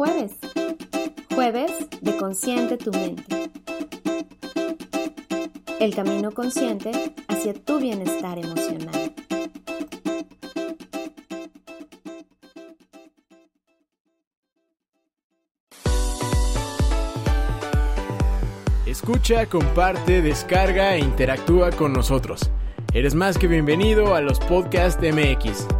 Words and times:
jueves. 0.00 0.32
Jueves 1.34 1.72
de 2.00 2.16
Consciente 2.16 2.78
tu 2.78 2.90
mente. 2.90 3.50
El 5.78 5.94
camino 5.94 6.30
consciente 6.30 6.90
hacia 7.28 7.52
tu 7.52 7.78
bienestar 7.78 8.38
emocional. 8.38 9.14
Escucha, 18.86 19.44
comparte, 19.44 20.22
descarga 20.22 20.94
e 20.94 21.00
interactúa 21.00 21.72
con 21.72 21.92
nosotros. 21.92 22.50
Eres 22.94 23.14
más 23.14 23.36
que 23.36 23.48
bienvenido 23.48 24.14
a 24.14 24.22
los 24.22 24.40
Podcast 24.40 24.98
MX. 25.02 25.79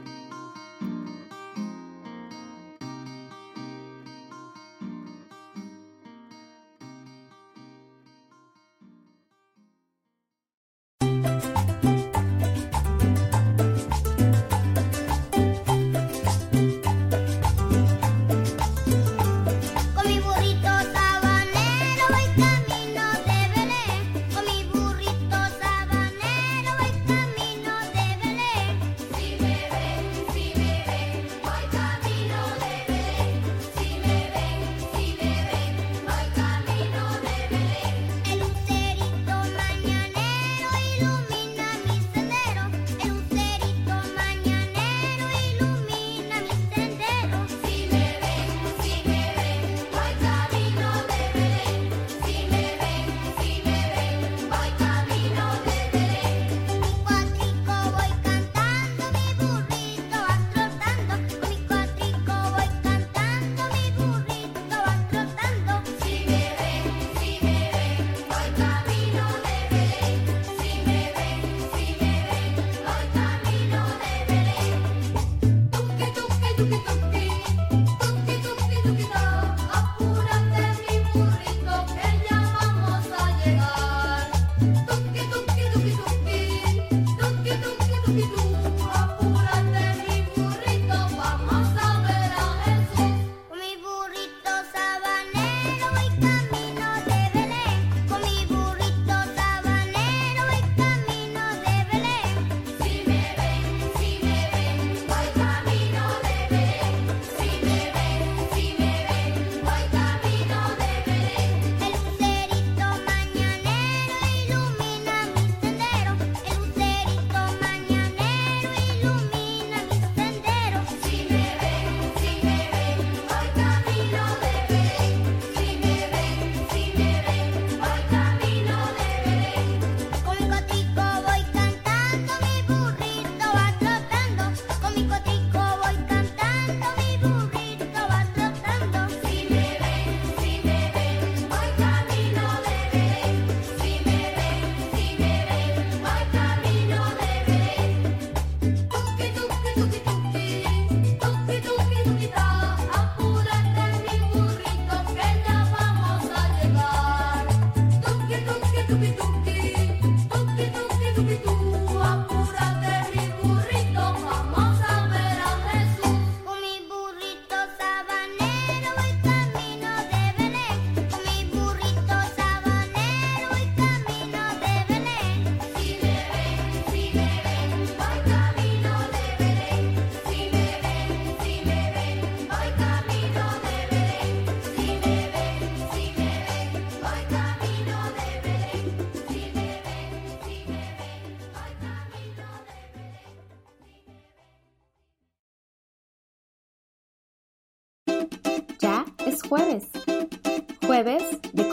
Jueves. 76.61 77.00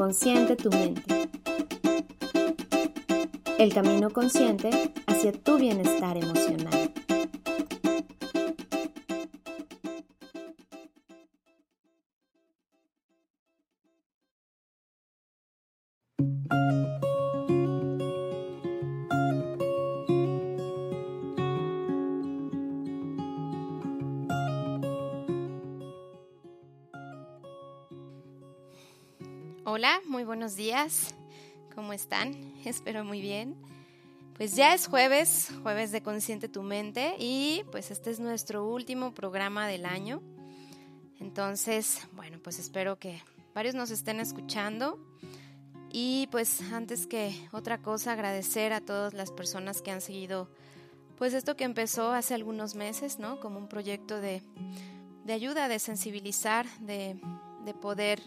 Consciente 0.08 0.56
tu 0.56 0.70
mente. 0.70 1.28
El 3.58 3.74
camino 3.74 4.08
consciente 4.08 4.70
hacia 5.06 5.32
tu 5.32 5.58
bienestar 5.58 6.16
emocional. 6.16 6.57
Hola, 29.78 30.00
muy 30.08 30.24
buenos 30.24 30.56
días. 30.56 31.14
¿cómo 31.72 31.92
están? 31.92 32.34
Espero 32.64 33.04
muy 33.04 33.20
bien. 33.20 33.54
Pues 34.36 34.56
ya 34.56 34.74
es 34.74 34.88
jueves, 34.88 35.52
jueves 35.62 35.92
de 35.92 36.02
Consciente 36.02 36.48
tu 36.48 36.64
Mente 36.64 37.14
y 37.20 37.62
pues 37.70 37.92
este 37.92 38.10
es 38.10 38.18
nuestro 38.18 38.66
último 38.66 39.14
programa 39.14 39.68
del 39.68 39.86
año. 39.86 40.20
Entonces, 41.20 42.08
bueno, 42.14 42.40
pues 42.42 42.58
espero 42.58 42.98
que 42.98 43.22
varios 43.54 43.76
nos 43.76 43.92
estén 43.92 44.18
escuchando. 44.18 44.98
Y 45.92 46.26
pues 46.32 46.60
antes 46.72 47.06
que 47.06 47.32
otra 47.52 47.78
cosa, 47.78 48.14
agradecer 48.14 48.72
a 48.72 48.80
todas 48.80 49.14
las 49.14 49.30
personas 49.30 49.80
que 49.80 49.92
han 49.92 50.00
seguido 50.00 50.50
pues 51.18 51.34
esto 51.34 51.56
que 51.56 51.62
empezó 51.62 52.10
hace 52.10 52.34
algunos 52.34 52.74
meses, 52.74 53.20
¿no? 53.20 53.38
Como 53.38 53.60
un 53.60 53.68
proyecto 53.68 54.20
de, 54.20 54.42
ayuda, 55.28 55.68
de 55.68 55.78
sensibilizar, 55.78 56.66
de, 56.80 57.20
poder 57.80 58.20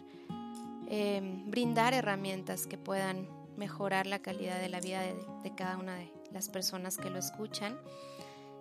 em, 0.93 1.49
brindar 1.49 1.93
herramientas 1.93 2.67
que 2.67 2.77
puedan 2.77 3.29
mejorar 3.55 4.07
la 4.07 4.19
calidad 4.19 4.59
de 4.59 4.67
la 4.67 4.81
vida 4.81 5.01
de, 5.01 5.55
cada 5.55 5.77
una 5.77 5.95
de 5.95 6.11
las 6.31 6.49
personas 6.49 6.97
que 6.97 7.09
lo 7.09 7.19
escuchan. 7.19 7.79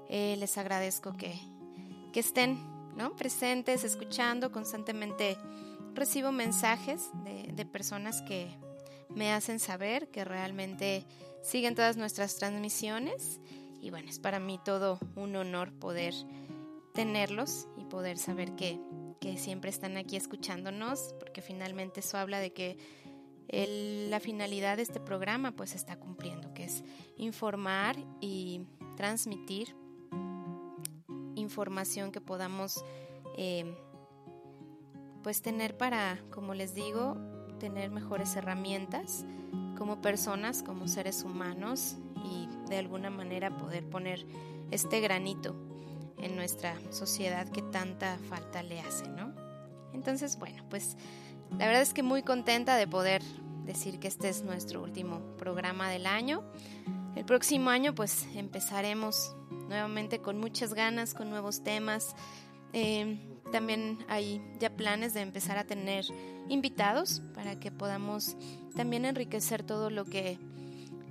Eh, 0.08 0.36
les 0.38 0.56
agradezco 0.56 1.16
que, 1.16 1.34
que 2.12 2.20
estén 2.20 2.58
¿no? 2.96 3.16
presentes, 3.16 3.82
escuchando 3.82 4.52
constantemente. 4.52 5.36
Recibo 5.94 6.30
mensajes 6.30 7.10
de, 7.24 7.52
de 7.52 7.66
personas 7.66 8.22
que 8.22 8.56
me 9.08 9.32
hacen 9.32 9.58
saber 9.58 10.08
que 10.10 10.24
realmente 10.24 11.04
siguen 11.42 11.74
todas 11.74 11.96
nuestras 11.96 12.36
transmisiones 12.36 13.40
y 13.80 13.90
bueno, 13.90 14.08
es 14.08 14.18
para 14.18 14.38
mí 14.38 14.60
todo 14.64 14.98
un 15.16 15.34
honor 15.36 15.72
poder 15.72 16.14
tenerlos 16.92 17.66
y 17.78 17.84
poder 17.84 18.18
saber 18.18 18.54
que, 18.54 18.78
siempre 19.36 19.70
están 19.70 19.96
aquí 19.96 20.16
escuchándonos, 20.16 21.14
porque 21.18 21.42
finalmente 21.42 22.00
eso 22.00 22.16
habla 22.18 22.40
de 22.40 22.52
que 22.52 22.78
la 24.08 24.20
finalidad 24.20 24.76
de 24.76 24.82
este 24.82 25.00
programa 25.00 25.52
pues 25.52 25.74
está 25.74 25.96
cumpliendo, 25.96 26.54
que 26.54 26.64
es 26.64 26.84
informar 27.16 27.96
y 28.20 28.62
transmitir 28.96 29.74
información 31.34 32.12
que 32.12 32.20
podamos 32.20 32.84
eh, 33.36 33.76
pues 35.22 35.42
tener 35.42 35.76
para, 35.76 36.18
como 36.30 36.54
les 36.54 36.74
digo, 36.74 37.16
tener 37.58 37.90
mejores 37.90 38.36
herramientas 38.36 39.24
como 39.76 40.00
personas, 40.00 40.62
como 40.62 40.88
seres 40.88 41.24
humanos 41.24 41.96
y 42.24 42.48
de 42.68 42.78
alguna 42.78 43.10
manera 43.10 43.56
poder 43.56 43.84
poner 43.88 44.24
este 44.70 45.00
granito 45.00 45.69
en 46.22 46.36
nuestra 46.36 46.76
sociedad 46.90 47.48
que 47.48 47.62
tanta 47.62 48.18
falta 48.28 48.62
le 48.62 48.80
hace, 48.80 49.08
¿no? 49.08 49.34
Entonces, 49.92 50.38
bueno, 50.38 50.62
pues 50.68 50.96
la 51.52 51.66
verdad 51.66 51.82
es 51.82 51.92
que 51.92 52.02
muy 52.02 52.22
contenta 52.22 52.76
de 52.76 52.86
poder 52.86 53.22
decir 53.64 53.98
que 53.98 54.08
este 54.08 54.28
es 54.28 54.42
nuestro 54.42 54.82
último 54.82 55.20
programa 55.36 55.90
del 55.90 56.06
año. 56.06 56.42
El 57.16 57.24
próximo 57.24 57.70
año 57.70 57.94
pues 57.94 58.26
empezaremos 58.34 59.34
nuevamente 59.68 60.20
con 60.20 60.38
muchas 60.38 60.74
ganas, 60.74 61.14
con 61.14 61.28
nuevos 61.30 61.62
temas. 61.62 62.14
Eh, 62.72 63.18
también 63.52 63.98
hay 64.08 64.40
ya 64.58 64.70
planes 64.70 65.12
de 65.12 65.20
empezar 65.20 65.58
a 65.58 65.64
tener 65.64 66.04
invitados 66.48 67.22
para 67.34 67.58
que 67.58 67.70
podamos 67.70 68.36
también 68.76 69.04
enriquecer 69.04 69.62
todo 69.62 69.90
lo 69.90 70.04
que 70.04 70.38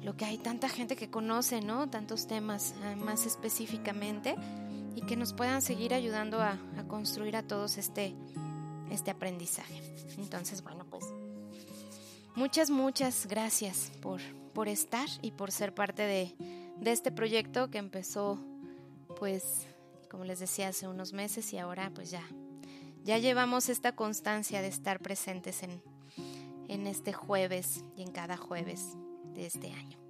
lo 0.02 0.16
que 0.16 0.24
hay 0.24 0.38
tanta 0.38 0.70
gente 0.70 0.96
que 0.96 1.10
conoce, 1.10 1.60
¿no? 1.60 1.90
Tantos 1.90 2.26
temas 2.26 2.74
eh, 2.86 2.96
más 2.96 3.26
específicamente 3.26 4.38
y 4.96 5.02
que 5.02 5.16
nos 5.16 5.34
puedan 5.34 5.62
seguir 5.62 5.94
ayudando 5.94 6.42
a, 6.42 6.58
construir 6.88 7.36
a 7.36 7.44
todos 7.44 7.78
este, 7.78 8.16
este 8.92 9.12
aprendizaje. 9.12 9.82
Entonces, 10.18 10.64
bueno, 10.64 10.86
pues 10.90 11.06
muchas, 12.36 12.70
muchas 12.70 13.28
gracias 13.28 13.92
por, 14.02 14.22
por 14.54 14.68
estar 14.68 15.08
y 15.22 15.32
por 15.32 15.52
ser 15.52 15.74
parte 15.74 16.04
de, 16.04 16.36
de 16.78 16.92
este 16.92 17.12
proyecto 17.12 17.70
que 17.70 17.78
empezó, 17.78 18.40
pues, 19.18 19.68
como 20.10 20.26
les 20.26 20.40
decía, 20.40 20.70
hace 20.70 20.88
unos 20.88 21.14
meses 21.14 21.54
y 21.54 21.58
ahora 21.58 21.92
pues 21.94 22.10
ya, 22.12 22.24
ya 23.04 23.18
llevamos 23.18 23.70
esta 23.70 23.96
constancia 23.96 24.62
de 24.62 24.68
estar 24.68 25.00
presentes 25.00 25.64
en, 25.64 25.82
en 26.68 26.88
este 26.88 27.14
jueves 27.14 27.84
y 27.96 28.04
en 28.04 28.12
cada 28.12 28.38
jueves 28.38 28.98
de 29.34 29.46
este 29.46 29.72
año. 29.72 30.09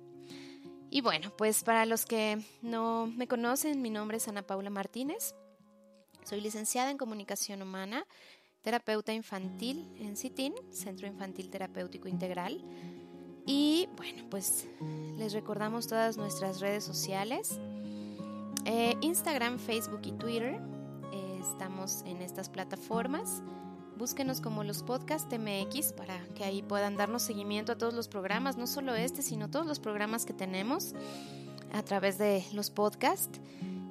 Y 0.91 1.01
bueno, 1.01 1.31
pues 1.38 1.63
para 1.63 1.86
los 1.86 2.06
que 2.06 2.41
no 2.62 3.06
me 3.06 3.27
conocen, 3.27 3.81
mi 3.81 3.91
nombre 3.91 4.18
es 4.18 4.27
Ana 4.27 4.41
Paula 4.41 4.71
Martínez. 4.71 5.36
Soy 6.24 6.41
licenciada 6.41 6.89
en 6.89 6.97
Comunicación 6.97 7.62
Humana, 7.62 8.06
terapeuta 8.63 9.13
infantil 9.13 9.88
en 10.00 10.18
CITIN, 10.18 10.56
Centro 10.71 11.07
Infantil 11.07 11.50
Terapéutico 11.50 12.07
Integral. 12.07 12.63
Y 13.45 13.88
bueno, 13.97 14.24
pues 14.30 14.68
les 15.18 15.33
recordamos 15.33 15.88
todas 15.88 16.18
nuestras 16.18 16.59
redes 16.59 16.83
sociales, 16.83 17.59
eh, 18.65 18.95
Instagram, 19.01 19.59
Facebook 19.59 20.01
y 20.03 20.12
Twitter. 20.13 20.59
Eh, 21.13 21.39
estamos 21.39 22.01
en 22.06 22.21
estas 22.24 22.50
plataformas 22.50 23.44
búsquenos 24.00 24.40
como 24.40 24.63
los 24.63 24.81
podcast 24.81 25.30
MX 25.31 25.92
para 25.92 26.18
que 26.34 26.46
ahí 26.46 26.62
puedan 26.62 26.96
darnos 26.96 27.22
seguimiento 27.22 27.74
a 27.74 27.78
todos 27.78 27.94
los 27.94 28.07
programas, 28.07 28.56
no 28.56 28.66
solo 28.66 28.96
este, 28.96 29.22
sino 29.22 29.50
todos 29.51 29.66
los 29.66 29.81
programas 29.81 30.25
que 30.25 30.31
tenemos 30.31 30.94
a 31.74 31.84
través 31.84 32.18
de 32.18 32.46
los 32.54 32.69
podcasts. 32.69 33.42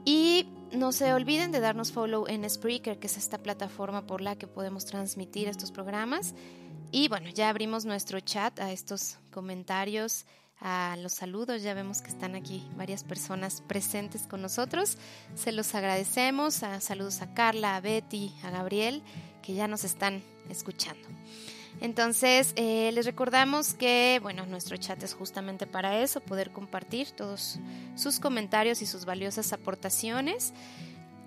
Y 0.06 0.48
no 0.72 0.92
se 0.92 1.12
olviden 1.12 1.52
de 1.52 1.60
darnos 1.60 1.92
follow 1.92 2.26
en 2.26 2.48
Spreaker, 2.48 2.98
que 2.98 3.06
es 3.06 3.18
esta 3.18 3.36
plataforma 3.36 4.06
por 4.06 4.22
la 4.22 4.36
que 4.36 4.46
podemos 4.46 4.86
transmitir 4.86 5.46
estos 5.46 5.70
programas. 5.70 6.34
Y 6.90 7.08
bueno, 7.08 7.28
ya 7.28 7.50
abrimos 7.50 7.84
nuestro 7.84 8.18
chat 8.20 8.58
a 8.60 8.72
estos 8.72 9.18
comentarios, 9.30 10.24
a 10.60 10.96
los 10.98 11.12
saludos. 11.12 11.62
Ya 11.62 11.74
vemos 11.74 12.02
que 12.02 12.08
están 12.08 12.34
aquí 12.34 12.68
varias 12.76 13.04
personas 13.04 13.60
presentes 13.60 14.26
con 14.26 14.42
nosotros. 14.42 14.98
Se 15.34 15.52
los 15.52 15.74
agradecemos. 15.74 16.62
A, 16.62 16.80
saludos 16.80 17.22
a 17.22 17.32
Carla, 17.34 17.76
a 17.76 17.80
Betty, 17.80 18.34
a 18.42 18.50
Gabriel 18.50 19.02
que 19.42 19.54
ya 19.54 19.68
nos 19.68 19.84
están 19.84 20.22
escuchando. 20.50 21.08
Entonces, 21.80 22.52
eh, 22.56 22.90
les 22.92 23.06
recordamos 23.06 23.72
que, 23.74 24.18
bueno, 24.22 24.44
nuestro 24.46 24.76
chat 24.76 25.00
es 25.02 25.14
justamente 25.14 25.66
para 25.66 26.00
eso, 26.00 26.20
poder 26.20 26.50
compartir 26.50 27.12
todos 27.12 27.58
sus 27.94 28.18
comentarios 28.18 28.82
y 28.82 28.86
sus 28.86 29.04
valiosas 29.04 29.52
aportaciones. 29.52 30.52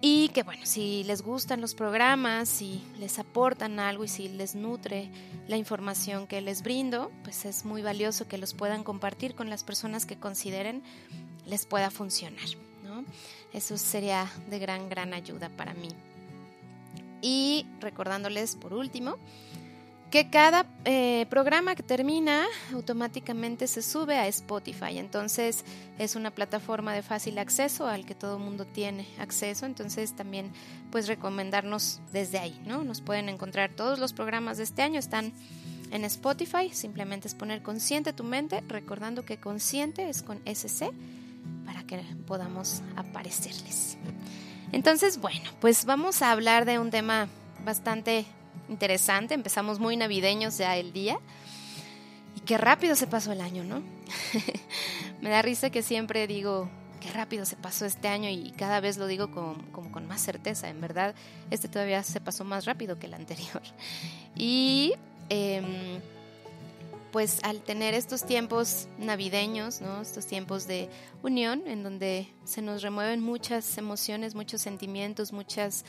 Y 0.04 0.30
que, 0.30 0.42
bueno, 0.42 0.66
si 0.66 1.04
les 1.04 1.22
gustan 1.22 1.62
los 1.62 1.76
programas, 1.76 2.50
si 2.50 2.84
les 3.00 3.20
aportan 3.20 3.80
algo 3.80 4.04
y 4.04 4.08
si 4.08 4.30
les 4.30 4.56
nutre 4.56 5.10
la 5.48 5.58
información 5.58 6.26
que 6.26 6.42
les 6.42 6.64
brindo, 6.64 7.12
pues 7.24 7.46
es 7.46 7.66
muy 7.66 7.84
valioso 7.84 8.28
que 8.28 8.40
los 8.40 8.56
puedan 8.56 8.84
compartir 8.84 9.36
con 9.36 9.52
las 9.52 9.64
personas 9.64 10.08
que 10.08 10.18
consideren 10.18 10.82
les 11.46 11.68
pueda 11.68 11.92
funcionar, 11.92 12.46
¿no? 12.84 13.06
Eso 13.54 13.78
sería 13.78 14.28
de 14.50 14.58
gran, 14.58 14.90
gran 14.90 15.14
ayuda 15.14 15.50
para 15.50 15.76
mí. 15.76 15.90
Y 17.22 17.68
recordándoles 17.80 18.56
por 18.56 18.74
último 18.74 19.18
que 20.12 20.30
cada 20.30 20.66
eh, 20.84 21.26
programa 21.30 21.74
que 21.74 21.84
termina 21.84 22.46
automáticamente 22.74 23.66
se 23.68 23.82
sube 23.82 24.18
a 24.18 24.28
Spotify. 24.28 24.98
Entonces 24.98 25.64
es 25.98 26.18
una 26.18 26.32
plataforma 26.32 26.94
de 26.94 27.02
fácil 27.02 27.38
acceso 27.40 27.88
al 27.88 28.06
que 28.06 28.14
todo 28.14 28.36
el 28.36 28.44
mundo 28.44 28.66
tiene 28.66 29.08
acceso. 29.20 29.66
Entonces 29.66 30.14
también 30.14 30.52
pues 30.92 31.08
recomendarnos 31.08 32.02
desde 32.12 32.40
ahí, 32.40 32.62
¿no? 32.66 32.84
Nos 32.84 33.00
pueden 33.00 33.30
encontrar 33.30 33.72
todos 33.72 34.00
los 34.00 34.12
programas 34.12 34.58
de 34.58 34.66
este 34.66 34.82
año, 34.82 35.00
están 35.00 35.32
en 35.92 36.04
Spotify. 36.04 36.70
Simplemente 36.74 37.30
es 37.30 37.34
poner 37.34 37.62
consciente 37.62 38.12
tu 38.12 38.26
mente, 38.26 38.64
recordando 38.68 39.24
que 39.24 39.38
consciente 39.38 40.10
es 40.10 40.24
con 40.24 40.42
SC 40.46 40.92
para 41.66 41.84
que 41.84 41.98
podamos 42.28 42.82
aparecerles. 42.98 43.98
Entonces, 44.74 45.22
bueno, 45.22 45.50
pues 45.62 45.86
vamos 45.86 46.22
a 46.22 46.32
hablar 46.32 46.66
de 46.66 46.80
un 46.80 46.92
tema 46.92 47.30
bastante 47.64 48.26
interesante. 48.70 49.34
Empezamos 49.34 49.80
muy 49.80 49.98
navideños 49.98 50.58
ya 50.58 50.78
el 50.78 50.94
día. 50.94 51.20
Y 52.36 52.42
qué 52.42 52.58
rápido 52.58 52.96
se 52.96 53.08
pasó 53.08 53.32
el 53.32 53.42
año, 53.42 53.64
¿no? 53.64 53.82
Me 55.22 55.30
da 55.30 55.42
risa 55.42 55.70
que 55.70 55.84
siempre 55.84 56.28
digo, 56.28 56.70
qué 57.02 57.12
rápido 57.12 57.46
se 57.46 57.58
pasó 57.58 57.86
este 57.86 58.08
año 58.08 58.30
y 58.30 58.52
cada 58.52 58.80
vez 58.80 58.98
lo 58.98 59.08
digo 59.08 59.32
como 59.32 59.92
con 59.92 60.08
más 60.08 60.22
certeza. 60.22 60.70
En 60.70 60.80
verdad, 60.80 61.16
este 61.50 61.68
todavía 61.68 62.02
se 62.04 62.22
pasó 62.22 62.46
más 62.46 62.66
rápido 62.66 62.98
que 62.98 63.08
el 63.08 63.14
anterior. 63.14 63.62
Y 64.34 64.94
em, 65.28 66.00
pues 67.12 67.44
al 67.44 67.62
tener 67.62 67.94
estos 67.94 68.26
tiempos 68.26 68.88
navideños, 68.98 69.82
¿no? 69.82 70.02
estos 70.02 70.26
tiempos 70.26 70.68
de 70.68 70.90
unión, 71.22 71.64
en 71.68 71.84
donde 71.84 72.28
se 72.46 72.62
nos 72.62 72.82
remueven 72.82 73.22
muchas 73.22 73.78
emociones, 73.78 74.34
muchos 74.34 74.62
sentimientos, 74.62 75.34
muchas, 75.34 75.84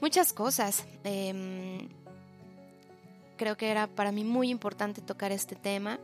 muchas 0.00 0.32
cosas. 0.32 0.84
Em, 1.04 1.88
creo 3.36 3.56
que 3.56 3.70
era 3.70 3.86
para 3.86 4.12
mí 4.12 4.24
muy 4.24 4.50
importante 4.50 5.00
tocar 5.00 5.32
este 5.32 5.56
tema 5.56 5.98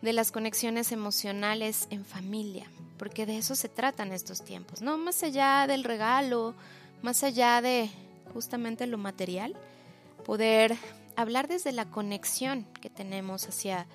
de 0.00 0.12
las 0.12 0.32
conexiones 0.32 0.92
emocionales 0.92 1.86
en 1.90 2.04
familia, 2.04 2.66
porque 2.98 3.26
de 3.26 3.38
eso 3.38 3.54
se 3.54 3.68
tratan 3.68 4.12
estos 4.12 4.42
tiempos, 4.42 4.82
¿no? 4.82 4.98
Más 4.98 5.22
allá 5.22 5.66
del 5.66 5.84
regalo, 5.84 6.54
más 7.02 7.22
allá 7.22 7.60
de 7.62 7.88
justamente 8.32 8.86
lo 8.86 8.98
material, 8.98 9.54
poder 10.24 10.76
hablar 11.16 11.48
desde 11.48 11.72
la 11.72 11.84
conexión 11.86 12.66
que 12.80 12.90
tenemos 12.90 13.46
hacia 13.48 13.86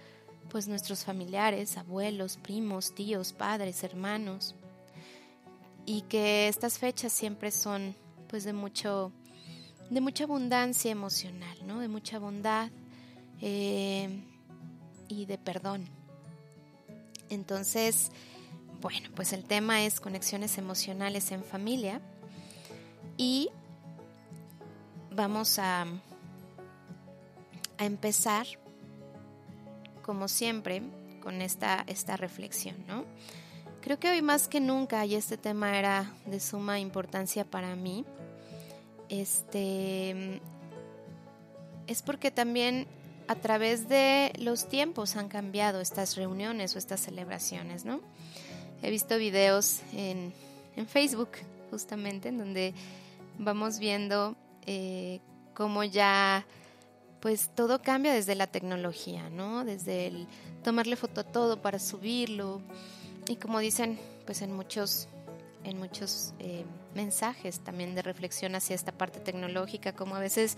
pues 0.50 0.68
nuestros 0.68 1.04
familiares, 1.04 1.78
abuelos, 1.78 2.38
primos, 2.38 2.96
tíos, 2.96 3.34
padres, 3.34 3.84
hermanos. 3.84 4.56
Y 5.86 6.02
que 6.04 6.48
estas 6.48 6.80
fechas 6.80 7.12
siempre 7.12 7.52
son 7.52 7.96
pues 8.28 8.44
de 8.44 8.54
mucho 8.54 9.12
de 9.90 10.02
mucha 10.02 10.26
abundancia 10.26 10.92
emocional, 10.92 11.58
¿no? 11.66 11.80
De 11.80 11.88
mucha 11.88 12.20
bondad 12.20 12.70
eh, 13.42 14.10
y 15.08 15.26
de 15.26 15.38
perdón. 15.38 15.88
Entonces, 17.30 18.12
bueno, 18.82 19.10
pues 19.16 19.34
el 19.34 19.44
tema 19.44 19.84
es 19.84 20.00
conexiones 20.00 20.58
emocionales 20.58 21.32
en 21.32 21.44
familia 21.44 22.02
y 23.18 23.50
vamos 25.12 25.60
a, 25.60 25.86
a 27.78 27.86
empezar, 27.86 28.46
como 30.04 30.28
siempre, 30.28 30.84
con 31.22 31.42
esta, 31.42 31.84
esta 31.88 32.16
reflexión, 32.16 32.76
¿no? 32.88 33.04
Creo 33.82 34.00
que 34.00 34.10
hoy 34.10 34.22
más 34.22 34.48
que 34.48 34.60
nunca, 34.60 35.06
y 35.06 35.16
este 35.16 35.38
tema 35.38 35.78
era 35.78 36.14
de 36.26 36.40
suma 36.40 36.80
importancia 36.80 37.46
para 37.46 37.76
mí, 37.76 38.06
este, 39.10 40.42
es 41.88 42.02
porque 42.02 42.32
también 42.32 42.88
a 43.28 43.36
través 43.36 43.90
de 43.90 44.32
los 44.40 44.68
tiempos 44.70 45.16
han 45.16 45.28
cambiado 45.28 45.82
estas 45.82 46.16
reuniones 46.16 46.76
o 46.76 46.80
estas 46.80 47.02
celebraciones, 47.02 47.86
¿no? 47.86 48.02
He 48.82 48.90
visto 48.90 49.18
videos 49.18 49.82
en, 49.94 50.34
Facebook, 50.88 51.30
justamente, 51.72 52.30
en 52.30 52.38
donde 52.38 52.74
vamos 53.40 53.80
viendo 53.80 54.36
eh, 54.66 55.20
cómo 55.54 55.84
ya 55.84 56.46
pues 57.20 57.50
todo 57.56 57.82
cambia 57.82 58.14
desde 58.14 58.36
la 58.36 58.48
tecnología, 58.48 59.30
¿no? 59.30 59.66
Desde 59.66 60.08
el 60.08 60.28
tomarle 60.64 60.96
foto 60.96 61.22
a 61.22 61.24
todo 61.24 61.62
para 61.62 61.80
subirlo 61.80 62.62
y 63.28 63.38
como 63.38 63.60
dicen 63.60 64.00
pues 64.26 64.42
en 64.42 64.54
muchos 64.54 65.08
en 65.68 65.78
muchos 65.78 66.34
eh, 66.40 66.66
mensajes 66.96 67.60
también 67.60 67.96
de 67.96 68.02
reflexión 68.02 68.56
hacia 68.56 68.76
esta 68.76 68.92
parte 68.92 69.20
tecnológica, 69.20 69.94
como 69.94 70.16
a 70.16 70.20
veces 70.20 70.58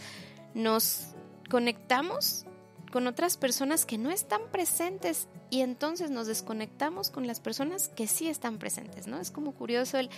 nos 0.54 1.16
conectamos 1.50 2.46
con 2.92 3.08
otras 3.08 3.38
personas 3.38 3.86
que 3.86 3.98
no 3.98 4.12
están 4.12 4.42
presentes 4.52 5.28
y 5.50 5.62
entonces 5.62 6.10
nos 6.10 6.28
desconectamos 6.28 7.12
con 7.12 7.28
las 7.28 7.40
personas 7.40 7.90
que 7.90 8.08
sí 8.08 8.28
están 8.30 8.58
presentes, 8.58 9.08
¿no? 9.08 9.20
Es 9.20 9.32
como 9.32 9.54
curioso 9.54 9.98
el 9.98 10.10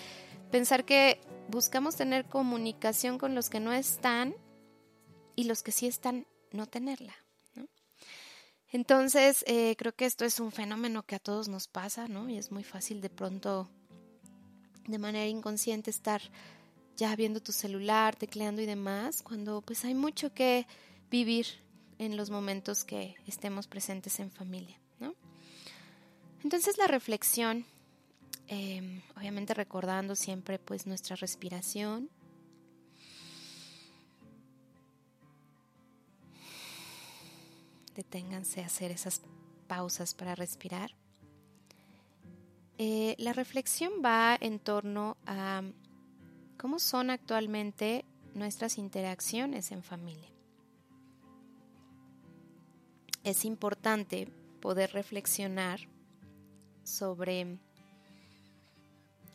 pensar 0.52 0.86
que 0.86 1.20
buscamos 1.50 1.96
tener 1.96 2.26
comunicación 2.26 3.18
con 3.18 3.36
los 3.36 3.50
que 3.50 3.60
no 3.60 3.74
están 3.74 4.36
y 5.36 5.46
los 5.46 5.64
que 5.64 5.72
sí 5.72 5.88
están 5.88 6.28
no 6.52 6.66
tenerla. 6.66 7.16
Entonces, 8.74 9.44
eh, 9.48 9.76
creo 9.78 9.94
que 9.94 10.06
esto 10.06 10.24
es 10.24 10.40
un 10.40 10.54
fenómeno 10.54 11.04
que 11.04 11.16
a 11.16 11.20
todos 11.20 11.50
nos 11.50 11.68
pasa, 11.68 12.08
¿no? 12.08 12.30
Y 12.30 12.38
es 12.38 12.52
muy 12.52 12.64
fácil 12.64 13.02
de 13.02 13.10
pronto, 13.10 13.70
de 14.92 15.00
manera 15.00 15.28
inconsciente, 15.28 15.90
estar 15.90 16.22
ya 16.98 17.16
viendo 17.16 17.42
tu 17.42 17.52
celular, 17.52 18.16
tecleando 18.16 18.62
y 18.62 18.66
demás, 18.66 19.24
cuando 19.24 19.62
pues 19.62 19.84
hay 19.86 19.96
mucho 19.96 20.34
que 20.34 20.68
vivir 21.10 21.48
en 21.98 22.18
los 22.18 22.30
momentos 22.30 22.84
que 22.84 23.16
estemos 23.28 23.68
presentes 23.68 24.20
en 24.20 24.32
familia, 24.32 24.80
¿no? 25.00 25.16
Entonces 26.44 26.78
la 26.78 26.88
reflexión, 26.88 27.66
em, 28.48 29.02
obviamente 29.16 29.54
recordando 29.54 30.16
siempre 30.16 30.60
pues 30.60 30.88
nuestra 30.88 31.16
respiración, 31.16 32.10
deténganse 37.96 38.62
a 38.64 38.68
hacer 38.68 38.92
esas 38.92 39.22
pausas 39.68 40.14
para 40.14 40.36
respirar. 40.36 40.92
Eh, 42.84 43.16
la 43.20 43.32
reflexión 43.32 43.92
va 44.04 44.36
en 44.42 44.58
torno 44.58 45.16
a 45.28 45.62
cómo 46.58 46.80
son 46.80 47.12
actualmente 47.12 48.06
nuestras 48.34 48.80
interacciones 48.80 49.72
en 49.72 49.84
familia 49.84 50.32
es 53.24 53.46
importante 53.46 54.28
poder 54.62 54.92
reflexionar 54.94 55.80
sobre 56.84 57.60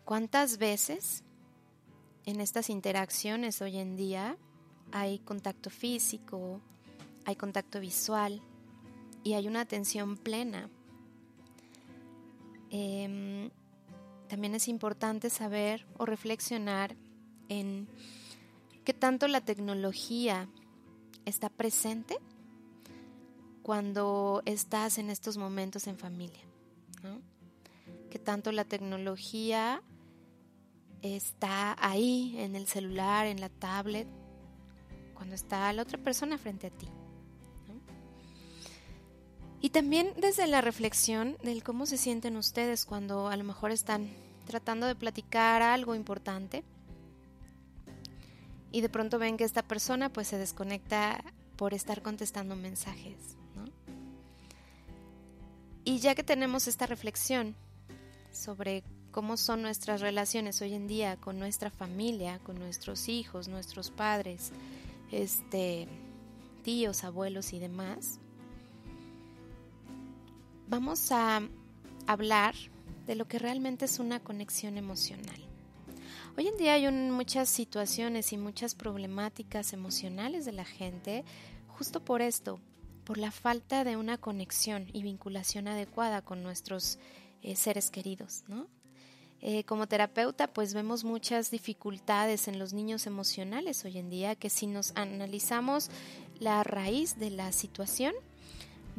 cuántas 0.04 0.58
veces 0.58 1.22
en 2.24 2.40
estas 2.40 2.70
interacciones 2.70 3.62
hoy 3.62 3.76
en 3.78 3.96
día 3.96 4.36
hay 4.92 5.18
contacto 5.20 5.70
físico, 5.70 6.60
hay 7.24 7.36
contacto 7.36 7.80
visual 7.80 8.42
y 9.22 9.34
hay 9.34 9.46
una 9.46 9.60
atención 9.60 10.16
plena. 10.16 10.68
Em, 12.70 13.50
también 14.28 14.54
es 14.54 14.68
importante 14.68 15.30
saber 15.30 15.86
o 15.98 16.06
reflexionar 16.06 16.96
en 17.48 17.88
qué 18.84 18.92
tanto 18.92 19.28
la 19.28 19.40
tecnología 19.40 20.48
está 21.24 21.48
presente 21.48 22.18
cuando 23.62 24.42
estás 24.46 24.98
en 24.98 25.10
estos 25.10 25.36
momentos 25.36 25.86
en 25.86 25.98
familia. 25.98 26.42
Que 28.10 28.18
tanto 28.18 28.50
la 28.52 28.64
tecnología 28.64 29.82
está 31.02 31.76
ahí 31.78 32.34
en 32.38 32.56
el 32.56 32.66
celular, 32.66 33.26
en 33.26 33.40
la 33.40 33.48
tablet, 33.48 34.08
cuando 35.14 35.34
está 35.34 35.72
la 35.72 35.82
otra 35.82 35.98
persona 35.98 36.38
frente 36.38 36.68
a 36.68 36.70
ti. 36.70 36.88
Y 39.60 39.70
también 39.70 40.12
desde 40.18 40.46
la 40.46 40.60
reflexión 40.60 41.36
del 41.42 41.62
cómo 41.62 41.86
se 41.86 41.96
sienten 41.96 42.36
ustedes 42.36 42.84
cuando 42.84 43.28
a 43.28 43.36
lo 43.36 43.44
mejor 43.44 43.70
están 43.70 44.08
tratando 44.46 44.86
de 44.86 44.94
platicar 44.94 45.62
algo 45.62 45.94
importante 45.94 46.62
y 48.70 48.80
de 48.80 48.88
pronto 48.88 49.18
ven 49.18 49.36
que 49.36 49.44
esta 49.44 49.62
persona 49.62 50.10
pues 50.10 50.28
se 50.28 50.38
desconecta 50.38 51.24
por 51.56 51.74
estar 51.74 52.02
contestando 52.02 52.56
mensajes. 52.56 53.16
Y 55.84 56.00
ya 56.00 56.14
que 56.14 56.24
tenemos 56.24 56.66
esta 56.66 56.86
reflexión 56.86 57.54
sobre 58.32 58.82
cómo 59.12 59.36
son 59.36 59.62
nuestras 59.62 60.00
relaciones 60.00 60.60
hoy 60.60 60.74
en 60.74 60.88
día 60.88 61.16
con 61.16 61.38
nuestra 61.38 61.70
familia, 61.70 62.38
con 62.40 62.58
nuestros 62.58 63.08
hijos, 63.08 63.48
nuestros 63.48 63.90
padres, 63.90 64.52
este, 65.12 65.88
tíos, 66.62 67.04
abuelos 67.04 67.52
y 67.52 67.60
demás, 67.60 68.18
vamos 70.68 71.12
a 71.12 71.42
hablar 72.06 72.54
de 73.06 73.14
lo 73.14 73.26
que 73.26 73.38
realmente 73.38 73.84
es 73.84 73.98
una 73.98 74.20
conexión 74.20 74.78
emocional. 74.78 75.40
Hoy 76.36 76.48
en 76.48 76.56
día 76.56 76.74
hay 76.74 76.90
muchas 76.90 77.48
situaciones 77.48 78.32
y 78.32 78.36
muchas 78.36 78.74
problemáticas 78.74 79.72
emocionales 79.72 80.44
de 80.44 80.52
la 80.52 80.64
gente 80.64 81.24
justo 81.68 82.04
por 82.04 82.20
esto, 82.20 82.60
por 83.04 83.18
la 83.18 83.30
falta 83.30 83.84
de 83.84 83.96
una 83.96 84.18
conexión 84.18 84.88
y 84.92 85.02
vinculación 85.02 85.68
adecuada 85.68 86.22
con 86.22 86.42
nuestros 86.42 86.98
eh, 87.42 87.56
seres 87.56 87.90
queridos, 87.90 88.44
¿no? 88.48 88.66
Eh, 89.42 89.64
como 89.64 89.86
terapeuta, 89.86 90.48
pues 90.48 90.72
vemos 90.72 91.04
muchas 91.04 91.50
dificultades 91.50 92.48
en 92.48 92.58
los 92.58 92.72
niños 92.72 93.06
emocionales 93.06 93.84
hoy 93.84 93.98
en 93.98 94.08
día, 94.08 94.34
que 94.34 94.48
si 94.48 94.66
nos 94.66 94.92
analizamos 94.96 95.90
la 96.40 96.64
raíz 96.64 97.18
de 97.18 97.30
la 97.30 97.52
situación, 97.52 98.14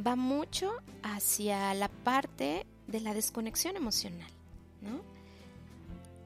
va 0.06 0.16
mucho 0.16 0.72
hacia 1.04 1.74
la 1.74 1.89
parte 1.89 2.66
de 2.88 3.00
la 3.00 3.13
desconexión 3.13 3.75
emocional, 3.75 4.32
¿no? 4.82 5.01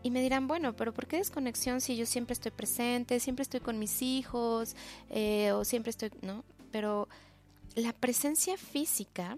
Y 0.04 0.10
me 0.10 0.22
dirán, 0.22 0.48
bueno, 0.48 0.76
pero 0.76 0.94
¿por 0.94 1.08
qué 1.08 1.18
desconexión 1.18 1.80
si 1.80 1.96
yo 1.96 2.06
siempre 2.06 2.34
estoy 2.34 2.52
presente, 2.52 3.20
siempre 3.20 3.44
estoy 3.44 3.60
con 3.60 3.78
mis 3.78 4.02
hijos, 4.02 4.76
eh, 5.10 5.52
o 5.52 5.64
siempre 5.64 5.92
estoy, 5.92 6.12
¿no? 6.22 6.44
Pero 6.72 7.08
la 7.76 7.94
presencia 7.94 8.58
física 8.58 9.38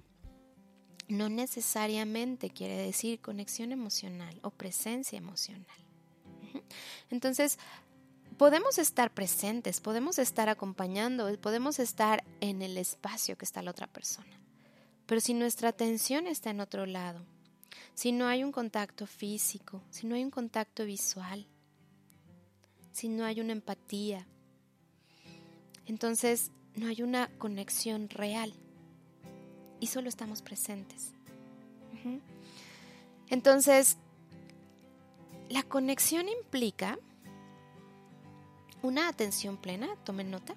no 1.10 1.30
necesariamente 1.30 2.50
quiere 2.50 2.78
decir 2.78 3.20
conexión 3.20 3.72
emocional 3.72 4.40
o 4.42 4.52
presencia 4.52 5.18
emocional. 5.18 5.68
Entonces, 7.10 7.60
podemos 8.38 8.78
estar 8.78 9.14
presentes, 9.14 9.80
podemos 9.82 10.20
estar 10.20 10.50
acompañando, 10.50 11.30
podemos 11.40 11.80
estar 11.80 12.24
en 12.42 12.62
el 12.62 12.78
espacio 12.78 13.38
que 13.38 13.46
está 13.46 13.62
la 13.62 13.72
otra 13.72 13.88
persona. 13.88 14.40
Pero 15.06 15.22
si 15.22 15.34
nuestra 15.34 15.70
atención 15.70 16.28
está 16.28 16.50
en 16.50 16.60
otro 16.60 16.86
lado, 16.86 17.26
si 17.94 18.12
no 18.12 18.28
hay 18.28 18.44
un 18.44 18.52
contacto 18.52 19.06
físico, 19.06 19.82
si 19.90 20.08
no 20.08 20.16
hay 20.16 20.24
un 20.24 20.32
contacto 20.32 20.86
visual, 20.86 21.46
si 22.92 23.10
no 23.10 23.26
hay 23.26 23.42
una 23.42 23.52
empatía, 23.52 24.26
entonces 25.86 26.52
no 26.76 26.88
hay 26.88 27.02
una 27.04 27.28
conexión 27.38 28.10
real 28.10 28.54
y 29.80 29.88
solo 29.88 30.10
estamos 30.10 30.42
presentes. 30.42 31.12
Entonces, 33.30 33.98
la 35.50 35.64
conexión 35.64 36.28
implica 36.30 36.98
una 38.84 39.08
atención 39.08 39.58
plena, 39.58 39.96
tomen 40.04 40.30
nota. 40.30 40.56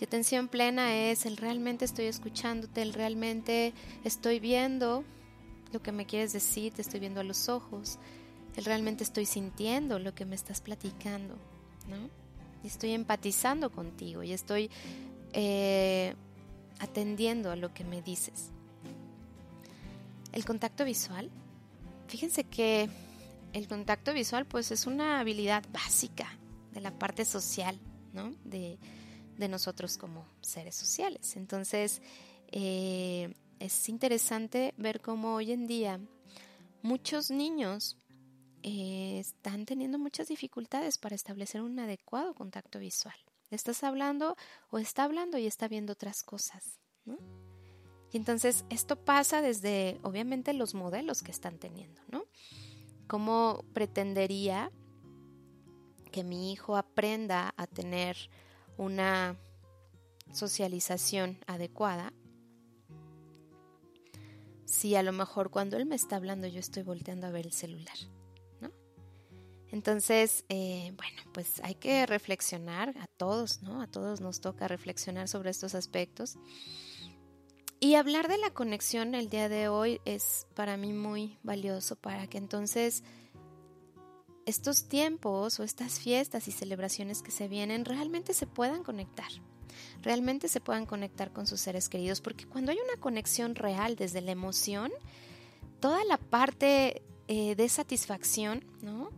Y 0.00 0.04
atención 0.04 0.48
plena 0.48 0.94
es 0.94 1.24
el 1.24 1.36
realmente 1.36 1.84
estoy 1.84 2.06
escuchándote, 2.06 2.82
el 2.82 2.92
realmente 2.92 3.72
estoy 4.04 4.38
viendo 4.38 5.04
lo 5.72 5.82
que 5.82 5.92
me 5.92 6.06
quieres 6.06 6.32
decir, 6.32 6.72
te 6.72 6.82
estoy 6.82 7.00
viendo 7.00 7.20
a 7.20 7.24
los 7.24 7.48
ojos, 7.48 7.98
el 8.56 8.64
realmente 8.64 9.02
estoy 9.02 9.24
sintiendo 9.24 9.98
lo 9.98 10.14
que 10.14 10.24
me 10.24 10.34
estás 10.34 10.60
platicando, 10.60 11.34
¿no? 11.88 12.10
Y 12.62 12.66
estoy 12.66 12.92
empatizando 12.92 13.70
contigo 13.70 14.22
y 14.22 14.32
estoy 14.32 14.70
eh, 15.32 16.14
atendiendo 16.78 17.50
a 17.50 17.56
lo 17.56 17.72
que 17.72 17.84
me 17.84 18.02
dices. 18.02 18.50
El 20.32 20.44
contacto 20.44 20.84
visual, 20.84 21.30
fíjense 22.08 22.44
que 22.44 22.88
el 23.54 23.68
contacto 23.68 24.12
visual 24.12 24.46
pues 24.46 24.70
es 24.72 24.86
una 24.86 25.20
habilidad 25.20 25.64
básica 25.72 26.38
de 26.72 26.80
la 26.80 26.98
parte 26.98 27.24
social, 27.24 27.80
¿no? 28.12 28.34
De, 28.44 28.78
nosotros 29.48 29.98
como 29.98 30.26
seres 30.40 30.74
sociales. 30.74 31.36
Entonces, 31.36 32.00
eh, 32.50 33.34
es 33.58 33.88
interesante 33.88 34.72
ver 34.78 35.00
cómo 35.00 35.34
hoy 35.34 35.52
en 35.52 35.66
día 35.66 36.00
muchos 36.82 37.30
niños 37.30 37.98
eh, 38.62 39.18
están 39.18 39.66
teniendo 39.66 39.98
muchas 39.98 40.28
dificultades 40.28 40.96
para 40.96 41.14
establecer 41.14 41.60
un 41.60 41.78
adecuado 41.78 42.34
contacto 42.34 42.78
visual. 42.78 43.16
Estás 43.50 43.84
hablando 43.84 44.36
o 44.70 44.78
está 44.78 45.04
hablando 45.04 45.36
y 45.36 45.46
está 45.46 45.68
viendo 45.68 45.92
otras 45.92 46.22
cosas. 46.22 46.78
¿no? 47.04 47.18
Y 48.12 48.16
entonces 48.16 48.64
esto 48.70 48.96
pasa 48.96 49.42
desde, 49.42 49.98
obviamente, 50.02 50.54
los 50.54 50.74
modelos 50.74 51.22
que 51.22 51.32
están 51.32 51.58
teniendo, 51.58 52.00
¿no? 52.08 52.24
¿Cómo 53.06 53.64
pretendería 53.72 54.70
que 56.10 56.24
mi 56.24 56.52
hijo 56.52 56.76
aprenda 56.76 57.54
a 57.56 57.66
tener 57.66 58.16
una 58.76 59.36
socialización 60.32 61.38
adecuada 61.46 62.12
si 64.64 64.96
a 64.96 65.02
lo 65.02 65.12
mejor 65.12 65.50
cuando 65.50 65.76
él 65.76 65.86
me 65.86 65.94
está 65.94 66.16
hablando 66.16 66.46
yo 66.46 66.60
estoy 66.60 66.82
volteando 66.82 67.26
a 67.26 67.30
ver 67.30 67.46
el 67.46 67.52
celular? 67.52 67.96
Entonces, 69.74 70.44
eh, 70.50 70.92
bueno, 70.96 71.20
pues 71.32 71.60
hay 71.64 71.74
que 71.74 72.06
reflexionar 72.06 72.94
a 73.00 73.08
todos, 73.08 73.60
¿no? 73.62 73.82
A 73.82 73.88
todos 73.88 74.20
nos 74.20 74.40
toca 74.40 74.68
reflexionar 74.68 75.26
sobre 75.26 75.50
estos 75.50 75.74
aspectos. 75.74 76.36
Y 77.84 77.96
hablar 77.96 78.28
de 78.28 78.38
la 78.38 78.48
conexión 78.48 79.14
el 79.14 79.28
día 79.28 79.50
de 79.50 79.68
hoy 79.68 80.00
es 80.06 80.46
para 80.54 80.78
mí 80.78 80.94
muy 80.94 81.36
valioso 81.42 81.96
para 81.96 82.26
que 82.26 82.38
entonces 82.38 83.02
estos 84.46 84.88
tiempos 84.88 85.60
o 85.60 85.64
estas 85.64 86.00
fiestas 86.00 86.48
y 86.48 86.50
celebraciones 86.50 87.20
que 87.20 87.30
se 87.30 87.46
vienen 87.46 87.84
realmente 87.84 88.32
se 88.32 88.46
puedan 88.46 88.84
conectar, 88.84 89.28
realmente 90.00 90.48
se 90.48 90.62
puedan 90.62 90.86
conectar 90.86 91.30
con 91.30 91.46
sus 91.46 91.60
seres 91.60 91.90
queridos, 91.90 92.22
porque 92.22 92.46
cuando 92.46 92.72
hay 92.72 92.78
una 92.78 92.98
conexión 92.98 93.54
real 93.54 93.96
desde 93.96 94.22
la 94.22 94.32
emoción, 94.32 94.90
toda 95.78 96.04
la 96.04 96.16
parte 96.16 97.02
eh, 97.28 97.54
de 97.54 97.68
satisfacción, 97.68 98.64
¿no? 98.80 99.10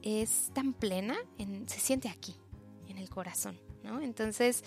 es 0.00 0.50
tan 0.54 0.72
plena, 0.72 1.18
se 1.66 1.80
siente 1.80 2.08
aquí, 2.08 2.36
en 2.88 2.96
el 2.96 3.10
corazón. 3.10 3.60
Entonces 4.02 4.64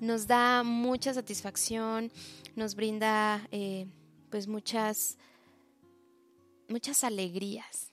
nos 0.00 0.26
da 0.26 0.62
mucha 0.62 1.12
satisfacción, 1.14 2.12
nos 2.56 2.74
brinda 2.74 3.46
eh, 3.50 3.86
pues 4.30 4.46
muchas, 4.46 5.18
muchas 6.68 7.04
alegrías, 7.04 7.92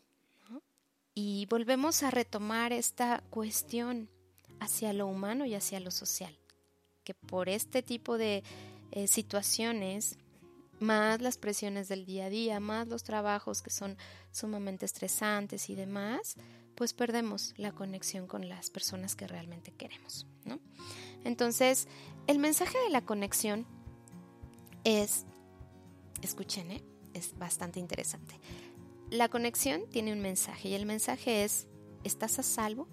Y 1.18 1.46
volvemos 1.50 2.04
a 2.04 2.12
retomar 2.12 2.74
esta 2.74 3.24
cuestión 3.30 4.10
hacia 4.60 4.92
lo 4.92 5.08
humano 5.08 5.46
y 5.46 5.56
hacia 5.56 5.80
lo 5.80 5.92
social, 5.92 6.38
que 7.06 7.14
por 7.14 7.48
este 7.48 7.82
tipo 7.82 8.18
de 8.18 8.44
eh, 8.92 9.08
situaciones 9.08 10.18
más 10.80 11.22
las 11.22 11.38
presiones 11.38 11.88
del 11.88 12.06
día 12.06 12.26
a 12.26 12.30
día, 12.30 12.60
más 12.60 12.88
los 12.88 13.04
trabajos 13.04 13.62
que 13.62 13.70
son 13.70 13.98
sumamente 14.32 14.86
estresantes 14.86 15.70
y 15.70 15.76
demás, 15.76 16.36
pues 16.76 16.94
perdemos 16.94 17.54
la 17.58 17.72
conexión 17.72 18.28
con 18.28 18.48
las 18.50 18.70
personas 18.70 19.16
que 19.16 19.28
realmente 19.28 19.72
queremos, 19.72 20.28
¿no? 20.44 20.60
Entonces, 21.24 21.88
el 22.28 22.40
mensaje 22.40 22.78
de 22.80 22.90
la 22.90 23.02
conexión 23.02 23.66
es, 24.84 25.26
escuchen, 26.22 26.72
¿eh? 26.72 26.84
es 27.14 27.38
bastante 27.38 27.80
interesante. 27.80 28.40
La 29.10 29.30
conexión 29.30 29.84
tiene 29.90 30.14
un 30.14 30.22
mensaje 30.22 30.70
y 30.70 30.74
el 30.74 30.86
mensaje 30.86 31.44
es, 31.44 31.68
estás 32.04 32.40
a 32.40 32.44
salvo, 32.44 32.88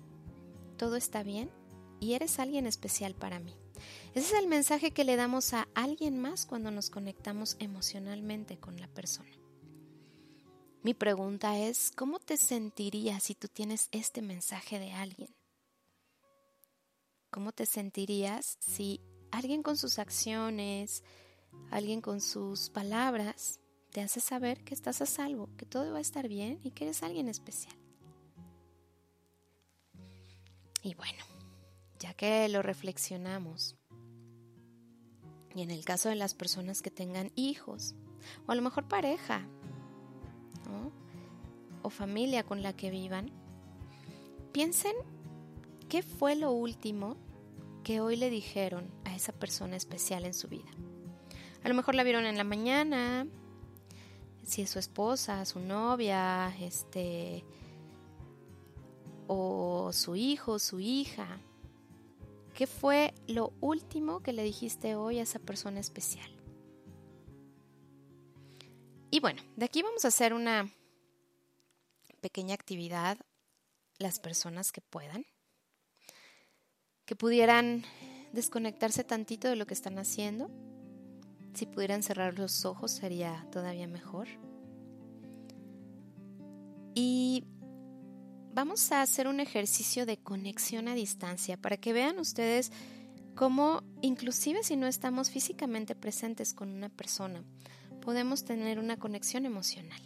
todo 0.76 0.96
está 0.96 1.22
bien 1.22 1.50
y 2.00 2.14
eres 2.14 2.38
alguien 2.38 2.66
especial 2.66 3.14
para 3.14 3.40
mí. 3.40 3.54
Ese 4.14 4.34
es 4.34 4.42
el 4.42 4.48
mensaje 4.48 4.92
que 4.92 5.04
le 5.04 5.16
damos 5.16 5.54
a 5.54 5.68
alguien 5.74 6.20
más 6.20 6.46
cuando 6.46 6.70
nos 6.70 6.90
conectamos 6.90 7.56
emocionalmente 7.58 8.58
con 8.58 8.78
la 8.80 8.88
persona. 8.88 9.41
Mi 10.84 10.94
pregunta 10.94 11.56
es, 11.58 11.92
¿cómo 11.92 12.18
te 12.18 12.36
sentirías 12.36 13.22
si 13.22 13.36
tú 13.36 13.46
tienes 13.46 13.88
este 13.92 14.20
mensaje 14.20 14.80
de 14.80 14.90
alguien? 14.90 15.32
¿Cómo 17.30 17.52
te 17.52 17.66
sentirías 17.66 18.56
si 18.58 19.00
alguien 19.30 19.62
con 19.62 19.76
sus 19.76 20.00
acciones, 20.00 21.04
alguien 21.70 22.00
con 22.00 22.20
sus 22.20 22.68
palabras, 22.68 23.60
te 23.92 24.00
hace 24.00 24.18
saber 24.18 24.64
que 24.64 24.74
estás 24.74 25.00
a 25.00 25.06
salvo, 25.06 25.48
que 25.56 25.66
todo 25.66 25.92
va 25.92 25.98
a 25.98 26.00
estar 26.02 26.26
bien 26.26 26.58
y 26.64 26.72
que 26.72 26.82
eres 26.82 27.04
alguien 27.04 27.28
especial? 27.28 27.76
Y 30.82 30.94
bueno, 30.94 31.22
ya 32.00 32.12
que 32.14 32.48
lo 32.48 32.60
reflexionamos, 32.60 33.76
y 35.54 35.62
en 35.62 35.70
el 35.70 35.84
caso 35.84 36.08
de 36.08 36.16
las 36.16 36.34
personas 36.34 36.82
que 36.82 36.90
tengan 36.90 37.30
hijos, 37.36 37.94
o 38.48 38.52
a 38.52 38.56
lo 38.56 38.62
mejor 38.62 38.88
pareja, 38.88 39.46
o 41.82 41.90
familia 41.90 42.44
con 42.44 42.62
la 42.62 42.74
que 42.74 42.90
vivan, 42.90 43.30
piensen 44.52 44.94
qué 45.88 46.02
fue 46.02 46.36
lo 46.36 46.52
último 46.52 47.16
que 47.84 48.00
hoy 48.00 48.16
le 48.16 48.30
dijeron 48.30 48.90
a 49.04 49.14
esa 49.14 49.32
persona 49.32 49.76
especial 49.76 50.24
en 50.24 50.34
su 50.34 50.48
vida. 50.48 50.70
A 51.64 51.68
lo 51.68 51.74
mejor 51.74 51.94
la 51.94 52.04
vieron 52.04 52.24
en 52.24 52.36
la 52.36 52.44
mañana, 52.44 53.26
si 54.44 54.62
es 54.62 54.70
su 54.70 54.78
esposa, 54.78 55.44
su 55.44 55.60
novia, 55.60 56.54
este 56.60 57.44
o 59.26 59.90
su 59.92 60.16
hijo, 60.16 60.58
su 60.58 60.80
hija. 60.80 61.40
¿Qué 62.54 62.66
fue 62.66 63.14
lo 63.26 63.52
último 63.60 64.20
que 64.20 64.32
le 64.32 64.42
dijiste 64.42 64.94
hoy 64.94 65.18
a 65.18 65.22
esa 65.22 65.38
persona 65.38 65.80
especial? 65.80 66.30
Y 69.12 69.20
bueno, 69.20 69.42
de 69.56 69.66
aquí 69.66 69.82
vamos 69.82 70.06
a 70.06 70.08
hacer 70.08 70.32
una 70.32 70.72
pequeña 72.22 72.54
actividad 72.54 73.18
las 73.98 74.18
personas 74.18 74.72
que 74.72 74.80
puedan, 74.80 75.26
que 77.04 77.14
pudieran 77.14 77.84
desconectarse 78.32 79.04
tantito 79.04 79.48
de 79.48 79.56
lo 79.56 79.66
que 79.66 79.74
están 79.74 79.98
haciendo. 79.98 80.50
Si 81.52 81.66
pudieran 81.66 82.02
cerrar 82.02 82.38
los 82.38 82.64
ojos 82.64 82.90
sería 82.90 83.46
todavía 83.52 83.86
mejor. 83.86 84.28
Y 86.94 87.44
vamos 88.54 88.92
a 88.92 89.02
hacer 89.02 89.28
un 89.28 89.40
ejercicio 89.40 90.06
de 90.06 90.16
conexión 90.16 90.88
a 90.88 90.94
distancia 90.94 91.58
para 91.58 91.76
que 91.76 91.92
vean 91.92 92.18
ustedes 92.18 92.72
cómo 93.34 93.82
inclusive 94.00 94.62
si 94.62 94.76
no 94.76 94.86
estamos 94.86 95.28
físicamente 95.28 95.94
presentes 95.94 96.54
con 96.54 96.70
una 96.70 96.88
persona, 96.88 97.44
podemos 98.02 98.44
tener 98.44 98.78
una 98.78 98.98
conexión 98.98 99.46
emocional 99.46 100.02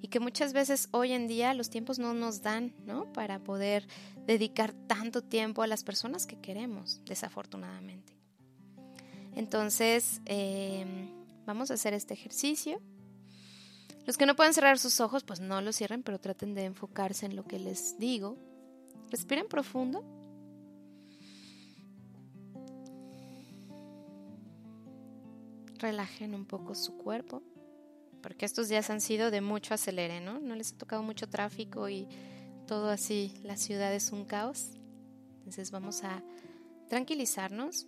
y 0.00 0.08
que 0.08 0.20
muchas 0.20 0.52
veces 0.52 0.88
hoy 0.92 1.12
en 1.12 1.26
día 1.26 1.54
los 1.54 1.70
tiempos 1.70 1.98
no 1.98 2.14
nos 2.14 2.42
dan, 2.42 2.74
¿no? 2.84 3.12
Para 3.12 3.40
poder 3.40 3.86
dedicar 4.26 4.72
tanto 4.72 5.22
tiempo 5.22 5.62
a 5.62 5.66
las 5.66 5.82
personas 5.82 6.26
que 6.26 6.38
queremos, 6.38 7.02
desafortunadamente. 7.04 8.16
Entonces, 9.34 10.20
em, 10.24 11.10
vamos 11.46 11.70
a 11.70 11.74
hacer 11.74 11.94
este 11.94 12.14
ejercicio. 12.14 12.80
Los 14.06 14.16
que 14.16 14.26
no 14.26 14.36
pueden 14.36 14.54
cerrar 14.54 14.78
sus 14.78 15.00
ojos, 15.00 15.24
pues 15.24 15.40
no 15.40 15.60
lo 15.60 15.72
cierren, 15.72 16.02
pero 16.02 16.18
traten 16.18 16.54
de 16.54 16.64
enfocarse 16.64 17.26
en 17.26 17.36
lo 17.36 17.44
que 17.44 17.58
les 17.58 17.98
digo. 17.98 18.38
Respiren 19.10 19.48
profundo. 19.48 20.04
Relajen 25.78 26.34
un 26.34 26.44
poco 26.44 26.74
su 26.74 26.96
cuerpo 26.96 27.42
porque 28.22 28.44
estos 28.44 28.68
días 28.68 28.90
han 28.90 29.00
sido 29.00 29.30
de 29.30 29.40
mucho 29.40 29.74
acelere, 29.74 30.20
¿no? 30.20 30.40
No 30.40 30.54
les 30.54 30.72
ha 30.72 30.78
tocado 30.78 31.02
mucho 31.02 31.28
tráfico 31.28 31.88
y 31.88 32.06
todo 32.66 32.90
así, 32.90 33.32
la 33.42 33.56
ciudad 33.56 33.94
es 33.94 34.12
un 34.12 34.24
caos. 34.24 34.72
Entonces 35.38 35.70
vamos 35.70 36.04
a 36.04 36.22
tranquilizarnos 36.88 37.86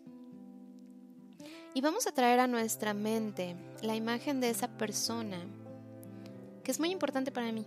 y 1.74 1.80
vamos 1.80 2.06
a 2.06 2.12
traer 2.12 2.40
a 2.40 2.46
nuestra 2.46 2.94
mente 2.94 3.56
la 3.82 3.94
imagen 3.94 4.40
de 4.40 4.50
esa 4.50 4.68
persona 4.68 5.38
que 6.64 6.70
es 6.70 6.80
muy 6.80 6.90
importante 6.90 7.30
para 7.30 7.52
mí. 7.52 7.66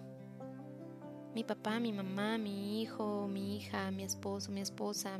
Mi 1.35 1.43
papá, 1.43 1.79
mi 1.79 1.91
mamá, 1.91 2.37
mi 2.37 2.81
hijo, 2.81 3.27
mi 3.27 3.57
hija, 3.57 3.91
mi 3.91 4.03
esposo, 4.03 4.51
mi 4.51 4.61
esposa, 4.61 5.19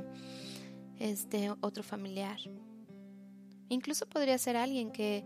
es 0.99 1.29
de 1.29 1.55
otro 1.61 1.83
familiar. 1.83 2.37
Incluso 3.69 4.07
podría 4.07 4.37
ser 4.37 4.57
alguien 4.57 4.91
que 4.91 5.23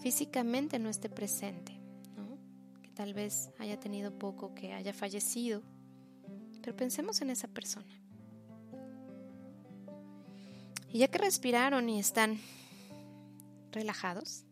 físicamente 0.00 0.78
no 0.78 0.88
esté 0.88 1.08
presente, 1.08 1.72
que 2.82 2.90
tal 2.90 3.14
vez 3.14 3.50
haya 3.58 3.78
tenido 3.78 4.18
poco, 4.18 4.54
que 4.54 4.72
haya 4.72 4.92
fallecido. 4.92 5.62
Pero 6.60 6.76
pensemos 6.76 7.20
en 7.22 7.30
esa 7.30 7.48
persona. 7.48 8.00
Y 10.90 10.98
ya 10.98 11.08
que 11.08 11.18
respiraron 11.18 11.88
y 11.88 11.98
están 11.98 12.38
relajados, 13.72 14.44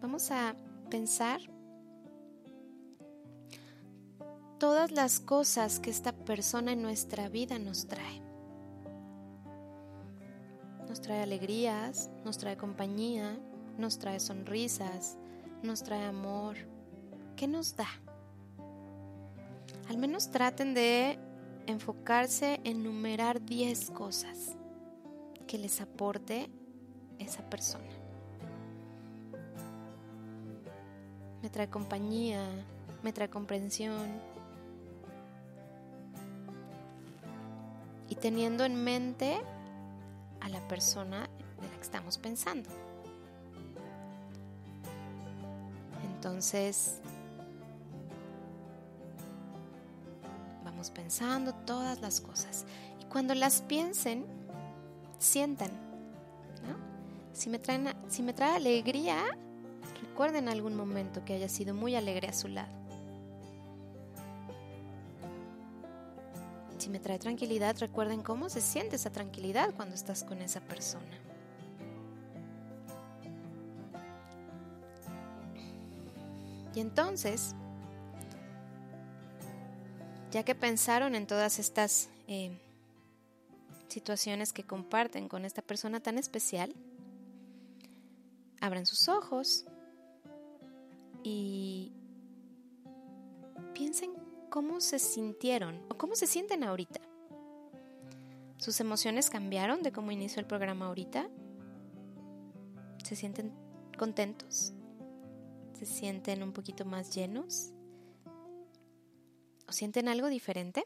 vamos 0.00 0.30
a 0.30 0.54
pensar 0.90 1.40
todas 4.58 4.90
las 4.90 5.20
cosas 5.20 5.80
que 5.80 5.90
esta 5.90 6.12
persona 6.12 6.72
en 6.72 6.82
nuestra 6.82 7.28
vida 7.28 7.58
nos 7.58 7.86
trae. 7.86 8.27
Nos 10.88 11.00
trae 11.00 11.22
alegrías, 11.22 12.10
nos 12.24 12.38
trae 12.38 12.56
compañía, 12.56 13.38
nos 13.76 13.98
trae 13.98 14.20
sonrisas, 14.20 15.18
nos 15.62 15.82
trae 15.82 16.04
amor. 16.04 16.56
¿Qué 17.36 17.46
nos 17.46 17.76
da? 17.76 17.88
Al 19.88 19.98
menos 19.98 20.30
traten 20.30 20.74
de 20.74 21.18
enfocarse 21.66 22.60
en 22.64 22.82
numerar 22.82 23.44
10 23.44 23.90
cosas 23.90 24.56
que 25.46 25.58
les 25.58 25.80
aporte 25.80 26.50
esa 27.18 27.42
persona. 27.48 27.84
Me 31.42 31.50
trae 31.50 31.68
compañía, 31.68 32.42
me 33.02 33.12
trae 33.12 33.28
comprensión, 33.28 34.20
y 38.08 38.14
teniendo 38.14 38.64
en 38.64 38.82
mente 38.82 39.38
a 40.40 40.48
la 40.48 40.66
persona 40.68 41.28
de 41.60 41.68
la 41.68 41.74
que 41.74 41.82
estamos 41.82 42.18
pensando. 42.18 42.68
Entonces, 46.14 47.00
vamos 50.64 50.90
pensando 50.90 51.54
todas 51.54 52.00
las 52.00 52.20
cosas. 52.20 52.64
Y 53.00 53.04
cuando 53.04 53.34
las 53.34 53.62
piensen, 53.62 54.24
sientan. 55.18 55.70
Si, 57.32 57.48
me 57.48 57.60
traen, 57.60 57.94
si 58.08 58.24
me 58.24 58.32
trae 58.32 58.56
alegría, 58.56 59.24
recuerden 60.02 60.48
algún 60.48 60.74
momento 60.74 61.24
que 61.24 61.34
haya 61.34 61.48
sido 61.48 61.72
muy 61.72 61.94
alegre 61.94 62.26
a 62.26 62.32
su 62.32 62.48
lado. 62.48 62.77
Si 66.78 66.90
me 66.90 67.00
trae 67.00 67.18
tranquilidad, 67.18 67.76
recuerden 67.80 68.22
cómo 68.22 68.48
se 68.48 68.60
siente 68.60 68.96
esa 68.96 69.10
tranquilidad 69.10 69.74
cuando 69.74 69.96
estás 69.96 70.22
con 70.22 70.40
esa 70.40 70.60
persona. 70.60 71.18
Y 76.74 76.80
entonces, 76.80 77.56
ya 80.30 80.44
que 80.44 80.54
pensaron 80.54 81.16
en 81.16 81.26
todas 81.26 81.58
estas 81.58 82.08
eh, 82.28 82.56
situaciones 83.88 84.52
que 84.52 84.62
comparten 84.62 85.28
con 85.28 85.44
esta 85.44 85.62
persona 85.62 85.98
tan 85.98 86.16
especial, 86.18 86.72
abran 88.60 88.86
sus 88.86 89.08
ojos 89.08 89.64
y 91.24 91.92
piensen 93.74 94.27
cómo 94.50 94.80
se 94.80 94.98
sintieron 94.98 95.82
o 95.90 95.96
cómo 95.96 96.16
se 96.16 96.26
sienten 96.26 96.64
ahorita. 96.64 97.00
¿Sus 98.58 98.80
emociones 98.80 99.30
cambiaron 99.30 99.82
de 99.82 99.92
cómo 99.92 100.10
inició 100.10 100.40
el 100.40 100.46
programa 100.46 100.86
ahorita? 100.86 101.28
¿Se 103.04 103.14
sienten 103.14 103.52
contentos? 103.96 104.72
¿Se 105.74 105.86
sienten 105.86 106.42
un 106.42 106.52
poquito 106.52 106.84
más 106.84 107.14
llenos? 107.14 107.70
¿O 109.68 109.72
sienten 109.72 110.08
algo 110.08 110.28
diferente? 110.28 110.84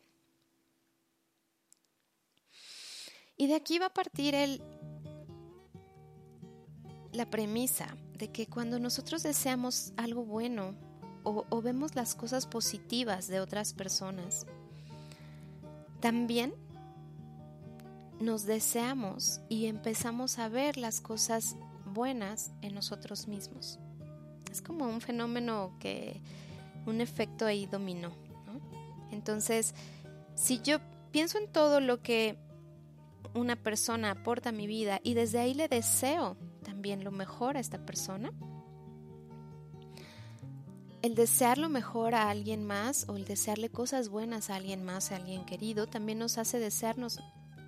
Y 3.37 3.47
de 3.47 3.55
aquí 3.55 3.79
va 3.79 3.87
a 3.87 3.95
partir 3.95 4.35
el, 4.35 4.63
la 7.13 7.31
premisa 7.31 7.97
de 8.19 8.31
que 8.31 8.47
cuando 8.47 8.79
nosotros 8.79 9.23
deseamos 9.23 9.93
algo 9.97 10.25
bueno, 10.25 10.75
o, 11.25 11.63
vemos 11.63 11.95
las 11.95 12.15
cosas 12.15 12.47
positivas 12.47 13.29
de 13.29 13.41
otras 13.41 13.75
personas, 13.75 14.47
también 16.01 16.55
nos 18.21 18.45
deseamos 18.45 19.41
y 19.49 19.67
empezamos 19.67 20.39
a 20.39 20.49
ver 20.49 20.77
las 20.77 21.01
cosas 21.01 21.57
buenas 21.87 22.53
en 22.61 22.75
nosotros 22.75 23.29
mismos. 23.29 23.79
Es 24.51 24.63
como 24.63 24.87
un 24.87 25.01
fenómeno 25.01 25.77
que, 25.81 26.21
un 26.87 27.01
efecto 27.01 27.47
ahí 27.47 27.67
dominó. 27.67 28.13
Entonces, 29.11 29.75
si 30.35 30.61
yo 30.61 30.79
pienso 31.11 31.39
en 31.39 31.51
todo 31.51 31.81
lo 31.81 32.03
que 32.03 32.39
una 33.35 33.57
persona 33.57 34.11
aporta 34.11 34.51
a 34.51 34.53
mi 34.53 34.67
vida 34.67 35.01
y 35.03 35.15
desde 35.15 35.39
ahí 35.39 35.55
le 35.55 35.69
deseo 35.69 36.37
también 36.63 37.05
lo 37.05 37.11
mejor 37.11 37.57
a 37.57 37.61
esta 37.61 37.85
persona, 37.85 38.33
el 41.03 41.17
desear 41.17 41.59
lo 41.59 41.69
mejor 41.69 42.15
a 42.15 42.31
alguien 42.31 42.65
más 42.65 43.09
o 43.09 43.17
el 43.17 43.25
desearle 43.25 43.69
cosas 43.69 44.09
buenas 44.09 44.51
a 44.51 44.57
alguien 44.57 44.85
más, 44.85 45.11
a 45.11 45.17
alguien 45.17 45.45
querido, 45.45 45.87
también 45.87 46.19
nos 46.19 46.39
hace 46.39 46.61
desearnos 46.61 47.19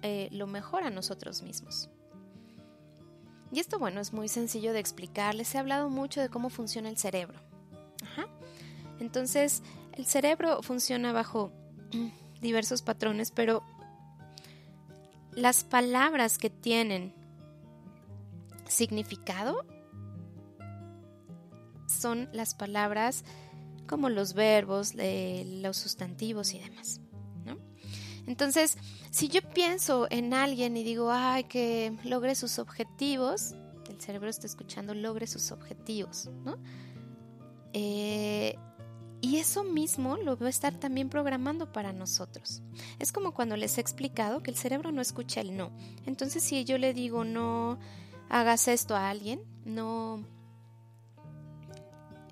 eh, 0.02 0.28
lo 0.30 0.46
mejor 0.46 0.84
a 0.84 0.90
nosotros 0.90 1.42
mismos. 1.42 1.90
Y 3.50 3.58
esto, 3.58 3.78
bueno, 3.78 4.00
es 4.00 4.12
muy 4.12 4.28
sencillo 4.28 4.72
de 4.72 4.80
explicar. 4.80 5.34
Les 5.34 5.54
he 5.54 5.58
hablado 5.58 5.88
mucho 5.88 6.20
de 6.20 6.28
cómo 6.28 6.48
funciona 6.48 6.88
el 6.88 6.96
cerebro. 6.96 7.38
Entonces, 9.00 9.62
el 9.92 10.06
cerebro 10.06 10.62
funciona 10.62 11.12
bajo 11.12 11.52
diversos 12.40 12.82
patrones, 12.82 13.30
pero 13.32 13.62
las 15.32 15.64
palabras 15.64 16.38
que 16.38 16.50
tienen 16.50 17.12
significado 18.68 19.64
son 22.04 22.28
las 22.34 22.54
palabras 22.54 23.24
como 23.86 24.10
los 24.10 24.34
verbos, 24.34 24.92
los 24.94 25.78
sustantivos 25.78 26.52
y 26.52 26.58
demás. 26.58 27.00
Entonces, 28.26 28.76
si 29.10 29.28
yo 29.28 29.40
pienso 29.40 30.06
en 30.10 30.34
alguien 30.34 30.76
y 30.76 30.84
digo, 30.84 31.10
ay, 31.10 31.44
que 31.44 31.96
logre 32.04 32.34
sus 32.34 32.58
objetivos, 32.58 33.54
el 33.88 33.98
cerebro 34.02 34.28
está 34.28 34.46
escuchando, 34.46 34.92
logre 34.92 35.26
sus 35.26 35.50
objetivos, 35.50 36.28
¿no? 36.44 36.58
Eh, 37.72 38.58
y 39.22 39.36
eso 39.36 39.64
mismo 39.64 40.18
lo 40.18 40.36
va 40.36 40.46
a 40.48 40.50
estar 40.50 40.74
también 40.74 41.08
programando 41.08 41.72
para 41.72 41.94
nosotros. 41.94 42.62
Es 42.98 43.12
como 43.12 43.32
cuando 43.32 43.56
les 43.56 43.78
he 43.78 43.80
explicado 43.80 44.42
que 44.42 44.50
el 44.50 44.58
cerebro 44.58 44.92
no 44.92 45.00
escucha 45.00 45.40
el 45.40 45.56
no. 45.56 45.74
Entonces, 46.04 46.42
si 46.42 46.64
yo 46.64 46.76
le 46.76 46.92
digo 46.92 47.24
no 47.24 47.78
hagas 48.28 48.68
esto 48.68 48.94
a 48.94 49.08
alguien, 49.08 49.40
no 49.64 50.26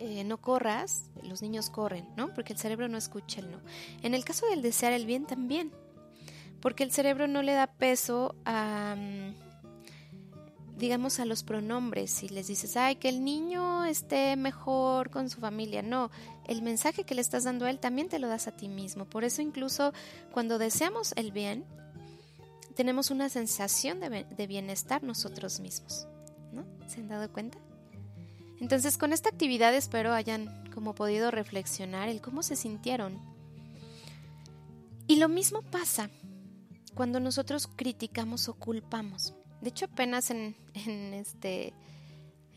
eh, 0.04 0.24
no 0.24 0.38
corras, 0.38 1.04
los 1.22 1.42
niños 1.42 1.70
corren, 1.70 2.08
¿no? 2.16 2.34
Porque 2.34 2.52
el 2.52 2.58
cerebro 2.58 2.88
no 2.88 2.98
escucha 2.98 3.38
el 3.38 3.52
no. 3.52 3.60
En 4.02 4.14
el 4.14 4.24
caso 4.24 4.46
del 4.46 4.60
desear 4.60 4.92
el 4.92 5.06
bien 5.06 5.26
también, 5.26 5.70
porque 6.60 6.82
el 6.82 6.90
cerebro 6.90 7.28
no 7.28 7.40
le 7.40 7.52
da 7.52 7.68
peso 7.68 8.34
a, 8.44 8.96
mm, 8.98 9.34
digamos, 10.76 11.20
a 11.20 11.24
los 11.24 11.44
pronombres. 11.44 12.10
Si 12.10 12.28
les 12.28 12.48
dices, 12.48 12.76
ay, 12.76 12.96
que 12.96 13.10
el 13.10 13.22
niño 13.22 13.84
esté 13.84 14.34
mejor 14.34 15.10
con 15.10 15.30
su 15.30 15.38
familia, 15.38 15.82
no, 15.82 16.10
el 16.48 16.62
mensaje 16.62 17.04
que 17.04 17.14
le 17.14 17.20
estás 17.20 17.44
dando 17.44 17.66
a 17.66 17.70
él 17.70 17.78
también 17.78 18.08
te 18.08 18.18
lo 18.18 18.26
das 18.26 18.48
a 18.48 18.56
ti 18.56 18.66
mismo. 18.66 19.04
Por 19.04 19.22
eso 19.22 19.40
incluso 19.40 19.92
cuando 20.32 20.58
deseamos 20.58 21.12
el 21.14 21.30
bien, 21.30 21.64
tenemos 22.74 23.12
una 23.12 23.28
sensación 23.28 24.00
de, 24.00 24.24
de 24.24 24.46
bienestar 24.48 25.04
nosotros 25.04 25.60
mismos, 25.60 26.08
¿no? 26.50 26.64
¿Se 26.88 26.98
han 26.98 27.06
dado 27.06 27.32
cuenta? 27.32 27.58
Entonces 28.60 28.98
con 28.98 29.12
esta 29.12 29.28
actividad 29.28 29.74
espero 29.74 30.12
hayan 30.12 30.70
como 30.72 30.94
podido 30.94 31.30
reflexionar 31.30 32.08
el 32.08 32.20
cómo 32.20 32.42
se 32.42 32.56
sintieron. 32.56 33.20
Y 35.06 35.16
lo 35.16 35.28
mismo 35.28 35.62
pasa 35.62 36.10
cuando 36.94 37.20
nosotros 37.20 37.68
criticamos 37.76 38.48
o 38.48 38.54
culpamos. 38.54 39.34
De 39.60 39.68
hecho, 39.68 39.86
apenas 39.86 40.30
en, 40.30 40.56
este, 41.14 41.72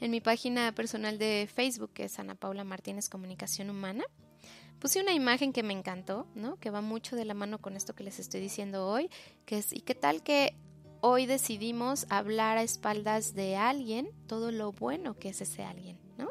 en 0.01 0.11
mi 0.11 0.21
página 0.21 0.71
personal 0.73 1.17
de 1.17 1.49
Facebook, 1.53 1.91
que 1.93 2.05
es 2.05 2.19
Ana 2.19 2.35
Paula 2.35 2.63
Martínez 2.63 3.09
Comunicación 3.09 3.69
Humana, 3.69 4.03
puse 4.79 5.01
una 5.01 5.13
imagen 5.13 5.53
que 5.53 5.63
me 5.63 5.73
encantó, 5.73 6.27
¿no? 6.35 6.57
Que 6.57 6.69
va 6.69 6.81
mucho 6.81 7.15
de 7.15 7.25
la 7.25 7.33
mano 7.33 7.59
con 7.59 7.75
esto 7.75 7.95
que 7.95 8.03
les 8.03 8.19
estoy 8.19 8.41
diciendo 8.41 8.87
hoy, 8.87 9.09
que 9.45 9.59
es, 9.59 9.71
¿y 9.71 9.81
qué 9.81 9.95
tal 9.95 10.23
que 10.23 10.55
hoy 11.07 11.27
decidimos 11.27 12.07
hablar 12.09 12.57
a 12.57 12.63
espaldas 12.63 13.35
de 13.35 13.55
alguien 13.57 14.09
todo 14.25 14.51
lo 14.51 14.71
bueno 14.71 15.13
que 15.13 15.29
es 15.29 15.39
ese 15.39 15.63
alguien, 15.63 15.99
¿no? 16.17 16.29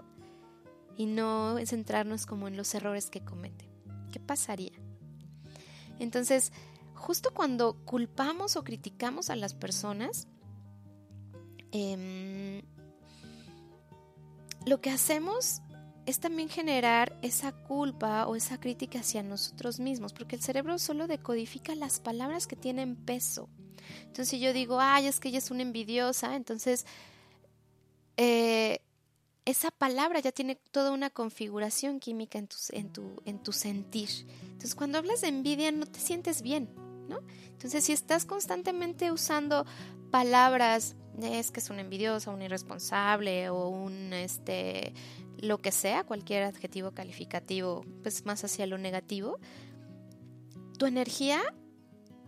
Y 0.97 1.07
no 1.07 1.57
centrarnos 1.65 2.27
como 2.27 2.49
en 2.49 2.57
los 2.57 2.75
errores 2.75 3.09
que 3.09 3.25
comete. 3.25 3.69
¿Qué 4.11 4.19
pasaría? 4.19 4.73
Entonces, 6.01 6.53
justo 6.93 7.33
cuando 7.33 7.75
culpamos 7.85 8.57
o 8.57 8.65
criticamos 8.65 9.31
a 9.31 9.37
las 9.37 9.55
personas, 9.55 10.27
em, 11.71 12.61
lo 14.67 14.81
que 14.81 14.91
hacemos 14.91 15.63
es 16.05 16.19
también 16.19 16.49
generar 16.49 17.17
esa 17.23 17.53
culpa 17.53 18.27
o 18.27 18.35
esa 18.35 18.59
crítica 18.59 18.99
hacia 18.99 19.23
nosotros 19.23 19.79
mismos, 19.79 20.13
porque 20.13 20.35
el 20.35 20.43
cerebro 20.43 20.81
solo 20.81 21.07
decodifica 21.07 21.77
las 21.77 22.01
palabras 22.01 22.49
que 22.49 22.57
tienen 22.57 22.97
peso. 22.97 23.49
Entonces, 24.01 24.29
si 24.29 24.41
yo 24.41 24.53
digo, 24.53 24.81
ay, 24.81 25.07
es 25.07 25.21
que 25.21 25.29
ella 25.29 25.39
es 25.39 25.51
una 25.51 25.63
envidiosa, 25.63 26.37
entonces 26.37 26.87
eh, 28.17 28.81
esa 29.45 29.71
palabra 29.71 30.21
ya 30.21 30.33
tiene 30.33 30.57
toda 30.57 30.91
una 30.91 31.11
configuración 31.11 32.01
química 32.01 32.39
en 32.39 32.49
tu, 32.49 32.57
en, 32.71 32.93
tu, 32.93 33.23
en 33.25 33.43
tu 33.43 33.53
sentir. 33.53 34.09
Entonces, 34.43 34.75
cuando 34.75 34.99
hablas 34.99 35.21
de 35.21 35.29
envidia, 35.29 35.71
no 35.73 35.87
te 35.87 36.01
sientes 36.01 36.41
bien, 36.41 36.71
¿no? 37.09 37.19
Entonces, 37.49 37.85
si 37.85 37.93
estás 37.93 38.25
constantemente 38.25 39.13
usando 39.13 39.67
palabras, 40.11 40.97
es 41.23 41.51
que 41.51 41.61
es 41.61 41.71
una 41.71 41.83
envidiosa, 41.83 42.31
un 42.31 42.43
irresponsable 42.43 43.51
o 43.51 43.69
un, 43.69 44.13
este, 44.13 44.95
lo 45.39 45.59
que 45.59 45.73
sea, 45.73 46.05
cualquier 46.05 46.45
adjetivo 46.45 46.93
calificativo, 46.93 47.85
pues 48.03 48.25
más 48.25 48.45
hacia 48.45 48.67
lo 48.67 48.79
negativo, 48.79 49.39
tu 50.79 50.87
energía 50.87 51.41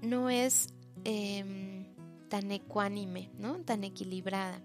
no 0.02 0.30
es 0.30 0.68
em, 1.04 1.86
tan 2.28 2.50
ecuánime, 2.50 3.30
¿no? 3.38 3.56
Tan 3.60 3.84
equilibrada 3.84 4.60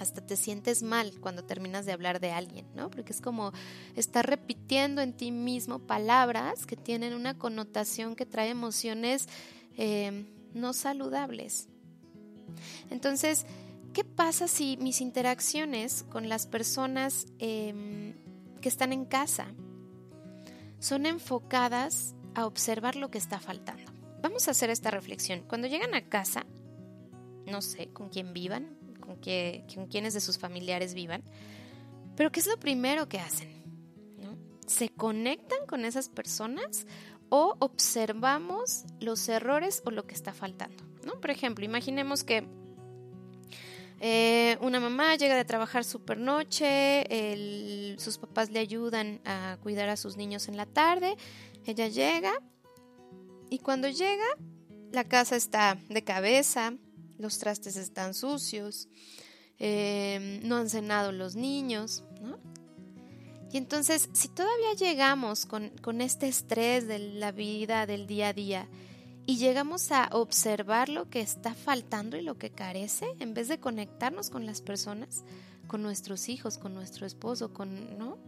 hasta 0.00 0.22
te 0.22 0.36
sientes 0.36 0.82
mal 0.82 1.12
cuando 1.20 1.44
terminas 1.44 1.84
de 1.84 1.92
hablar 1.92 2.20
de 2.20 2.32
alguien, 2.32 2.66
¿no? 2.74 2.90
Porque 2.90 3.12
es 3.12 3.20
como 3.20 3.52
estar 3.96 4.26
repitiendo 4.26 5.02
en 5.02 5.12
ti 5.12 5.30
mismo 5.30 5.78
palabras 5.78 6.64
que 6.64 6.76
tienen 6.76 7.12
una 7.12 7.36
connotación 7.36 8.16
que 8.16 8.24
trae 8.24 8.48
emociones 8.48 9.28
eh, 9.76 10.24
no 10.54 10.72
saludables. 10.72 11.68
Entonces, 12.88 13.44
¿qué 13.92 14.02
pasa 14.02 14.48
si 14.48 14.78
mis 14.78 15.02
interacciones 15.02 16.04
con 16.04 16.30
las 16.30 16.46
personas 16.46 17.26
em, 17.38 18.14
que 18.62 18.70
están 18.70 18.94
en 18.94 19.04
casa 19.04 19.48
son 20.78 21.04
enfocadas 21.04 22.14
a 22.34 22.46
observar 22.46 22.96
lo 22.96 23.10
que 23.10 23.18
está 23.18 23.38
faltando? 23.38 23.89
Vamos 24.22 24.48
a 24.48 24.50
hacer 24.50 24.70
esta 24.70 24.90
reflexión. 24.90 25.40
Cuando 25.48 25.66
llegan 25.66 25.94
a 25.94 26.08
casa, 26.08 26.44
no 27.46 27.62
sé 27.62 27.88
con 27.88 28.08
quién 28.08 28.32
vivan, 28.32 28.76
con, 29.00 29.16
que, 29.16 29.64
con 29.74 29.86
quienes 29.86 30.14
de 30.14 30.20
sus 30.20 30.38
familiares 30.38 30.94
vivan. 30.94 31.22
Pero 32.16 32.30
¿qué 32.30 32.40
es 32.40 32.46
lo 32.46 32.58
primero 32.58 33.08
que 33.08 33.18
hacen? 33.18 33.60
¿Se 34.66 34.88
conectan 34.88 35.66
con 35.66 35.84
esas 35.84 36.08
personas 36.08 36.86
o 37.28 37.56
observamos 37.58 38.84
los 39.00 39.28
errores 39.28 39.82
o 39.84 39.90
lo 39.90 40.06
que 40.06 40.14
está 40.14 40.32
faltando? 40.32 40.84
¿no? 41.04 41.20
Por 41.20 41.30
ejemplo, 41.30 41.64
imaginemos 41.64 42.22
que 42.22 42.46
eh, 44.00 44.56
una 44.60 44.80
mamá 44.80 45.16
llega 45.16 45.34
de 45.34 45.44
trabajar 45.44 45.84
super 45.84 46.18
noche, 46.18 47.96
sus 47.98 48.18
papás 48.18 48.50
le 48.50 48.58
ayudan 48.58 49.20
a 49.24 49.58
cuidar 49.62 49.88
a 49.88 49.96
sus 49.96 50.16
niños 50.16 50.48
en 50.48 50.56
la 50.56 50.66
tarde, 50.66 51.16
ella 51.66 51.88
llega 51.88 52.40
y 53.50 53.58
cuando 53.58 53.88
llega 53.88 54.24
la 54.92 55.04
casa 55.04 55.36
está 55.36 55.78
de 55.88 56.02
cabeza, 56.02 56.74
los 57.18 57.38
trastes 57.38 57.76
están 57.76 58.14
sucios, 58.14 58.88
em, 59.58 60.40
no 60.48 60.56
han 60.56 60.70
cenado 60.70 61.12
los 61.12 61.36
niños, 61.36 62.04
¿no? 62.22 62.38
Y 63.52 63.56
entonces, 63.56 64.08
si 64.12 64.28
todavía 64.28 64.74
llegamos 64.78 65.44
con, 65.44 65.70
con 65.82 66.00
este 66.00 66.28
estrés 66.28 66.86
de 66.86 66.98
la 66.98 67.32
vida 67.32 67.84
del 67.84 68.06
día 68.06 68.28
a 68.28 68.32
día 68.32 68.68
y 69.26 69.38
llegamos 69.38 69.90
a 69.90 70.08
observar 70.12 70.88
lo 70.88 71.10
que 71.10 71.20
está 71.20 71.54
faltando 71.54 72.16
y 72.16 72.22
lo 72.22 72.38
que 72.38 72.50
carece, 72.50 73.06
en 73.18 73.34
vez 73.34 73.48
de 73.48 73.58
conectarnos 73.58 74.30
con 74.30 74.46
las 74.46 74.62
personas, 74.62 75.24
con 75.66 75.82
nuestros 75.82 76.28
hijos, 76.28 76.58
con 76.58 76.74
nuestro 76.74 77.06
esposo, 77.06 77.52
con, 77.52 77.98
¿no? 77.98 78.18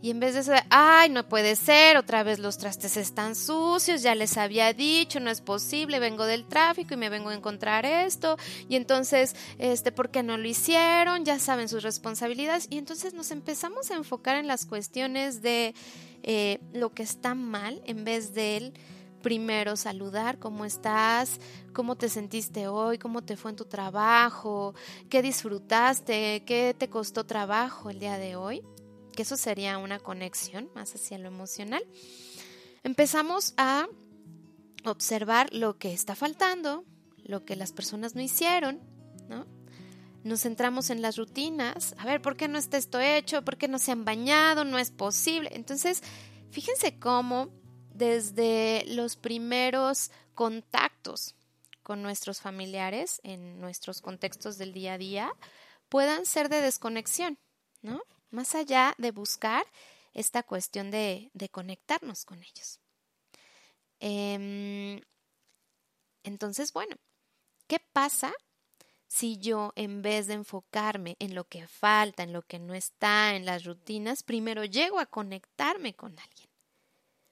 Y 0.00 0.10
en 0.10 0.20
vez 0.20 0.34
de 0.34 0.44
ser, 0.44 0.62
ay, 0.70 1.10
no 1.10 1.28
puede 1.28 1.56
ser, 1.56 1.96
otra 1.96 2.22
vez 2.22 2.38
los 2.38 2.56
trastes 2.56 2.96
están 2.96 3.34
sucios, 3.34 4.00
ya 4.00 4.14
les 4.14 4.36
había 4.36 4.72
dicho, 4.72 5.18
no 5.18 5.28
es 5.28 5.40
posible, 5.40 5.98
vengo 5.98 6.24
del 6.24 6.46
tráfico 6.46 6.94
y 6.94 6.96
me 6.96 7.08
vengo 7.10 7.30
a 7.30 7.34
encontrar 7.34 7.84
esto, 7.84 8.36
y 8.68 8.76
entonces, 8.76 9.34
este, 9.58 9.90
¿por 9.90 10.10
qué 10.10 10.22
no 10.22 10.36
lo 10.36 10.46
hicieron? 10.46 11.24
Ya 11.24 11.40
saben 11.40 11.68
sus 11.68 11.82
responsabilidades, 11.82 12.68
y 12.70 12.78
entonces 12.78 13.12
nos 13.12 13.32
empezamos 13.32 13.90
a 13.90 13.96
enfocar 13.96 14.36
en 14.36 14.46
las 14.46 14.66
cuestiones 14.66 15.42
de 15.42 15.74
eh, 16.22 16.60
lo 16.72 16.90
que 16.90 17.02
está 17.02 17.34
mal 17.34 17.82
en 17.84 18.04
vez 18.04 18.34
de 18.34 18.72
primero 19.20 19.74
saludar, 19.74 20.38
cómo 20.38 20.64
estás, 20.64 21.40
cómo 21.72 21.96
te 21.96 22.08
sentiste 22.08 22.68
hoy, 22.68 22.98
cómo 22.98 23.22
te 23.22 23.36
fue 23.36 23.50
en 23.50 23.56
tu 23.56 23.64
trabajo, 23.64 24.74
qué 25.08 25.22
disfrutaste, 25.22 26.44
qué 26.46 26.72
te 26.78 26.88
costó 26.88 27.26
trabajo 27.26 27.90
el 27.90 27.98
día 27.98 28.16
de 28.16 28.36
hoy 28.36 28.62
que 29.18 29.22
eso 29.22 29.36
sería 29.36 29.78
una 29.78 29.98
conexión 29.98 30.70
más 30.76 30.94
hacia 30.94 31.18
lo 31.18 31.26
emocional, 31.26 31.82
empezamos 32.84 33.52
a 33.56 33.88
observar 34.84 35.52
lo 35.52 35.76
que 35.76 35.92
está 35.92 36.14
faltando, 36.14 36.84
lo 37.24 37.44
que 37.44 37.56
las 37.56 37.72
personas 37.72 38.14
no 38.14 38.20
hicieron, 38.22 38.78
¿no? 39.28 39.44
Nos 40.22 40.42
centramos 40.42 40.90
en 40.90 41.02
las 41.02 41.16
rutinas, 41.16 41.96
a 41.98 42.04
ver, 42.04 42.22
¿por 42.22 42.36
qué 42.36 42.46
no 42.46 42.58
está 42.58 42.76
esto 42.76 43.00
hecho? 43.00 43.44
¿Por 43.44 43.56
qué 43.56 43.66
no 43.66 43.80
se 43.80 43.90
han 43.90 44.04
bañado? 44.04 44.64
No 44.64 44.78
es 44.78 44.92
posible. 44.92 45.50
Entonces, 45.52 46.00
fíjense 46.52 47.00
cómo 47.00 47.48
desde 47.92 48.84
los 48.86 49.16
primeros 49.16 50.12
contactos 50.34 51.34
con 51.82 52.02
nuestros 52.02 52.40
familiares 52.40 53.20
en 53.24 53.60
nuestros 53.60 54.00
contextos 54.00 54.58
del 54.58 54.72
día 54.72 54.92
a 54.92 54.98
día 54.98 55.32
puedan 55.88 56.24
ser 56.24 56.48
de 56.48 56.60
desconexión, 56.60 57.36
¿no? 57.82 58.00
Más 58.30 58.54
allá 58.54 58.94
de 58.98 59.10
buscar 59.10 59.64
esta 60.14 60.42
cuestión 60.42 60.90
de, 60.90 61.30
conectarnos 61.50 62.24
con 62.24 62.42
ellos. 62.42 62.80
Em, 64.00 65.00
entonces, 66.24 66.72
bueno, 66.72 66.96
¿qué 67.66 67.80
pasa 67.92 68.32
si 69.06 69.38
yo 69.38 69.72
en 69.76 70.02
vez 70.02 70.26
de 70.26 70.34
enfocarme 70.34 71.16
en 71.18 71.34
lo 71.34 71.44
que 71.44 71.66
falta, 71.66 72.22
en 72.22 72.32
lo 72.32 72.42
que 72.42 72.58
no 72.58 72.74
está, 72.74 73.34
en 73.34 73.44
las 73.46 73.64
rutinas, 73.64 74.22
primero 74.22 74.64
llego 74.64 74.98
a 74.98 75.06
conectarme 75.06 75.94
con 75.94 76.18
alguien? 76.18 76.48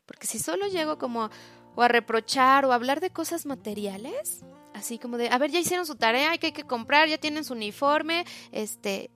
Porque 0.07 0.27
si 0.27 0.39
solo 0.39 0.67
llego 0.69 0.99
como 0.99 1.31
o 1.75 1.83
a 1.83 1.89
reprochar 1.89 2.65
o 2.65 2.73
a 2.73 2.75
hablar 2.75 3.01
de 3.01 3.11
cosas 3.11 3.45
materiales, 3.45 4.45
así 4.73 4.99
como 4.99 5.19
de, 5.19 5.29
a 5.29 5.39
ver, 5.39 5.51
ya 5.51 5.59
hicieron 5.59 5.87
su 5.87 5.97
tarea, 5.97 6.37
que 6.39 6.47
hay 6.47 6.53
que 6.53 6.65
comprar, 6.65 7.09
ya 7.09 7.19
tienen 7.19 7.45
su 7.45 7.53
uniforme, 7.53 8.25
este, 8.51 9.11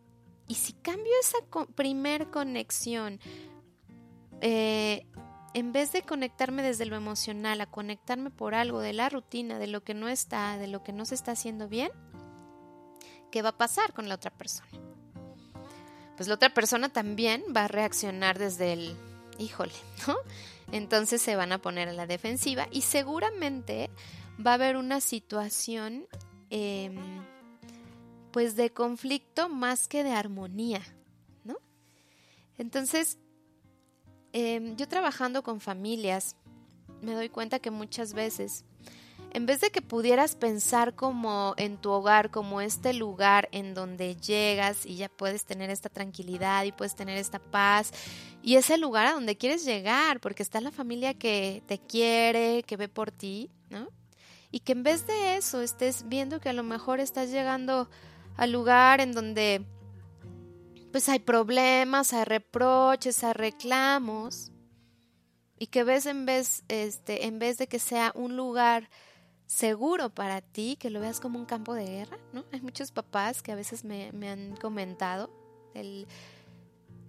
y 0.50 0.54
si 0.56 0.72
cambio 0.72 1.12
esa 1.20 1.38
primer 1.76 2.28
conexión, 2.28 3.20
eh, 4.40 5.06
en 5.54 5.72
vez 5.72 5.92
de 5.92 6.02
conectarme 6.02 6.64
desde 6.64 6.86
lo 6.86 6.96
emocional 6.96 7.60
a 7.60 7.66
conectarme 7.66 8.30
por 8.30 8.56
algo 8.56 8.80
de 8.80 8.92
la 8.92 9.08
rutina, 9.08 9.60
de 9.60 9.68
lo 9.68 9.84
que 9.84 9.94
no 9.94 10.08
está, 10.08 10.58
de 10.58 10.66
lo 10.66 10.82
que 10.82 10.92
no 10.92 11.04
se 11.04 11.14
está 11.14 11.32
haciendo 11.32 11.68
bien, 11.68 11.92
¿qué 13.30 13.42
va 13.42 13.50
a 13.50 13.58
pasar 13.58 13.92
con 13.92 14.08
la 14.08 14.16
otra 14.16 14.32
persona? 14.32 14.68
Pues 16.16 16.26
la 16.28 16.34
otra 16.34 16.52
persona 16.52 16.88
también 16.88 17.44
va 17.56 17.66
a 17.66 17.68
reaccionar 17.68 18.36
desde 18.36 18.72
el, 18.72 18.96
híjole, 19.38 19.72
¿no? 20.08 20.16
Entonces 20.72 21.22
se 21.22 21.36
van 21.36 21.52
a 21.52 21.58
poner 21.58 21.88
a 21.88 21.92
la 21.92 22.08
defensiva 22.08 22.66
y 22.72 22.80
seguramente 22.80 23.88
va 24.44 24.50
a 24.50 24.54
haber 24.54 24.76
una 24.76 25.00
situación 25.00 26.08
em, 26.50 26.96
pues 28.30 28.56
de 28.56 28.70
conflicto 28.70 29.48
más 29.48 29.88
que 29.88 30.04
de 30.04 30.12
armonía, 30.12 30.82
¿no? 31.44 31.56
Entonces, 32.58 33.18
em, 34.32 34.76
yo 34.76 34.88
trabajando 34.88 35.42
con 35.42 35.60
familias, 35.60 36.36
me 37.02 37.14
doy 37.14 37.28
cuenta 37.28 37.58
que 37.58 37.70
muchas 37.70 38.12
veces, 38.12 38.64
en 39.32 39.46
vez 39.46 39.60
de 39.60 39.70
que 39.70 39.82
pudieras 39.82 40.34
pensar 40.34 40.94
como 40.94 41.54
en 41.56 41.76
tu 41.76 41.90
hogar, 41.90 42.30
como 42.30 42.60
este 42.60 42.92
lugar 42.92 43.48
en 43.52 43.74
donde 43.74 44.16
llegas 44.16 44.86
y 44.86 44.96
ya 44.96 45.08
puedes 45.08 45.44
tener 45.44 45.70
esta 45.70 45.88
tranquilidad 45.88 46.64
y 46.64 46.72
puedes 46.72 46.94
tener 46.94 47.16
esta 47.16 47.38
paz, 47.38 47.92
y 48.42 48.56
ese 48.56 48.78
lugar 48.78 49.06
a 49.06 49.12
donde 49.12 49.36
quieres 49.36 49.64
llegar, 49.64 50.20
porque 50.20 50.42
está 50.42 50.60
la 50.60 50.70
familia 50.70 51.14
que 51.14 51.62
te 51.66 51.78
quiere, 51.78 52.62
que 52.64 52.76
ve 52.76 52.88
por 52.88 53.10
ti, 53.10 53.50
¿no? 53.68 53.88
Y 54.50 54.60
que 54.60 54.72
en 54.72 54.82
vez 54.82 55.06
de 55.06 55.36
eso 55.36 55.60
estés 55.60 56.08
viendo 56.08 56.40
que 56.40 56.48
a 56.48 56.52
lo 56.52 56.64
mejor 56.64 56.98
estás 56.98 57.30
llegando 57.30 57.88
al 58.36 58.52
lugar 58.52 59.00
en 59.00 59.12
donde 59.12 59.64
pues 60.92 61.08
hay 61.08 61.20
problemas, 61.20 62.12
hay 62.12 62.24
reproches, 62.24 63.22
hay 63.22 63.32
reclamos 63.32 64.50
y 65.58 65.66
que 65.68 65.84
ves 65.84 66.06
en 66.06 66.26
vez 66.26 66.64
este 66.68 67.26
en 67.26 67.38
vez 67.38 67.58
de 67.58 67.66
que 67.66 67.78
sea 67.78 68.12
un 68.14 68.36
lugar 68.36 68.88
seguro 69.46 70.10
para 70.10 70.40
ti, 70.40 70.76
que 70.78 70.90
lo 70.90 71.00
veas 71.00 71.18
como 71.18 71.38
un 71.38 71.44
campo 71.44 71.74
de 71.74 71.84
guerra, 71.84 72.18
¿no? 72.32 72.44
Hay 72.52 72.60
muchos 72.60 72.92
papás 72.92 73.42
que 73.42 73.50
a 73.50 73.56
veces 73.56 73.84
me, 73.84 74.12
me 74.12 74.30
han 74.30 74.54
comentado 74.56 75.28
el 75.74 76.06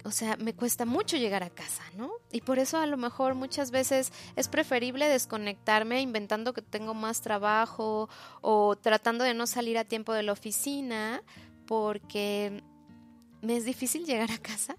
o 0.04 0.10
sea, 0.10 0.36
me 0.36 0.54
cuesta 0.54 0.84
mucho 0.84 1.16
llegar 1.16 1.42
a 1.42 1.50
casa, 1.50 1.82
¿no? 1.96 2.10
Y 2.32 2.40
por 2.40 2.58
eso 2.58 2.78
a 2.78 2.86
lo 2.86 2.96
mejor 2.96 3.34
muchas 3.34 3.70
veces 3.70 4.12
es 4.36 4.48
preferible 4.48 5.08
desconectarme 5.08 6.00
inventando 6.00 6.52
que 6.52 6.62
tengo 6.62 6.94
más 6.94 7.20
trabajo 7.20 8.08
o 8.40 8.76
tratando 8.76 9.24
de 9.24 9.34
no 9.34 9.46
salir 9.46 9.78
a 9.78 9.84
tiempo 9.84 10.12
de 10.12 10.22
la 10.22 10.32
oficina 10.32 11.22
porque 11.66 12.62
me 13.40 13.56
es 13.56 13.64
difícil 13.64 14.04
llegar 14.04 14.30
a 14.32 14.38
casa 14.38 14.76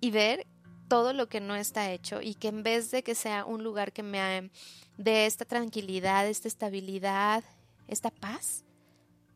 y 0.00 0.10
ver 0.10 0.46
todo 0.88 1.12
lo 1.12 1.28
que 1.28 1.40
no 1.40 1.56
está 1.56 1.90
hecho 1.90 2.20
y 2.22 2.34
que 2.34 2.48
en 2.48 2.62
vez 2.62 2.90
de 2.90 3.02
que 3.02 3.14
sea 3.14 3.44
un 3.44 3.64
lugar 3.64 3.92
que 3.92 4.02
me 4.02 4.50
dé 4.96 5.26
esta 5.26 5.44
tranquilidad, 5.44 6.26
esta 6.26 6.48
estabilidad, 6.48 7.42
esta 7.88 8.10
paz, 8.10 8.64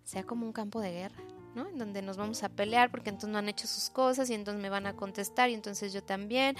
sea 0.05 0.25
como 0.25 0.47
un 0.47 0.53
campo 0.53 0.81
de 0.81 0.93
guerra. 0.93 1.39
¿No? 1.55 1.69
En 1.69 1.79
donde 1.79 2.03
nos 2.03 2.17
vamos 2.17 2.43
a 2.43 2.49
pelear 2.49 2.91
porque 2.91 3.11
entonces 3.11 3.31
no 3.31 3.39
han 3.39 3.49
hecho 3.49 3.67
sus 3.67 3.91
cosas 3.91 4.31
y 4.31 4.35
entonces 4.35 4.61
me 4.61 4.69
van 4.69 4.87
a 4.87 4.97
contestar 4.97 5.51
y 5.51 5.55
entonces 5.55 5.93
yo 5.93 6.03
también. 6.03 6.57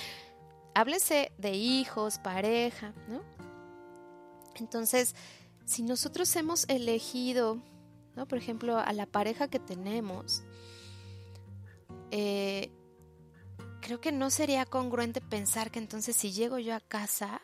Háblese 0.75 1.33
de 1.39 1.53
hijos, 1.53 2.19
pareja, 2.19 2.95
¿no? 3.09 3.23
Entonces, 4.57 5.15
si 5.65 5.83
nosotros 5.83 6.35
hemos 6.37 6.69
elegido, 6.69 7.59
¿no? 8.15 8.27
Por 8.27 8.39
ejemplo, 8.39 8.79
a 8.79 8.93
la 8.93 9.07
pareja 9.07 9.49
que 9.49 9.59
tenemos, 9.59 10.43
eh, 12.11 12.71
creo 13.81 14.01
que 14.01 14.13
no 14.13 14.31
sería 14.31 14.65
congruente 14.65 15.21
pensar 15.21 15.71
que 15.71 15.79
entonces 15.79 16.17
si 16.17 16.33
llego 16.33 16.59
yo 16.59 16.75
a 16.75 16.81
casa, 16.81 17.41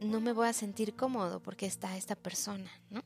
no 0.00 0.20
me 0.20 0.32
voy 0.32 0.48
a 0.48 0.52
sentir 0.52 0.94
cómodo 0.94 1.40
porque 1.40 1.66
está 1.66 1.96
esta 1.96 2.14
persona, 2.14 2.70
¿no? 2.90 3.02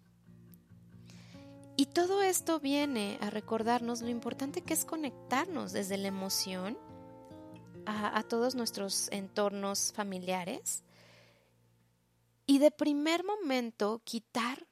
Y 1.77 1.87
todo 1.87 2.23
esto 2.23 2.61
viene 2.61 3.19
a 3.21 3.31
recordarnos 3.31 4.03
lo 4.03 4.09
importante 4.09 4.63
que 4.63 4.75
es 4.75 4.85
conectarnos 4.85 5.73
desde 5.73 5.97
la 5.97 6.09
emoción 6.09 6.77
a, 7.87 8.23
todos 8.23 8.55
nuestros 8.55 9.09
entornos 9.11 9.93
familiares 9.93 10.85
y 12.47 12.59
de 12.59 12.71
primer 12.71 13.25
momento 13.25 14.01
quitar 14.05 14.67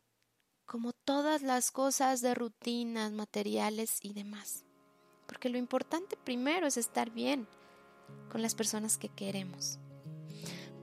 como 0.66 0.92
todas 0.92 1.42
las 1.42 1.72
cosas 1.72 2.20
de 2.20 2.34
rutinas, 2.34 3.10
materiales 3.12 3.98
y 4.02 4.12
demás. 4.12 4.64
Porque 5.26 5.48
lo 5.48 5.58
importante 5.58 6.16
primero 6.16 6.66
es 6.66 6.76
estar 6.76 7.10
bien 7.10 7.48
con 8.30 8.42
las 8.42 8.54
personas 8.54 8.98
que 8.98 9.08
queremos. 9.08 9.78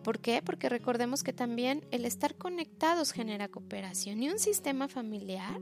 ¿Por 0.04 0.20
qué? 0.20 0.42
Porque 0.42 0.70
recordemos 0.70 1.24
que 1.24 1.34
también 1.34 1.86
el 1.92 2.06
estar 2.06 2.36
conectados 2.36 3.12
genera 3.12 3.50
cooperación 3.50 4.24
y 4.24 4.30
un 4.30 4.40
sistema 4.40 4.88
familiar 4.88 5.62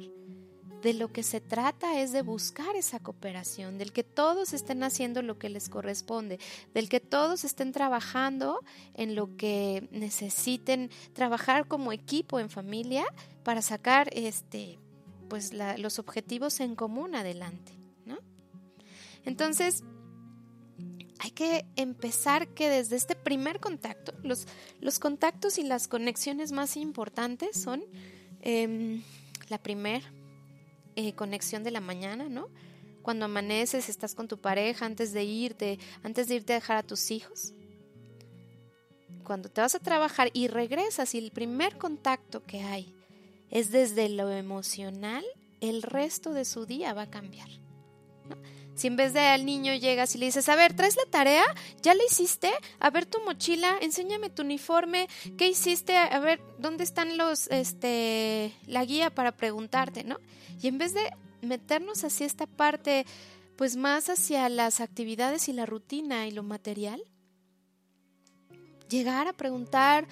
de 0.86 0.93
lo 0.93 1.12
que 1.12 1.24
se 1.24 1.41
trata 1.41 2.00
es 2.00 2.12
de 2.12 2.21
buscar 2.21 2.76
esa 2.76 3.00
cooperación, 3.00 3.80
del 3.80 3.91
que 3.91 4.04
todos 4.04 4.54
estén 4.54 4.84
haciendo 4.84 5.24
lo 5.24 5.39
que 5.39 5.50
les 5.50 5.67
corresponde, 5.67 6.39
del 6.76 6.89
que 6.89 7.00
todos 7.00 7.43
estén 7.43 7.71
trabajando 7.71 8.60
en 8.93 9.15
lo 9.15 9.36
que 9.36 9.89
necesiten 9.89 10.91
trabajar 11.13 11.67
como 11.67 11.91
equipo 11.91 12.39
en 12.39 12.52
familia 12.52 13.04
para 13.43 13.63
sacar 13.63 14.12
este 14.13 14.78
pues 15.28 15.54
los 15.54 15.98
objetivos 15.98 16.60
en 16.60 16.76
común 16.76 17.15
adelante, 17.15 17.71
¿no? 18.06 18.19
Entonces, 19.24 19.84
hay 21.17 21.32
que 21.32 21.65
empezar 21.78 22.50
que 22.50 22.69
desde 22.69 22.95
este 22.95 23.15
primer 23.15 23.60
contacto, 23.60 24.13
los, 24.21 24.45
los 24.82 25.00
contactos 25.00 25.58
y 25.58 25.63
las 25.63 25.88
conexiones 25.88 26.52
más 26.52 26.78
importantes 26.78 27.60
son 27.60 27.84
em, 28.41 29.02
la 29.50 29.58
primera 29.58 30.06
eh, 30.95 31.13
conexión 31.13 31.63
de 31.63 31.71
la 31.71 31.81
mañana, 31.81 32.29
¿no? 32.29 32.49
Cuando 33.01 33.25
amaneces, 33.25 33.89
estás 33.89 34.15
con 34.15 34.27
tu 34.27 34.39
pareja 34.39 34.86
antes 34.86 35.13
de 35.13 35.23
irte, 35.23 35.79
antes 36.03 36.27
de 36.27 36.36
irte 36.36 36.53
a 36.53 36.55
dejar 36.55 36.77
a 36.77 36.84
tus 36.84 37.12
hijos. 37.12 37.53
Cuando 39.23 39.49
te 39.49 39.62
vas 39.62 39.75
a 39.75 39.79
trabajar 39.79 40.29
y 40.34 40.47
regresas 40.47 41.13
y 41.15 41.19
el 41.19 41.31
primer 41.31 41.77
contacto 41.77 42.43
que 42.43 42.62
hay 42.62 42.95
es 43.49 43.71
desde 43.71 44.10
lo 44.10 44.31
emocional, 44.31 45.23
el 45.62 45.81
resto 45.81 46.34
de 46.34 46.45
su 46.45 46.65
día 46.65 46.93
va 46.93 47.03
a 47.03 47.10
cambiar. 47.10 47.49
Si 48.76 48.88
en 48.88 48.98
vez 48.98 49.14
de 49.14 49.22
al 49.22 49.46
niño 49.46 49.74
llegas 49.74 50.16
y 50.16 50.18
le 50.18 50.26
dices, 50.26 50.50
a 50.50 50.56
ver, 50.56 50.74
¿traes 50.74 50.98
la 50.98 51.10
tarea? 51.10 51.46
¿Ya 51.82 51.94
la 51.94 52.04
hiciste? 52.04 52.52
A 52.80 52.90
ver 52.90 53.06
tu 53.06 53.20
mochila, 53.22 53.78
enséñame 53.82 54.30
tu 54.30 54.42
uniforme, 54.42 55.08
¿qué 55.38 55.48
hiciste? 55.48 55.98
A 55.98 56.20
ver, 56.20 56.42
¿dónde 56.60 56.84
están 56.84 57.18
los, 57.18 57.48
este, 57.48 58.54
la 58.68 58.84
guía 58.84 59.10
para 59.10 59.32
preguntarte, 59.32 60.04
¿no? 60.04 60.20
Y 60.62 60.68
en 60.68 60.78
vez 60.78 60.94
de 60.94 61.10
meternos 61.42 62.04
hacia 62.04 62.26
esta 62.26 62.48
parte, 62.48 63.06
pues 63.56 63.78
más 63.78 64.10
hacia 64.10 64.50
las 64.50 64.82
actividades 64.82 65.48
y 65.48 65.54
la 65.54 65.66
rutina 65.66 66.28
y 66.28 66.32
lo 66.32 66.44
material, 66.44 67.02
llegar 68.90 69.28
a 69.28 69.34
preguntar, 69.34 70.08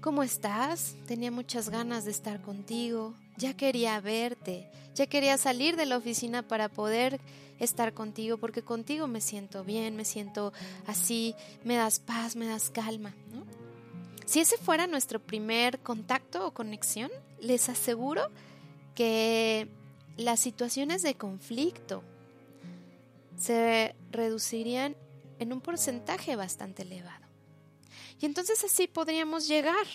¿cómo 0.00 0.22
estás? 0.22 0.96
Tenía 1.06 1.30
muchas 1.30 1.70
ganas 1.70 2.04
de 2.04 2.10
estar 2.10 2.42
contigo, 2.42 3.14
ya 3.38 3.56
quería 3.56 3.98
verte, 4.00 4.70
ya 4.94 5.06
quería 5.06 5.38
salir 5.38 5.76
de 5.76 5.86
la 5.86 5.96
oficina 5.96 6.42
para 6.42 6.68
poder 6.68 7.20
estar 7.60 7.94
contigo, 7.94 8.38
porque 8.38 8.62
contigo 8.62 9.06
me 9.06 9.20
siento 9.20 9.62
bien, 9.64 9.94
me 9.94 10.04
siento 10.04 10.52
así, 10.86 11.34
me 11.62 11.76
das 11.76 12.00
paz, 12.00 12.34
me 12.34 12.46
das 12.46 12.70
calma. 12.70 13.14
Si 14.24 14.40
ese 14.40 14.56
fuera 14.56 14.86
nuestro 14.86 15.20
primer 15.20 15.80
contacto 15.80 16.46
o 16.46 16.54
conexión, 16.54 17.10
les 17.40 17.68
aseguro 17.68 18.28
que 18.94 19.68
las 20.16 20.40
situaciones 20.40 21.02
de 21.02 21.14
conflicto 21.14 22.02
se 23.36 23.94
reducirían 24.10 24.96
en 25.38 25.52
un 25.52 25.60
porcentaje 25.60 26.36
bastante 26.36 26.82
elevado. 26.82 27.26
Y 28.20 28.26
entonces 28.26 28.62
así 28.62 28.86
podríamos 28.86 29.48
llegar 29.48 29.86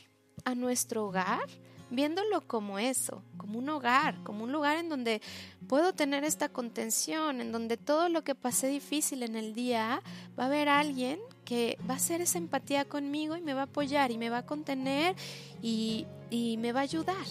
a 0.43 0.55
nuestro 0.55 1.05
hogar 1.05 1.47
viéndolo 1.89 2.41
como 2.41 2.79
eso, 2.79 3.21
como 3.37 3.59
un 3.59 3.69
hogar, 3.69 4.21
como 4.23 4.43
un 4.43 4.51
lugar 4.51 4.77
en 4.77 4.89
donde 4.89 5.21
puedo 5.67 5.93
tener 5.93 6.23
esta 6.23 6.49
contención, 6.49 7.41
en 7.41 7.51
donde 7.51 7.77
todo 7.77 8.09
lo 8.09 8.23
que 8.23 8.35
pasé 8.35 8.67
difícil 8.67 9.23
en 9.23 9.35
el 9.35 9.53
día, 9.53 10.01
va 10.37 10.43
a 10.43 10.47
haber 10.47 10.69
alguien 10.69 11.19
que 11.43 11.77
va 11.87 11.93
a 11.93 11.97
hacer 11.97 12.21
esa 12.21 12.37
empatía 12.37 12.85
conmigo 12.85 13.35
y 13.37 13.41
me 13.41 13.53
va 13.53 13.61
a 13.61 13.65
apoyar 13.65 14.11
y 14.11 14.17
me 14.17 14.29
va 14.29 14.39
a 14.39 14.45
contener 14.45 15.15
y, 15.61 16.07
y 16.29 16.57
me 16.57 16.71
va 16.71 16.81
a 16.81 16.83
ayudar, 16.83 17.25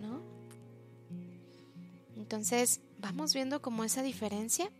¿no? 0.00 0.20
Entonces, 2.16 2.80
vamos 2.98 3.34
viendo 3.34 3.60
como 3.60 3.84
esa 3.84 4.02
diferencia. 4.02 4.70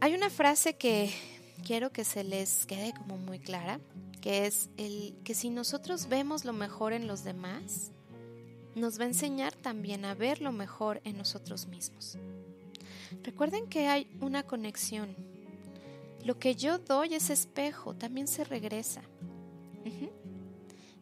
Hay 0.00 0.14
una 0.14 0.30
frase 0.30 0.74
que 0.74 1.12
quiero 1.60 1.92
que 1.92 2.04
se 2.04 2.24
les 2.24 2.66
quede 2.66 2.92
como 2.92 3.16
muy 3.16 3.38
clara 3.38 3.80
que 4.20 4.46
es 4.46 4.68
el 4.76 5.16
que 5.24 5.34
si 5.34 5.50
nosotros 5.50 6.08
vemos 6.08 6.44
lo 6.44 6.52
mejor 6.52 6.92
en 6.92 7.06
los 7.06 7.24
demás, 7.24 7.90
nos 8.74 9.00
va 9.00 9.04
a 9.04 9.08
enseñar 9.08 9.54
también 9.54 10.04
a 10.04 10.14
ver 10.14 10.40
lo 10.40 10.52
mejor 10.52 11.00
en 11.04 11.16
nosotros 11.16 11.66
mismos. 11.66 12.18
Recuerden 13.24 13.66
que 13.66 13.88
hay 13.88 14.06
una 14.20 14.44
conexión. 14.44 15.16
Lo 16.24 16.38
que 16.38 16.54
yo 16.54 16.78
doy 16.78 17.14
es 17.14 17.30
espejo, 17.30 17.94
también 17.94 18.28
se 18.28 18.44
regresa. 18.44 19.02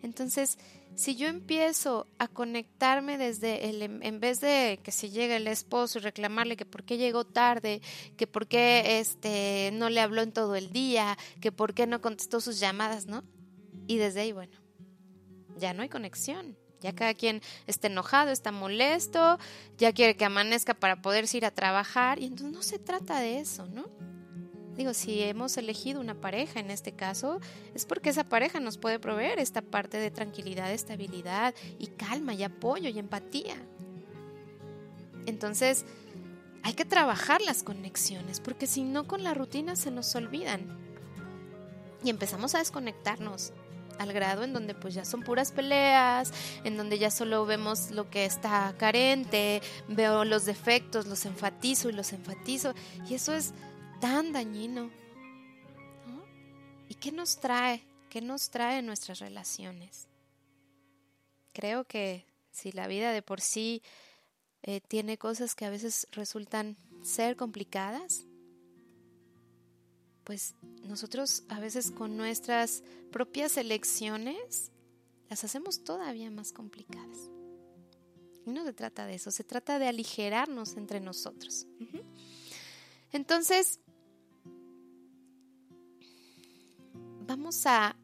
Entonces, 0.03 0.59
si 0.99 1.15
yo 1.15 1.29
empiezo 1.29 2.09
a 2.19 2.27
conectarme 2.27 3.19
desde 3.19 3.71
el, 3.71 3.83
en 3.83 4.19
vez 4.19 4.41
de 4.41 4.81
que 4.83 4.91
si 4.91 5.11
llega 5.11 5.37
el 5.37 5.47
esposo 5.47 5.99
y 5.99 6.03
reclamarle 6.03 6.57
que 6.57 6.67
por 6.67 6.83
qué 6.83 6.97
llegó 6.97 7.25
tarde, 7.25 7.81
que 8.17 8.27
por 8.27 8.49
qué 8.49 8.99
este, 8.99 9.71
no 9.75 9.91
le 9.91 10.01
habló 10.01 10.23
en 10.23 10.33
todo 10.33 10.57
el 10.57 10.73
día, 10.73 11.17
que 11.41 11.53
por 11.53 11.73
qué 11.73 11.87
no 11.87 12.01
contestó 12.01 12.41
sus 12.41 12.59
llamadas, 12.59 13.07
¿no? 13.07 13.23
Y 13.87 13.99
desde 13.99 14.23
ahí, 14.23 14.33
bueno, 14.33 14.59
ya 15.57 15.73
no 15.73 15.83
hay 15.83 15.89
conexión. 15.89 16.59
Ya 16.81 16.93
cada 16.93 17.15
quien 17.15 17.43
está 17.69 17.87
enojado, 17.87 18.33
está 18.33 18.51
molesto, 18.51 19.39
ya 19.77 19.93
quiere 19.93 20.17
que 20.17 20.25
amanezca 20.25 20.75
para 20.75 21.01
poderse 21.01 21.37
ir 21.37 21.47
a 21.47 21.53
trabajar. 21.53 22.19
Y 22.19 22.25
entonces 22.25 22.51
no 22.51 22.63
se 22.63 22.81
trata 22.81 23.21
de 23.21 23.39
eso, 23.39 23.69
¿no? 23.69 23.87
Digo, 24.79 24.95
si 24.95 25.21
hemos 25.25 25.57
elegido 25.57 26.01
una 26.01 26.15
pareja 26.15 26.61
en 26.61 26.71
este 26.71 26.93
caso, 26.93 27.41
es 27.75 27.85
porque 27.85 28.11
esa 28.11 28.23
pareja 28.23 28.61
nos 28.61 28.79
puede 28.79 29.01
proveer 29.01 29.41
esta 29.41 29.61
parte 29.61 29.99
de 29.99 30.13
tranquilidad, 30.13 30.73
estabilidad 30.73 31.53
y 31.81 31.89
calma 31.89 32.33
y 32.33 32.45
apoyo 32.45 32.89
y 32.89 32.97
empatía. 32.97 33.57
Entonces, 35.27 35.85
hay 36.63 36.75
que 36.75 36.85
trabajar 36.85 37.41
las 37.41 37.65
conexiones, 37.65 38.39
porque 38.39 38.69
si 38.69 38.85
no 38.85 39.09
con 39.09 39.25
la 39.25 39.35
rutina 39.35 39.75
se 39.75 39.91
nos 39.91 40.15
olvidan. 40.15 40.79
Y 42.05 42.11
empezamos 42.11 42.55
a 42.55 42.59
desconectarnos 42.59 43.53
al 43.99 44.13
grado 44.13 44.45
en 44.45 44.53
donde 44.53 44.75
pues 44.77 44.95
ya 44.95 45.05
son 45.05 45.25
puras 45.25 45.51
peleas, 45.51 46.33
en 46.63 46.77
donde 46.77 47.01
ya 47.01 47.11
solo 47.11 47.45
vemos 47.47 47.91
lo 47.91 48.09
que 48.11 48.25
está 48.25 48.73
carente, 48.79 49.61
veo 49.89 50.25
los 50.25 50.45
defectos, 50.45 51.07
los 51.07 51.27
enfatizo 51.27 51.89
y 51.89 51.95
los 51.95 52.13
enfatizo. 52.13 52.75
Y 53.11 53.15
eso 53.15 53.35
es 53.35 53.53
tan 54.01 54.33
dañino. 54.33 54.91
¿Y 56.89 56.95
qué 56.95 57.13
nos 57.13 57.39
trae? 57.39 57.83
¿Qué 58.09 58.21
nos 58.21 58.51
trae 58.51 58.83
nuestras 58.83 59.19
relaciones? 59.19 60.09
Creo 61.53 61.85
que 61.85 62.25
si 62.51 62.73
la 62.73 62.87
vida 62.87 63.13
de 63.13 63.23
por 63.23 63.41
sí 63.41 63.83
eh, 64.63 64.81
tiene 64.81 65.19
cosas 65.19 65.55
que 65.55 65.65
a 65.65 65.71
veces 65.71 66.09
resultan 66.13 66.77
ser 67.03 67.37
complicadas, 67.37 68.25
pues 70.25 70.55
nosotros 70.83 71.45
a 71.49 71.61
veces 71.61 71.91
con 71.91 72.17
nuestras 72.17 72.83
propias 73.11 73.57
elecciones 73.57 74.73
las 75.29 75.45
hacemos 75.45 75.85
todavía 75.85 76.31
más 76.31 76.53
complicadas. 76.53 77.31
Y 78.47 78.51
no 78.51 78.65
se 78.65 78.73
trata 78.73 79.07
de 79.07 79.15
eso, 79.15 79.31
se 79.31 79.45
trata 79.45 79.79
de 79.79 79.89
aligerarnos 79.89 80.77
entre 80.77 81.01
nosotros. 81.01 81.67
Entonces, 83.13 83.81
vamos 87.29 87.67
a, 87.67 87.95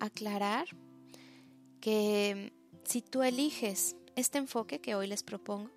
aclarar 0.00 0.66
que 1.80 2.52
si 2.82 3.00
tú 3.00 3.22
eliges 3.22 3.94
este 4.16 4.38
enfoque 4.38 4.80
que 4.80 4.96
hoy 4.96 5.06
les 5.06 5.22
propongo, 5.22 5.70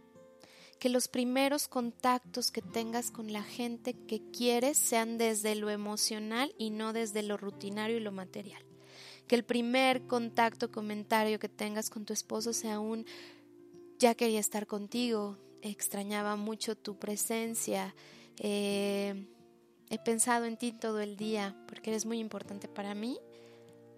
que 0.80 0.90
los 0.90 1.08
primeros 1.08 1.68
contactos 1.68 2.50
que 2.50 2.64
tengas 2.64 3.12
con 3.12 3.32
la 3.32 3.44
gente 3.44 3.94
que 3.94 4.22
quieres 4.32 4.80
sean 4.80 5.20
desde 5.20 5.54
lo 5.54 5.70
emocional 5.70 6.56
y 6.58 6.72
no 6.72 6.94
desde 6.94 7.22
lo 7.22 7.38
rutinario 7.38 7.98
y 7.98 8.00
lo 8.00 8.12
material. 8.12 8.64
Que 9.28 9.36
el 9.36 9.44
primer 9.44 10.08
contacto, 10.08 10.72
comentario 10.72 11.38
que 11.38 11.50
tengas 11.50 11.92
con 11.92 12.06
tu 12.06 12.14
esposo 12.14 12.54
sea 12.54 12.80
un 12.80 13.06
ya 14.00 14.16
quería 14.16 14.40
estar 14.40 14.66
contigo, 14.66 15.38
extrañaba 15.62 16.38
mucho 16.38 16.76
tu 16.76 16.98
presencia, 16.98 17.94
eh, 18.38 19.28
he 19.90 20.00
pensado 20.00 20.46
en 20.46 20.58
ti 20.58 20.72
todo 20.72 21.00
el 21.00 21.18
día 21.18 21.56
porque 21.68 21.90
eres 21.90 22.06
muy 22.06 22.20
importante 22.20 22.68
para 22.68 22.94
mí, 22.96 23.20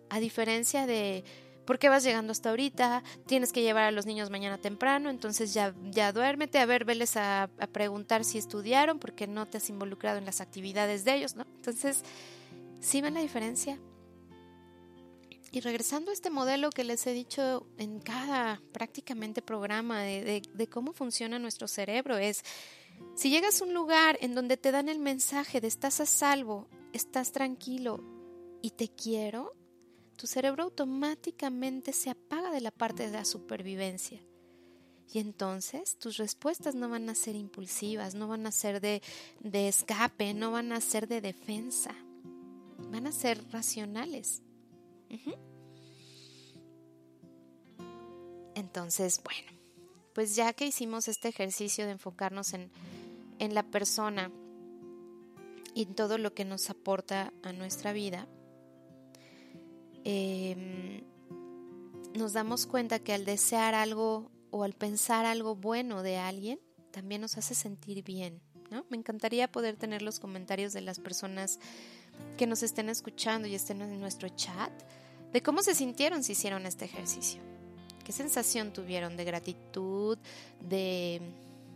a 0.09 0.19
diferencia 0.19 0.85
de 0.85 1.23
¿por 1.65 1.79
qué 1.79 1.89
vas 1.89 2.03
llegando 2.03 2.31
hasta 2.31 2.49
ahorita? 2.49 3.03
Tienes 3.27 3.53
que 3.53 3.61
llevar 3.61 3.83
a 3.83 3.91
los 3.91 4.05
niños 4.05 4.29
mañana 4.29 4.57
temprano, 4.57 5.09
entonces 5.09 5.53
ya, 5.53 5.73
ya 5.89 6.11
duérmete, 6.11 6.59
a 6.59 6.65
ver, 6.65 6.85
veles 6.85 7.15
a, 7.17 7.49
preguntar 7.71 8.25
si 8.25 8.37
estudiaron 8.37 8.99
porque 8.99 9.27
no 9.27 9.47
te 9.47 9.57
has 9.57 9.69
involucrado 9.69 10.17
en 10.17 10.25
las 10.25 10.41
actividades 10.41 11.05
de 11.05 11.15
ellos, 11.15 11.35
¿no? 11.35 11.45
Entonces, 11.55 12.03
¿sí 12.79 13.01
ven 13.01 13.13
la 13.13 13.21
diferencia? 13.21 13.79
Y 15.53 15.59
regresando 15.59 16.11
a 16.11 16.13
este 16.13 16.29
modelo 16.29 16.69
que 16.69 16.83
les 16.83 17.05
he 17.07 17.11
dicho 17.11 17.67
en 17.77 17.99
cada 17.99 18.61
prácticamente 18.71 19.41
programa 19.41 20.01
de, 20.01 20.41
cómo 20.69 20.93
funciona 20.93 21.39
nuestro 21.39 21.67
cerebro, 21.67 22.17
es 22.17 22.43
si 23.15 23.29
llegas 23.29 23.61
a 23.61 23.65
un 23.65 23.73
lugar 23.73 24.17
en 24.21 24.35
donde 24.35 24.57
te 24.57 24.71
dan 24.71 24.89
el 24.89 24.99
mensaje 24.99 25.61
de 25.61 25.67
estás 25.67 25.99
a 25.99 26.05
salvo, 26.05 26.67
estás 26.93 27.31
tranquilo 27.31 28.03
y 28.61 28.71
te 28.71 28.89
quiero, 28.89 29.55
tu 30.15 30.27
cerebro 30.27 30.63
automáticamente 30.63 31.93
se 31.93 32.09
apaga 32.09 32.51
de 32.51 32.61
la 32.61 32.71
parte 32.71 33.07
de 33.07 33.11
la 33.11 33.25
supervivencia. 33.25 34.21
Y 35.13 35.19
entonces 35.19 35.97
tus 35.97 36.17
respuestas 36.17 36.73
no 36.73 36.87
van 36.87 37.09
a 37.09 37.15
ser 37.15 37.35
impulsivas, 37.35 38.15
no 38.15 38.27
van 38.29 38.47
a 38.47 38.51
ser 38.51 38.79
de, 38.79 39.01
escape, 39.43 40.33
no 40.33 40.51
van 40.51 40.71
a 40.71 40.79
ser 40.79 41.07
de 41.07 41.19
defensa, 41.19 41.93
van 42.89 43.07
a 43.07 43.11
ser 43.11 43.43
racionales. 43.51 44.41
Entonces, 48.55 49.21
bueno, 49.23 49.60
pues 50.13 50.35
ya 50.35 50.53
que 50.53 50.65
hicimos 50.65 51.07
este 51.07 51.29
ejercicio 51.29 51.85
de 51.85 51.91
enfocarnos 51.91 52.53
en, 52.53 52.71
la 53.39 53.63
persona 53.63 54.31
y 55.73 55.83
en 55.83 55.95
todo 55.95 56.17
lo 56.17 56.33
que 56.33 56.45
nos 56.45 56.69
aporta 56.69 57.33
a 57.41 57.53
nuestra 57.53 57.91
vida, 57.91 58.27
em, 60.03 61.03
nos 62.13 62.33
damos 62.33 62.67
cuenta 62.67 62.99
que 62.99 63.13
al 63.13 63.25
desear 63.25 63.73
algo 63.73 64.29
o 64.51 64.63
al 64.63 64.73
pensar 64.73 65.25
algo 65.25 65.55
bueno 65.55 66.03
de 66.03 66.17
alguien, 66.17 66.59
también 66.91 67.21
nos 67.21 67.37
hace 67.37 67.55
sentir 67.55 68.03
bien. 68.03 68.41
¿no? 68.69 68.85
Me 68.89 68.97
encantaría 68.97 69.51
poder 69.51 69.75
tener 69.75 70.01
los 70.01 70.19
comentarios 70.19 70.73
de 70.73 70.81
las 70.81 70.99
personas 70.99 71.59
que 72.37 72.47
nos 72.47 72.63
estén 72.63 72.89
escuchando 72.89 73.47
y 73.47 73.55
estén 73.55 73.81
en 73.81 73.99
nuestro 73.99 74.29
chat 74.29 74.71
de 75.31 75.41
cómo 75.41 75.63
se 75.63 75.73
sintieron 75.73 76.23
si 76.23 76.33
hicieron 76.33 76.65
este 76.65 76.85
ejercicio. 76.85 77.41
¿Qué 78.11 78.17
sensación 78.17 78.73
tuvieron 78.73 79.15
de 79.15 79.23
gratitud, 79.23 80.17
de... 80.59 81.21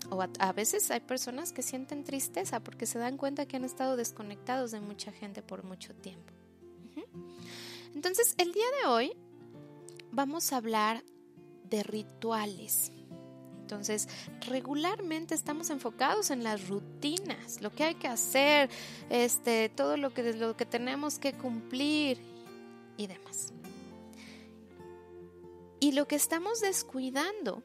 O 0.10 0.22
a, 0.22 0.52
veces 0.52 0.92
hay 0.92 1.00
personas 1.00 1.54
que 1.54 1.62
sienten 1.62 2.04
tristeza 2.04 2.60
porque 2.60 2.86
se 2.86 3.00
dan 3.00 3.16
cuenta 3.16 3.46
que 3.46 3.56
han 3.56 3.64
estado 3.64 3.96
desconectados 3.96 4.72
de 4.72 4.82
mucha 4.82 5.14
gente 5.14 5.42
por 5.42 5.64
mucho 5.64 5.94
tiempo. 5.94 6.34
Entonces, 7.96 8.36
el 8.38 8.52
día 8.52 8.66
de 8.82 8.90
hoy 8.90 9.14
vamos 10.12 10.52
a 10.52 10.58
hablar 10.58 11.06
de 11.70 11.84
rituales. 11.84 12.92
Entonces, 13.62 14.10
regularmente 14.46 15.36
estamos 15.36 15.70
enfocados 15.70 16.32
en 16.32 16.44
las 16.44 16.68
rutinas, 16.68 17.62
lo 17.62 17.72
que 17.72 17.86
hay 17.86 17.96
que 17.96 18.10
hacer, 18.10 18.70
este, 19.10 19.70
todo 19.70 19.96
lo 19.96 20.14
que, 20.14 20.34
lo 20.34 20.58
que 20.58 20.66
tenemos 20.66 21.18
que 21.18 21.32
cumplir 21.32 22.20
y 22.98 23.08
demás. 23.08 23.54
Y 25.86 25.92
lo 25.92 26.08
que 26.08 26.16
estamos 26.16 26.62
descuidando 26.62 27.62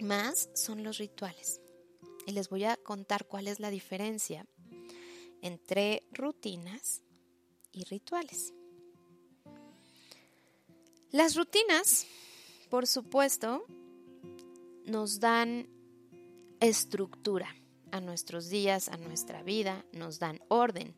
más 0.00 0.50
son 0.52 0.84
los 0.84 0.98
rituales. 0.98 1.62
Y 2.26 2.32
les 2.32 2.50
voy 2.50 2.64
a 2.64 2.76
contar 2.76 3.26
cuál 3.26 3.48
es 3.48 3.58
la 3.58 3.70
diferencia 3.70 4.44
entre 5.40 6.02
rutinas 6.12 7.00
y 7.72 7.84
rituales. 7.84 8.52
Las 11.10 11.36
rutinas, 11.36 12.06
por 12.68 12.86
supuesto, 12.86 13.64
nos 14.84 15.18
dan 15.18 15.70
estructura 16.60 17.48
a 17.92 18.00
nuestros 18.02 18.50
días, 18.50 18.90
a 18.90 18.98
nuestra 18.98 19.42
vida, 19.42 19.86
nos 19.90 20.18
dan 20.18 20.38
orden. 20.48 20.94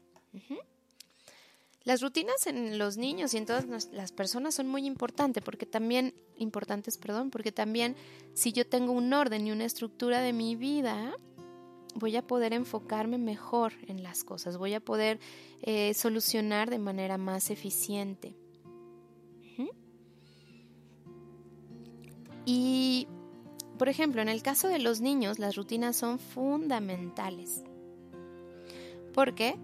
Las 1.89 2.03
rutinas 2.03 2.47
en 2.47 2.77
los 2.77 2.99
niños 2.99 3.33
y 3.33 3.39
en 3.39 3.47
todas 3.47 3.89
las 3.93 4.13
personas 4.13 4.55
son 4.55 4.69
muy 4.69 4.85
importantes 4.85 5.43
porque 5.43 5.65
también 5.65 6.13
importantes, 6.37 6.99
perdón, 6.99 7.31
porque 7.31 7.51
también 7.51 7.97
si 8.35 8.53
yo 8.53 8.67
tengo 8.67 8.93
un 8.93 9.11
orden 9.15 9.47
y 9.47 9.53
una 9.53 9.65
estructura 9.65 10.21
de 10.21 10.35
mi 10.35 10.55
vida, 10.55 11.17
voy 11.95 12.15
a 12.17 12.27
poder 12.27 12.53
enfocarme 12.53 13.17
mejor 13.17 13.73
en 13.87 14.03
las 14.03 14.23
cosas, 14.23 14.59
voy 14.59 14.75
a 14.75 14.81
poder 14.81 15.19
eh, 15.63 15.95
solucionar 15.95 16.69
de 16.69 16.79
manera 16.79 17.17
más 17.17 17.49
eficiente. 17.49 18.35
Y, 22.45 23.09
por 23.79 23.89
ejemplo, 23.89 24.21
en 24.21 24.29
el 24.29 24.43
caso 24.43 24.69
de 24.69 24.79
los 24.79 25.01
niños, 25.01 25.39
las 25.39 25.57
rutinas 25.57 25.97
son 25.97 26.19
fundamentales 26.19 27.63
porque 29.15 29.59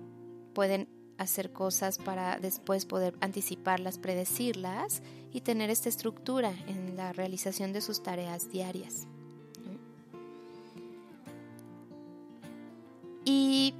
pueden 0.55 0.89
hacer 1.19 1.53
cosas 1.53 1.99
para 1.99 2.39
después 2.39 2.87
poder 2.87 3.15
anticiparlas, 3.21 3.99
predecirlas 3.99 5.03
y 5.33 5.41
tener 5.41 5.71
esta 5.71 5.89
estructura 5.89 6.53
en 6.67 6.97
la 6.97 7.12
realización 7.12 7.73
de 7.73 7.81
sus 7.81 8.03
tareas 8.03 8.51
diarias. 8.51 9.07
Y 13.25 13.75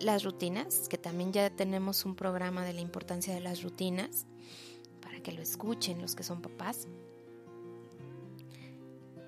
las 0.00 0.22
rutinas, 0.24 0.88
que 0.88 0.98
también 0.98 1.32
ya 1.32 1.50
tenemos 1.50 2.04
un 2.04 2.14
programa 2.14 2.64
de 2.64 2.72
la 2.72 2.80
importancia 2.80 3.34
de 3.34 3.40
las 3.40 3.62
rutinas, 3.62 4.26
para 5.00 5.20
que 5.20 5.32
lo 5.32 5.42
escuchen 5.42 6.00
los 6.00 6.14
que 6.14 6.22
son 6.22 6.42
papás, 6.42 6.86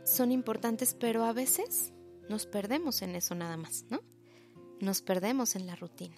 son 0.05 0.33
importantes, 0.33 0.95
pero 0.99 1.25
a 1.25 1.33
veces 1.33 1.93
nos 2.29 2.47
perdemos 2.47 3.03
en 3.03 3.17
eso 3.17 3.35
nada 3.35 3.57
más, 3.57 3.85
¿no? 3.91 4.01
Nos 4.81 5.03
perdemos 5.03 5.57
en 5.57 5.67
la 5.67 5.77
rutina. 5.77 6.17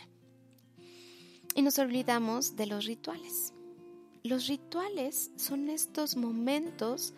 Y 1.55 1.62
nos 1.62 1.78
olvidamos 1.78 2.57
de 2.57 2.66
los 2.66 2.86
rituales. 2.86 3.53
Los 4.22 4.46
rituales 4.46 5.30
son 5.36 5.68
estos 5.68 6.16
momentos, 6.16 7.14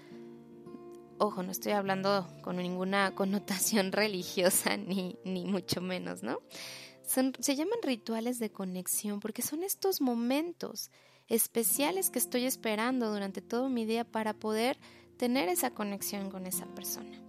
ojo, 1.19 1.43
no 1.43 1.51
estoy 1.51 1.73
hablando 1.73 2.27
con 2.43 2.57
ninguna 2.57 3.15
connotación 3.15 3.93
religiosa 3.93 4.77
ni, 4.79 5.17
ni 5.25 5.45
mucho 5.45 5.81
menos, 5.81 6.23
¿no? 6.23 6.39
se 7.05 7.57
llaman 7.57 7.79
rituales 7.83 8.39
de 8.39 8.51
conexión 8.51 9.21
porque 9.21 9.43
son 9.43 9.65
estos 9.65 10.01
momentos 10.01 10.91
especiales 11.29 12.09
que 12.09 12.19
estoy 12.19 12.45
esperando 12.45 13.13
durante 13.13 13.43
todo 13.43 13.69
mi 13.69 13.85
día 13.85 14.05
para 14.05 14.33
poder 14.33 14.79
tener 15.19 15.49
esa 15.51 15.73
conexión 15.73 16.31
con 16.31 16.47
esa 16.47 16.65
persona. 16.75 17.21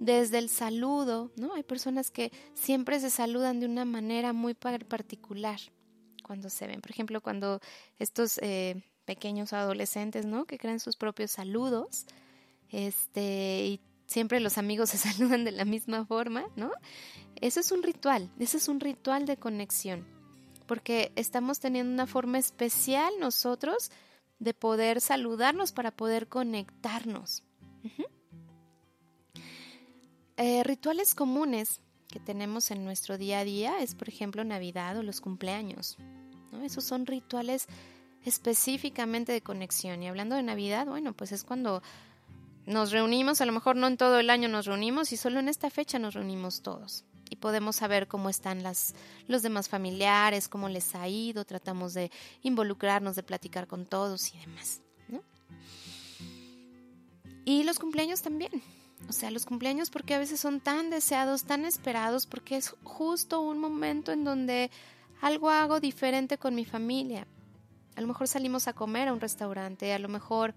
Desde 0.00 0.38
el 0.38 0.50
saludo, 0.50 1.30
¿no? 1.36 1.54
Hay 1.54 1.62
personas 1.62 2.10
que 2.10 2.30
siempre 2.52 3.00
se 3.00 3.08
saludan 3.08 3.60
de 3.60 3.66
una 3.66 3.86
manera 3.86 4.34
muy 4.34 4.52
particular 4.54 5.60
cuando 6.26 6.50
se 6.50 6.66
ven. 6.66 6.80
Por 6.80 6.90
ejemplo, 6.90 7.20
cuando 7.20 7.60
estos 8.00 8.38
eh, 8.42 8.82
pequeños 9.04 9.52
adolescentes, 9.52 10.26
¿no? 10.26 10.44
Que 10.44 10.58
crean 10.58 10.80
sus 10.80 10.96
propios 10.96 11.30
saludos, 11.30 12.06
este, 12.70 13.64
y 13.64 13.80
siempre 14.06 14.40
los 14.40 14.58
amigos 14.58 14.90
se 14.90 14.98
saludan 14.98 15.44
de 15.44 15.52
la 15.52 15.64
misma 15.64 16.04
forma, 16.04 16.46
¿no? 16.56 16.72
Eso 17.40 17.60
es 17.60 17.70
un 17.70 17.82
ritual, 17.82 18.28
eso 18.40 18.56
es 18.56 18.68
un 18.68 18.80
ritual 18.80 19.24
de 19.24 19.36
conexión, 19.36 20.04
porque 20.66 21.12
estamos 21.14 21.60
teniendo 21.60 21.92
una 21.92 22.06
forma 22.06 22.38
especial 22.38 23.14
nosotros 23.20 23.90
de 24.38 24.52
poder 24.52 25.00
saludarnos 25.00 25.72
para 25.72 25.92
poder 25.92 26.28
conectarnos. 26.28 27.44
eh, 30.36 30.64
rituales 30.64 31.14
comunes 31.14 31.80
tenemos 32.20 32.70
en 32.70 32.84
nuestro 32.84 33.18
día 33.18 33.40
a 33.40 33.44
día 33.44 33.80
es, 33.80 33.94
por 33.94 34.08
ejemplo, 34.08 34.44
Navidad 34.44 34.96
o 34.96 35.02
los 35.02 35.20
cumpleaños. 35.20 35.96
Esos 36.62 36.84
son 36.84 37.06
rituales 37.06 37.66
específicamente 38.24 39.32
de 39.32 39.40
conexión. 39.40 40.02
Y 40.02 40.08
hablando 40.08 40.36
de 40.36 40.42
Navidad, 40.42 40.86
bueno, 40.86 41.12
pues 41.12 41.32
es 41.32 41.44
cuando 41.44 41.82
nos 42.66 42.90
reunimos, 42.90 43.40
a 43.40 43.46
lo 43.46 43.52
mejor 43.52 43.76
no 43.76 43.86
en 43.86 43.96
todo 43.96 44.18
el 44.18 44.30
año 44.30 44.48
nos 44.48 44.66
reunimos 44.66 45.12
y 45.12 45.16
solo 45.16 45.38
en 45.38 45.48
esta 45.48 45.70
fecha 45.70 45.98
nos 45.98 46.14
reunimos 46.14 46.62
todos. 46.62 47.04
Y 47.30 47.36
podemos 47.36 47.76
saber 47.76 48.08
cómo 48.08 48.28
están 48.28 48.62
las, 48.62 48.94
los 49.26 49.42
demás 49.42 49.68
familiares, 49.68 50.48
cómo 50.48 50.68
les 50.68 50.94
ha 50.94 51.08
ido, 51.08 51.44
tratamos 51.44 51.94
de 51.94 52.10
involucrarnos, 52.42 53.16
de 53.16 53.22
platicar 53.22 53.66
con 53.66 53.86
todos 53.86 54.32
y 54.34 54.38
demás. 54.38 54.82
Y 57.44 57.62
los 57.62 57.78
cumpleaños 57.78 58.22
también. 58.22 58.50
O 59.08 59.12
sea, 59.12 59.30
los 59.30 59.46
cumpleaños 59.46 59.90
porque 59.90 60.14
a 60.14 60.18
veces 60.18 60.40
son 60.40 60.60
tan 60.60 60.90
deseados, 60.90 61.44
tan 61.44 61.64
esperados, 61.64 62.26
porque 62.26 62.56
es 62.56 62.74
justo 62.82 63.40
un 63.40 63.58
momento 63.58 64.12
en 64.12 64.24
donde 64.24 64.70
algo 65.20 65.50
hago 65.50 65.80
diferente 65.80 66.38
con 66.38 66.54
mi 66.54 66.64
familia. 66.64 67.26
A 67.94 68.00
lo 68.00 68.08
mejor 68.08 68.28
salimos 68.28 68.68
a 68.68 68.72
comer 68.72 69.08
a 69.08 69.12
un 69.12 69.20
restaurante, 69.20 69.92
a 69.92 69.98
lo 69.98 70.08
mejor 70.08 70.54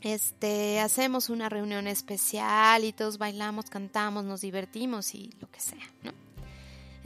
este 0.00 0.80
hacemos 0.80 1.28
una 1.28 1.48
reunión 1.48 1.86
especial 1.86 2.84
y 2.84 2.92
todos 2.92 3.18
bailamos, 3.18 3.68
cantamos, 3.68 4.24
nos 4.24 4.40
divertimos 4.40 5.14
y 5.14 5.30
lo 5.40 5.50
que 5.50 5.60
sea, 5.60 5.92
¿no? 6.02 6.27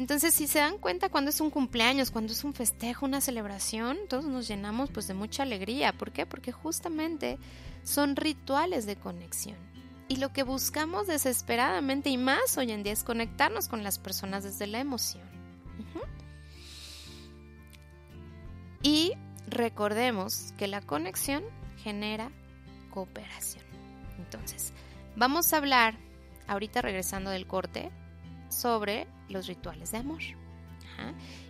Entonces, 0.03 0.34
si 0.34 0.48
se 0.48 0.59
dan 0.59 0.78
cuenta 0.78 1.11
cuando 1.11 1.30
es 1.30 1.40
un 1.40 1.50
cumpleaños, 1.50 2.11
cuando 2.11 2.32
es 2.32 2.42
un 2.42 2.55
festejo, 2.55 3.07
una 3.07 3.20
celebración, 3.20 3.96
todos 4.09 4.24
nos 4.24 4.48
llenamos 4.48 4.90
pues 4.90 5.07
de 5.07 5.14
mucha 5.14 5.44
alegría. 5.44 5.92
¿Por 5.92 6.11
qué? 6.11 6.26
Porque 6.26 6.50
justamente 6.50 7.38
son 7.84 8.16
rituales 8.16 8.84
de 8.84 8.96
conexión. 8.96 9.57
Y 10.09 10.16
lo 10.16 10.32
que 10.32 10.42
buscamos 10.42 11.07
desesperadamente 11.07 12.11
y 12.11 12.18
más 12.18 12.59
hoy 12.59 12.72
en 12.72 12.82
día 12.82 12.92
es 12.92 13.05
conectarnos 13.05 13.68
con 13.68 13.84
las 13.84 14.00
personas 14.00 14.42
desde 14.42 14.66
la 14.66 14.80
emoción. 14.80 15.22
Y 18.82 19.12
recordemos 19.46 20.53
que 20.59 20.66
la 20.66 20.80
conexión 20.80 21.44
genera 21.76 22.32
cooperación. 22.90 23.62
Entonces, 24.18 24.72
vamos 25.14 25.53
a 25.53 25.59
hablar, 25.59 25.94
ahorita 26.48 26.82
regresando 26.82 27.30
del 27.30 27.46
corte, 27.46 27.92
sobre 28.53 29.07
los 29.28 29.46
rituales 29.46 29.92
de 29.92 29.98
amor. 29.98 30.22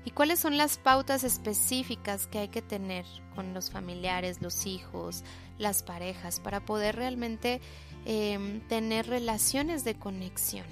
¿Y 0.05 0.11
cuáles 0.11 0.40
son 0.40 0.57
las 0.57 0.78
pautas 0.78 1.24
específicas 1.24 2.26
que 2.26 2.38
hay 2.38 2.48
que 2.48 2.62
tener 2.62 3.05
con 3.34 3.55
los 3.55 3.70
familiares, 3.70 4.42
los 4.42 4.66
hijos, 4.66 5.24
las 5.59 5.82
parejas, 5.82 6.40
para 6.40 6.64
poder 6.64 6.96
realmente 6.96 7.61
em, 8.05 8.61
tener 8.68 9.07
relaciones 9.07 9.84
de 9.84 9.94
conexión 9.94 10.66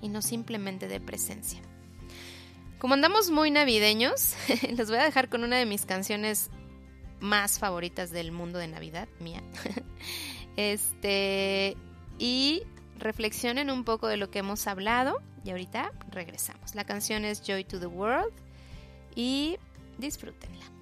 y 0.00 0.08
no 0.08 0.20
simplemente 0.20 0.88
de 0.88 1.00
presencia? 1.00 1.60
Como 2.78 2.94
andamos 2.94 3.30
muy 3.30 3.50
navideños, 3.50 4.34
les 4.76 4.88
voy 4.88 4.98
a 4.98 5.04
dejar 5.04 5.28
con 5.28 5.44
una 5.44 5.56
de 5.56 5.66
mis 5.66 5.86
canciones 5.86 6.50
más 7.20 7.58
favoritas 7.58 8.10
del 8.10 8.32
mundo 8.32 8.58
de 8.58 8.68
Navidad, 8.68 9.08
mía. 9.20 9.42
Este, 10.54 11.78
y 12.18 12.62
reflexionen 12.98 13.70
un 13.70 13.84
poco 13.84 14.06
de 14.06 14.18
lo 14.18 14.30
que 14.30 14.40
hemos 14.40 14.66
hablado 14.66 15.22
y 15.44 15.50
ahorita 15.50 15.92
regresamos. 16.10 16.74
La 16.74 16.84
canción 16.84 17.24
es 17.24 17.42
Joy 17.42 17.64
to 17.64 17.78
the 17.80 17.86
World 17.86 18.32
y 19.14 19.58
disfrútenla. 19.98 20.81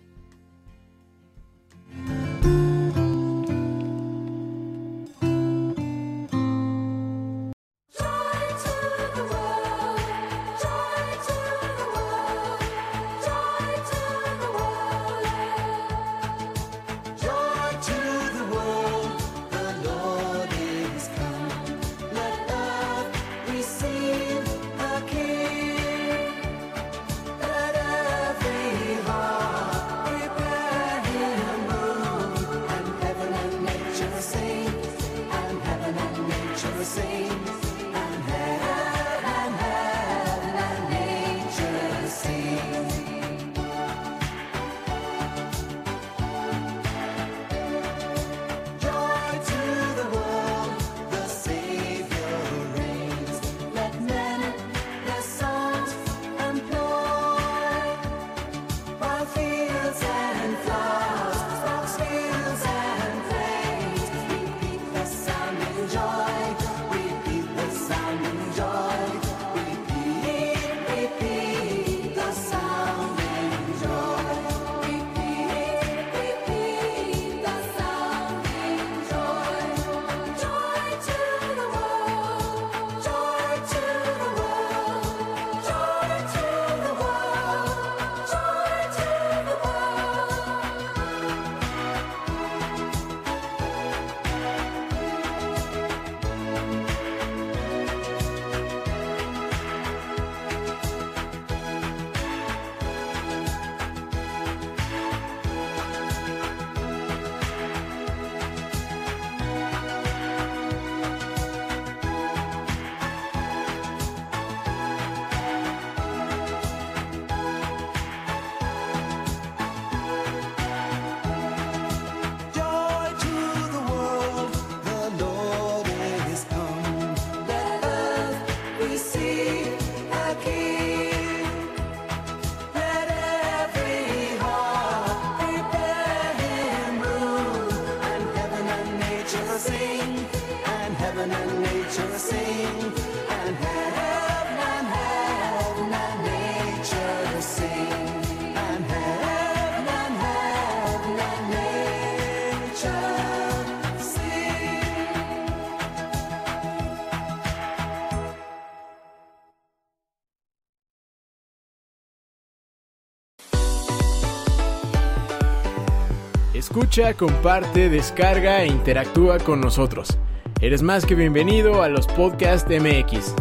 Escucha, 166.91 167.15
comparte, 167.15 167.89
descarga 167.89 168.65
e 168.65 168.67
interactúa 168.67 169.39
con 169.39 169.61
nosotros. 169.61 170.19
Eres 170.61 170.83
más 170.83 171.07
que 171.07 171.15
bienvenido 171.15 171.85
a 171.85 171.89
los 171.89 172.09
Podcast 172.09 172.69
MX. 172.69 173.33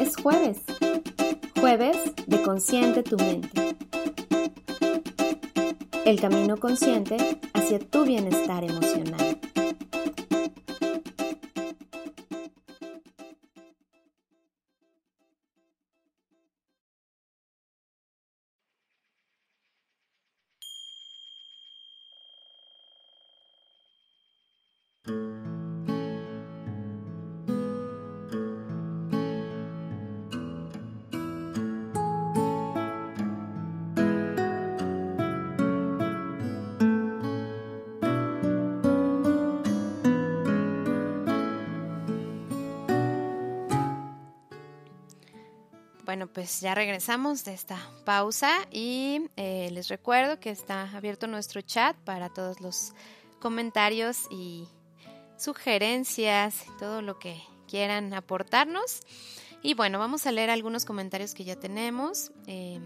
es 0.00 0.16
jueves. 0.16 0.58
Jueves 1.58 1.96
de 2.26 2.42
Consciente 2.42 3.02
tu 3.02 3.16
mente. 3.16 3.74
El 6.04 6.20
camino 6.20 6.58
consciente 6.58 7.16
hacia 7.54 7.78
tu 7.78 8.04
bienestar 8.04 8.64
emocional. 8.64 9.40
Bueno, 46.14 46.28
pues 46.32 46.60
ya 46.60 46.76
regresamos 46.76 47.44
de 47.44 47.54
esta 47.54 47.76
pausa 48.04 48.68
y 48.70 49.22
eh, 49.34 49.68
les 49.72 49.88
recuerdo 49.88 50.38
que 50.38 50.50
está 50.50 50.88
abierto 50.96 51.26
nuestro 51.26 51.60
chat 51.60 51.96
para 52.04 52.28
todos 52.28 52.60
los 52.60 52.92
comentarios 53.40 54.28
y 54.30 54.68
sugerencias, 55.36 56.66
todo 56.78 57.02
lo 57.02 57.18
que 57.18 57.42
quieran 57.66 58.14
aportarnos. 58.14 59.00
Y 59.60 59.74
bueno, 59.74 59.98
vamos 59.98 60.24
a 60.28 60.30
leer 60.30 60.50
algunos 60.50 60.84
comentarios 60.84 61.34
que 61.34 61.42
ya 61.42 61.56
tenemos. 61.56 62.30
Eh, 62.46 62.78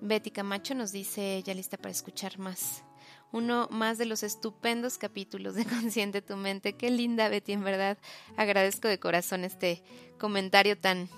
Betty 0.00 0.32
Camacho 0.32 0.74
nos 0.74 0.90
dice, 0.90 1.40
ya 1.44 1.54
lista 1.54 1.76
para 1.76 1.92
escuchar 1.92 2.40
más. 2.40 2.82
Uno 3.30 3.68
más 3.70 3.96
de 3.96 4.06
los 4.06 4.24
estupendos 4.24 4.98
capítulos 4.98 5.54
de 5.54 5.64
Consciente 5.66 6.20
tu 6.20 6.36
mente. 6.36 6.72
Qué 6.72 6.90
linda 6.90 7.28
Betty, 7.28 7.52
en 7.52 7.62
verdad. 7.62 7.96
Agradezco 8.36 8.88
de 8.88 8.98
corazón 8.98 9.44
este 9.44 9.84
comentario 10.18 10.76
tan 10.76 11.08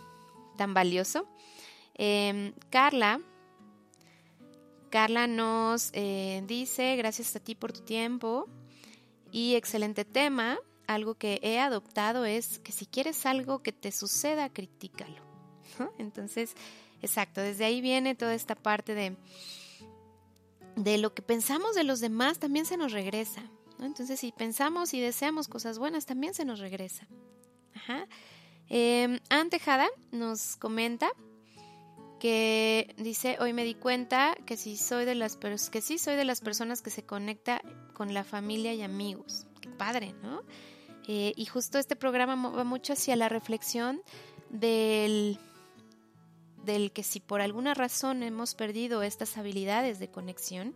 tan 0.56 0.74
valioso. 0.74 1.26
Em, 1.94 2.52
Carla, 2.70 3.20
Carla 4.90 5.26
nos 5.26 5.90
eh, 5.92 6.42
dice, 6.46 6.96
gracias 6.96 7.34
a 7.36 7.40
ti 7.40 7.54
por 7.54 7.72
tu 7.72 7.80
tiempo 7.80 8.48
y 9.32 9.54
excelente 9.54 10.04
tema. 10.04 10.58
Algo 10.86 11.14
que 11.14 11.40
he 11.42 11.58
adoptado 11.58 12.24
es 12.24 12.60
que 12.60 12.72
si 12.72 12.86
quieres 12.86 13.26
algo 13.26 13.62
que 13.62 13.72
te 13.72 13.90
suceda, 13.92 14.48
critícalo. 14.52 15.20
Entonces, 15.98 16.54
exacto, 17.02 17.40
desde 17.40 17.64
ahí 17.64 17.80
viene 17.80 18.14
toda 18.14 18.34
esta 18.34 18.54
parte 18.54 18.94
de, 18.94 19.16
de 20.76 20.98
lo 20.98 21.12
que 21.12 21.22
pensamos 21.22 21.74
de 21.74 21.84
los 21.84 22.00
demás, 22.00 22.38
también 22.38 22.66
se 22.66 22.76
nos 22.76 22.92
regresa. 22.92 23.42
Entonces, 23.80 24.20
si 24.20 24.32
pensamos 24.32 24.94
y 24.94 25.00
deseamos 25.00 25.48
cosas 25.48 25.78
buenas, 25.78 26.06
también 26.06 26.34
se 26.34 26.44
nos 26.44 26.60
regresa. 26.60 27.06
Ajá. 27.74 28.06
Eh, 28.68 29.20
Tejada 29.50 29.88
nos 30.10 30.56
comenta 30.56 31.10
que 32.18 32.94
dice, 32.98 33.36
hoy 33.40 33.52
me 33.52 33.64
di 33.64 33.74
cuenta 33.74 34.36
que 34.46 34.56
sí 34.56 34.76
soy 34.76 35.04
de 35.04 35.14
las 35.14 35.36
que 35.36 35.80
sí 35.80 35.98
soy 35.98 36.16
de 36.16 36.24
las 36.24 36.40
personas 36.40 36.82
que 36.82 36.90
se 36.90 37.04
conecta 37.04 37.60
con 37.92 38.14
la 38.14 38.24
familia 38.24 38.74
y 38.74 38.82
amigos. 38.82 39.46
Qué 39.60 39.68
padre, 39.68 40.14
¿no? 40.22 40.42
Eh, 41.08 41.32
y 41.36 41.44
justo 41.46 41.78
este 41.78 41.94
programa 41.94 42.50
va 42.50 42.64
mucho 42.64 42.94
hacia 42.94 43.14
la 43.14 43.28
reflexión 43.28 44.02
del, 44.50 45.38
del 46.64 46.90
que 46.90 47.02
si 47.02 47.20
por 47.20 47.40
alguna 47.40 47.74
razón 47.74 48.22
hemos 48.22 48.54
perdido 48.54 49.02
estas 49.02 49.36
habilidades 49.36 49.98
de 49.98 50.08
conexión, 50.08 50.74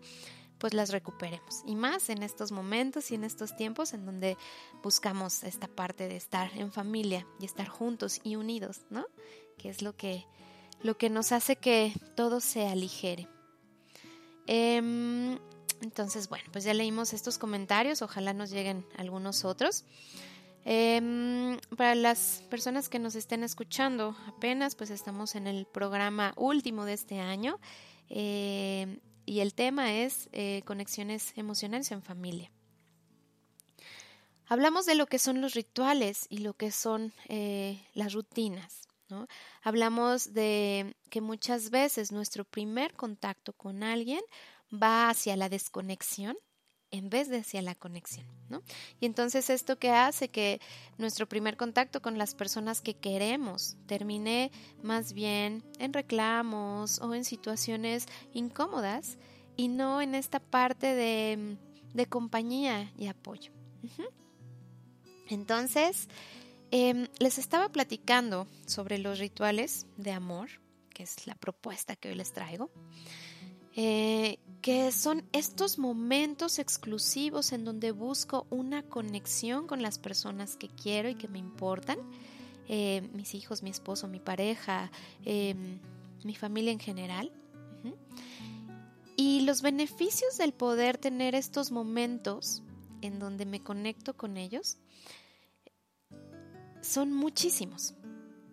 pues 0.60 0.74
las 0.74 0.90
recuperemos. 0.90 1.62
Y 1.66 1.74
más 1.74 2.10
en 2.10 2.22
estos 2.22 2.52
momentos 2.52 3.10
y 3.10 3.14
en 3.14 3.24
estos 3.24 3.56
tiempos 3.56 3.94
en 3.94 4.04
donde 4.04 4.36
buscamos 4.82 5.42
esta 5.42 5.66
parte 5.66 6.06
de 6.06 6.16
estar 6.16 6.50
en 6.54 6.70
familia 6.70 7.26
y 7.40 7.46
estar 7.46 7.66
juntos 7.66 8.20
y 8.22 8.36
unidos, 8.36 8.82
¿no? 8.90 9.06
Que 9.56 9.70
es 9.70 9.80
lo 9.80 9.96
que, 9.96 10.26
lo 10.82 10.96
que 10.98 11.08
nos 11.08 11.32
hace 11.32 11.56
que 11.56 11.94
todo 12.14 12.40
se 12.40 12.68
aligere. 12.68 13.26
Em, 14.46 15.38
entonces, 15.80 16.28
bueno, 16.28 16.44
pues 16.52 16.64
ya 16.64 16.74
leímos 16.74 17.14
estos 17.14 17.38
comentarios, 17.38 18.02
ojalá 18.02 18.34
nos 18.34 18.50
lleguen 18.50 18.86
algunos 18.98 19.46
otros. 19.46 19.84
Em, 20.66 21.58
para 21.74 21.94
las 21.94 22.44
personas 22.50 22.90
que 22.90 22.98
nos 22.98 23.14
estén 23.14 23.44
escuchando 23.44 24.14
apenas, 24.26 24.74
pues 24.74 24.90
estamos 24.90 25.36
en 25.36 25.46
el 25.46 25.64
programa 25.64 26.34
último 26.36 26.84
de 26.84 26.92
este 26.92 27.18
año. 27.18 27.58
Eh, 28.10 28.98
y 29.30 29.38
el 29.38 29.54
tema 29.54 29.94
es 29.94 30.28
eh, 30.32 30.62
conexiones 30.64 31.32
emocionales 31.36 31.92
en 31.92 32.02
familia. 32.02 32.50
Hablamos 34.48 34.86
de 34.86 34.96
lo 34.96 35.06
que 35.06 35.20
son 35.20 35.40
los 35.40 35.54
rituales 35.54 36.26
y 36.28 36.38
lo 36.38 36.54
que 36.54 36.72
son 36.72 37.12
eh, 37.28 37.80
las 37.94 38.12
rutinas. 38.12 38.88
Hablamos 39.62 40.34
de 40.34 40.96
que 41.10 41.20
muchas 41.20 41.70
veces 41.70 42.10
nuestro 42.10 42.44
primer 42.44 42.94
contacto 42.94 43.52
con 43.52 43.84
alguien 43.84 44.20
va 44.72 45.08
hacia 45.10 45.36
la 45.36 45.48
desconexión 45.48 46.36
en 46.90 47.10
vez 47.10 47.28
de 47.28 47.38
hacia 47.38 47.62
la 47.62 47.74
conexión, 47.74 48.26
¿no? 48.48 48.62
Y 49.00 49.06
entonces 49.06 49.50
esto 49.50 49.78
que 49.78 49.90
hace 49.90 50.28
que 50.28 50.60
nuestro 50.98 51.28
primer 51.28 51.56
contacto 51.56 52.02
con 52.02 52.18
las 52.18 52.34
personas 52.34 52.80
que 52.80 52.94
queremos 52.94 53.76
termine 53.86 54.50
más 54.82 55.12
bien 55.12 55.62
en 55.78 55.92
reclamos 55.92 57.00
o 57.00 57.14
en 57.14 57.24
situaciones 57.24 58.06
incómodas 58.32 59.18
y 59.56 59.68
no 59.68 60.02
en 60.02 60.14
esta 60.14 60.40
parte 60.40 60.94
de, 60.94 61.56
compañía 62.08 62.90
y 62.96 63.06
apoyo. 63.08 63.52
Entonces, 65.28 66.08
em, 66.70 67.06
les 67.18 67.38
estaba 67.38 67.68
platicando 67.68 68.48
sobre 68.66 68.98
los 68.98 69.18
rituales 69.18 69.86
de 69.96 70.12
amor, 70.12 70.48
que 70.92 71.02
es 71.02 71.26
la 71.26 71.34
propuesta 71.34 71.94
que 71.94 72.08
hoy 72.08 72.14
les 72.14 72.32
traigo. 72.32 72.70
Eh, 73.76 74.38
que 74.62 74.92
son 74.92 75.24
estos 75.32 75.78
momentos 75.78 76.58
exclusivos 76.58 77.52
en 77.52 77.64
donde 77.64 77.92
busco 77.92 78.46
una 78.50 78.82
conexión 78.82 79.66
con 79.66 79.80
las 79.80 79.98
personas 79.98 80.56
que 80.56 80.68
quiero 80.68 81.08
y 81.08 81.14
que 81.14 81.28
me 81.28 81.38
importan, 81.38 81.98
eh, 82.68 83.08
mis 83.14 83.34
hijos, 83.34 83.62
mi 83.62 83.70
esposo, 83.70 84.06
mi 84.06 84.20
pareja, 84.20 84.90
em, 85.24 85.78
mi 86.24 86.34
familia 86.34 86.72
en 86.72 86.78
general. 86.78 87.32
Y 89.16 89.40
los 89.42 89.60
beneficios 89.60 90.38
del 90.38 90.52
poder 90.52 90.96
tener 90.96 91.34
estos 91.34 91.70
momentos 91.70 92.62
en 93.02 93.18
donde 93.18 93.44
me 93.44 93.62
conecto 93.62 94.14
con 94.14 94.36
ellos 94.36 94.78
son 96.80 97.12
muchísimos. 97.12 97.94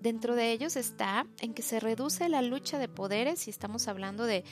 Dentro 0.02 0.36
de 0.36 0.52
ellos 0.52 0.76
está 0.76 1.26
en 1.40 1.54
que 1.54 1.62
se 1.62 1.80
reduce 1.80 2.30
la 2.30 2.42
lucha 2.42 2.80
de 2.80 2.88
poderes 2.88 3.40
si 3.40 3.50
estamos 3.50 3.88
hablando 3.88 4.26
de 4.26 4.44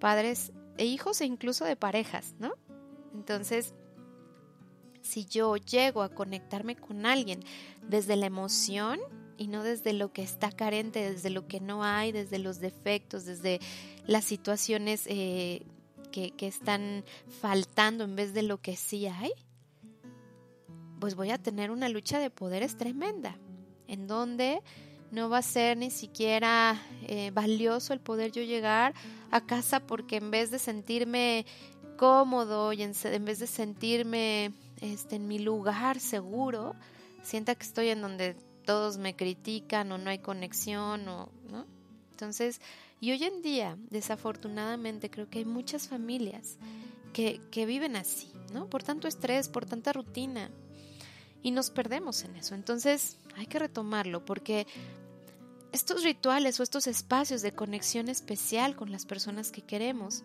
padres 0.00 0.52
e 0.76 0.86
hijos 0.86 1.20
e 1.20 1.26
incluso 1.26 1.64
de 1.64 1.76
parejas, 1.76 2.34
¿no? 2.40 2.54
Entonces, 3.14 3.74
si 5.02 5.26
yo 5.26 5.56
llego 5.56 6.02
a 6.02 6.08
conectarme 6.08 6.76
con 6.76 7.06
alguien 7.06 7.40
desde 7.86 8.16
la 8.16 8.26
emoción 8.26 8.98
y 9.36 9.46
no 9.48 9.62
desde 9.62 9.92
lo 9.92 10.12
que 10.12 10.22
está 10.22 10.50
carente, 10.50 11.12
desde 11.12 11.30
lo 11.30 11.46
que 11.46 11.60
no 11.60 11.84
hay, 11.84 12.12
desde 12.12 12.38
los 12.38 12.60
defectos, 12.60 13.24
desde 13.24 13.60
las 14.06 14.24
situaciones 14.24 15.04
eh, 15.06 15.62
que, 16.10 16.32
que 16.32 16.46
están 16.46 17.04
faltando 17.40 18.04
en 18.04 18.16
vez 18.16 18.34
de 18.34 18.42
lo 18.42 18.60
que 18.60 18.76
sí 18.76 19.06
hay, 19.06 19.32
pues 20.98 21.14
voy 21.14 21.30
a 21.30 21.38
tener 21.38 21.70
una 21.70 21.88
lucha 21.88 22.18
de 22.18 22.30
poderes 22.30 22.76
tremenda, 22.76 23.38
en 23.86 24.06
donde 24.06 24.62
no 25.10 25.28
va 25.28 25.38
a 25.38 25.42
ser 25.42 25.76
ni 25.76 25.90
siquiera 25.90 26.80
eh, 27.02 27.30
valioso 27.32 27.92
el 27.92 28.00
poder 28.00 28.32
yo 28.32 28.42
llegar 28.42 28.94
a 29.30 29.40
casa 29.40 29.80
porque 29.80 30.16
en 30.16 30.30
vez 30.30 30.50
de 30.50 30.58
sentirme 30.58 31.46
cómodo 31.96 32.72
y 32.72 32.82
en, 32.82 32.94
vez 33.24 33.38
de 33.38 33.46
sentirme 33.46 34.52
este, 34.80 35.16
en 35.16 35.28
mi 35.28 35.38
lugar 35.38 36.00
seguro, 36.00 36.74
sienta 37.22 37.54
que 37.54 37.64
estoy 37.64 37.88
en 37.88 38.00
donde 38.00 38.36
todos 38.64 38.98
me 38.98 39.14
critican 39.14 39.92
o 39.92 39.98
no 39.98 40.10
hay 40.10 40.18
conexión 40.18 41.06
o 41.08 41.28
no. 41.50 41.66
Entonces, 42.12 42.60
y 43.00 43.12
hoy 43.12 43.24
en 43.24 43.42
día, 43.42 43.76
desafortunadamente, 43.90 45.10
creo 45.10 45.28
que 45.28 45.40
hay 45.40 45.44
muchas 45.44 45.88
familias 45.88 46.58
que, 47.12 47.40
que 47.50 47.66
viven 47.66 47.96
así, 47.96 48.32
¿no? 48.52 48.66
Por 48.68 48.82
tanto 48.82 49.08
estrés, 49.08 49.48
por 49.48 49.66
tanta 49.66 49.92
rutina. 49.92 50.50
Y 51.42 51.52
nos 51.52 51.70
perdemos 51.70 52.22
en 52.24 52.36
eso. 52.36 52.54
Entonces, 52.54 53.16
hay 53.36 53.46
que 53.46 53.58
retomarlo 53.58 54.24
porque 54.24 54.66
estos 55.72 56.02
rituales 56.02 56.58
o 56.58 56.62
estos 56.62 56.86
espacios 56.86 57.42
de 57.42 57.52
conexión 57.52 58.08
especial 58.08 58.76
con 58.76 58.90
las 58.90 59.06
personas 59.06 59.50
que 59.50 59.62
queremos, 59.62 60.24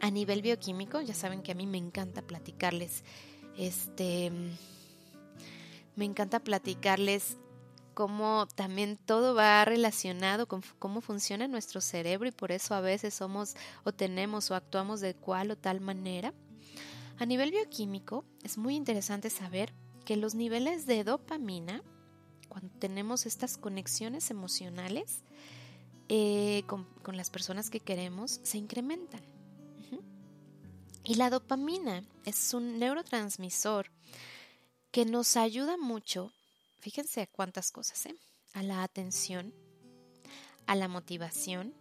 a 0.00 0.10
nivel 0.10 0.40
bioquímico, 0.40 1.00
ya 1.00 1.14
saben 1.14 1.42
que 1.42 1.52
a 1.52 1.54
mí 1.54 1.66
me 1.66 1.78
encanta 1.78 2.22
platicarles, 2.22 3.04
este, 3.56 4.32
me 5.96 6.04
encanta 6.04 6.40
platicarles 6.40 7.36
cómo 7.92 8.46
también 8.54 8.96
todo 8.96 9.34
va 9.34 9.64
relacionado 9.64 10.48
con 10.48 10.62
cómo 10.78 11.00
funciona 11.02 11.48
nuestro 11.48 11.80
cerebro 11.80 12.28
y 12.28 12.32
por 12.32 12.52
eso 12.52 12.74
a 12.74 12.80
veces 12.80 13.12
somos 13.12 13.56
o 13.84 13.92
tenemos 13.92 14.50
o 14.50 14.54
actuamos 14.54 15.00
de 15.00 15.14
cual 15.14 15.50
o 15.50 15.56
tal 15.56 15.80
manera. 15.80 16.32
A 17.18 17.26
nivel 17.26 17.50
bioquímico 17.50 18.24
es 18.42 18.56
muy 18.56 18.76
interesante 18.76 19.28
saber 19.28 19.74
que 20.10 20.16
los 20.16 20.34
niveles 20.34 20.86
de 20.86 21.04
dopamina, 21.04 21.84
cuando 22.48 22.68
tenemos 22.80 23.26
estas 23.26 23.56
conexiones 23.56 24.32
emocionales 24.32 25.22
eh, 26.08 26.64
con, 26.66 27.16
las 27.16 27.30
personas 27.30 27.70
que 27.70 27.78
queremos, 27.78 28.40
se 28.42 28.58
incrementan. 28.58 29.20
Y 31.04 31.14
la 31.14 31.30
dopamina 31.30 32.02
es 32.24 32.54
un 32.54 32.80
neurotransmisor 32.80 33.92
que 34.90 35.04
nos 35.04 35.36
ayuda 35.36 35.76
mucho, 35.76 36.32
fíjense 36.80 37.28
cuántas 37.28 37.70
cosas, 37.70 38.06
¿eh? 38.06 38.16
a 38.52 38.64
la 38.64 38.82
atención, 38.82 39.54
a 40.66 40.74
la 40.74 40.88
motivación, 40.88 41.72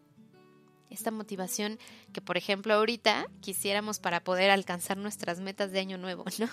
esta 0.89 1.11
motivación 1.11 1.79
que 2.13 2.21
por 2.21 2.37
ejemplo 2.37 2.73
ahorita 2.73 3.27
quisiéramos 3.41 3.99
para 3.99 4.23
poder 4.23 4.51
alcanzar 4.51 4.97
nuestras 4.97 5.39
metas 5.39 5.71
de 5.71 5.79
año 5.79 5.97
nuevo, 5.97 6.25
¿no? 6.39 6.47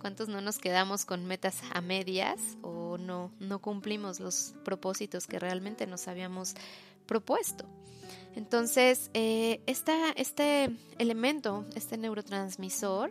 ¿Cuántos 0.00 0.28
no 0.28 0.40
nos 0.40 0.58
quedamos 0.58 1.04
con 1.04 1.26
metas 1.26 1.62
a 1.72 1.80
medias 1.80 2.40
o 2.62 2.98
no, 2.98 3.32
no 3.40 3.60
cumplimos 3.60 4.20
los 4.20 4.54
propósitos 4.64 5.26
que 5.26 5.38
realmente 5.38 5.86
nos 5.86 6.06
habíamos 6.08 6.54
propuesto? 7.06 7.64
Entonces, 8.36 9.10
eh, 9.14 9.60
este 9.66 10.70
elemento, 10.98 11.66
este 11.74 11.96
neurotransmisor, 11.96 13.10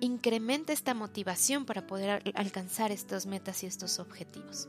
incrementa 0.00 0.72
esta 0.72 0.94
motivación 0.94 1.64
para 1.64 1.86
poder 1.86 2.22
alcanzar 2.34 2.90
estas 2.90 3.26
metas 3.26 3.62
y 3.62 3.66
estos 3.66 3.98
objetivos. 3.98 4.68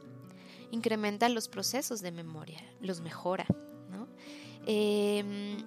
Incrementa 0.72 1.30
los 1.30 1.48
procesos 1.48 2.02
de 2.02 2.12
memoria, 2.12 2.60
los 2.82 3.02
mejora, 3.02 3.46
Em, 4.66 5.58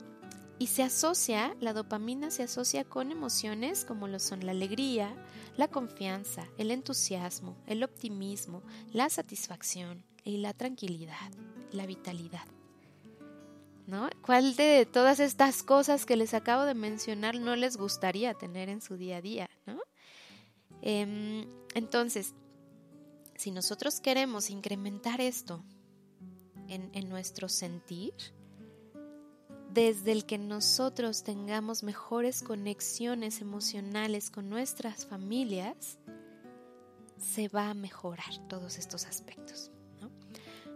y 0.58 0.68
se 0.68 0.82
asocia, 0.82 1.54
la 1.60 1.74
dopamina 1.74 2.30
se 2.30 2.42
asocia 2.42 2.84
con 2.84 3.12
emociones 3.12 3.84
como 3.84 4.08
lo 4.08 4.18
son 4.18 4.46
la 4.46 4.52
alegría, 4.52 5.14
la 5.56 5.68
confianza, 5.68 6.48
el 6.56 6.70
entusiasmo, 6.70 7.56
el 7.66 7.82
optimismo, 7.82 8.62
la 8.92 9.10
satisfacción 9.10 10.02
y 10.24 10.38
la 10.38 10.54
tranquilidad, 10.54 11.30
la 11.72 11.86
vitalidad. 11.86 12.46
¿No? 13.86 14.08
¿Cuál 14.22 14.56
de 14.56 14.84
todas 14.84 15.20
estas 15.20 15.62
cosas 15.62 16.06
que 16.06 16.16
les 16.16 16.34
acabo 16.34 16.64
de 16.64 16.74
mencionar 16.74 17.38
no 17.38 17.54
les 17.54 17.76
gustaría 17.76 18.34
tener 18.34 18.68
en 18.68 18.80
su 18.80 18.96
día 18.96 19.18
a 19.18 19.22
día? 19.22 19.50
¿no? 19.64 19.78
Em, 20.82 21.46
entonces, 21.74 22.34
si 23.36 23.52
nosotros 23.52 24.00
queremos 24.00 24.50
incrementar 24.50 25.20
esto 25.20 25.62
en, 26.66 26.90
en 26.94 27.08
nuestro 27.08 27.48
sentir, 27.48 28.12
desde 29.76 30.10
el 30.10 30.24
que 30.24 30.38
nosotros 30.38 31.22
tengamos 31.22 31.82
mejores 31.82 32.42
conexiones 32.42 33.42
emocionales 33.42 34.30
con 34.30 34.48
nuestras 34.48 35.04
familias, 35.04 35.98
se 37.18 37.48
va 37.48 37.68
a 37.68 37.74
mejorar 37.74 38.38
todos 38.48 38.78
estos 38.78 39.04
aspectos. 39.04 39.70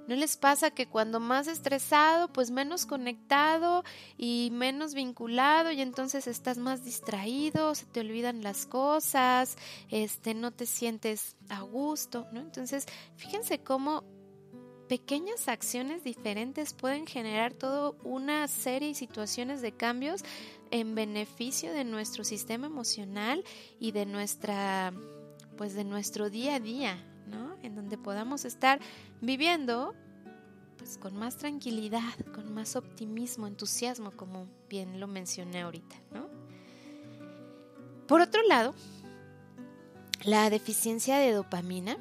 ¿No 0.07 0.16
les 0.16 0.36
pasa 0.36 0.70
que 0.70 0.86
cuando 0.86 1.18
más 1.18 1.46
estresado, 1.46 2.28
pues 2.28 2.51
menos 2.51 2.84
conectado 2.84 3.84
y 4.18 4.51
menos 4.53 4.92
vinculado 4.92 5.70
y 5.70 5.80
entonces 5.80 6.26
estás 6.26 6.59
más 6.59 6.84
distraído, 6.84 7.74
se 7.74 7.86
te 7.86 8.01
olvidan 8.01 8.42
las 8.42 8.66
cosas, 8.66 9.57
este 9.88 10.34
no 10.34 10.51
te 10.51 10.66
sientes 10.66 11.36
a 11.48 11.61
gusto, 11.62 12.26
¿no? 12.32 12.40
Entonces, 12.40 12.84
fíjense 13.16 13.62
cómo 13.62 14.05
pequeñas 14.91 15.47
acciones 15.47 16.03
diferentes 16.03 16.72
pueden 16.72 17.07
generar 17.07 17.53
toda 17.53 17.93
una 18.03 18.49
serie 18.49 18.88
y 18.88 18.95
situaciones 18.97 19.62
de 19.62 19.70
cambios 19.70 20.24
en 20.72 20.97
beneficio 20.97 21.72
de 21.72 21.84
nuestro 21.84 22.24
sistema 22.24 22.66
emocional 22.66 23.45
y 23.78 23.93
de 23.93 24.05
nuestra 24.05 24.93
pues 25.57 25.74
de 25.74 25.84
nuestro 25.84 26.28
día 26.28 26.57
a 26.57 26.61
día, 26.61 26.97
¿no? 27.28 27.57
En 27.62 27.76
donde 27.76 27.99
podamos 27.99 28.45
estar 28.45 28.80
viviendo 29.20 29.95
pues 30.76 30.99
con 30.99 31.16
más 31.16 31.36
tranquilidad, 31.36 32.18
con 32.34 32.53
más 32.53 32.74
optimismo, 32.74 33.47
entusiasmo, 33.47 34.11
como 34.11 34.49
bien 34.68 34.99
lo 34.99 35.07
mencioné 35.07 35.61
ahorita, 35.61 35.95
¿no? 36.12 36.26
Por 38.09 38.22
otro 38.22 38.43
lado, 38.43 38.74
la 40.24 40.51
deficiencia 40.51 41.18
de 41.18 41.30
dopamina 41.30 41.97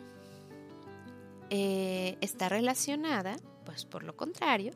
eh, 1.50 2.18
está 2.22 2.50
relacionada, 2.50 3.38
pues 3.66 3.86
por 3.86 4.04
lo 4.04 4.16
contrario, 4.16 4.74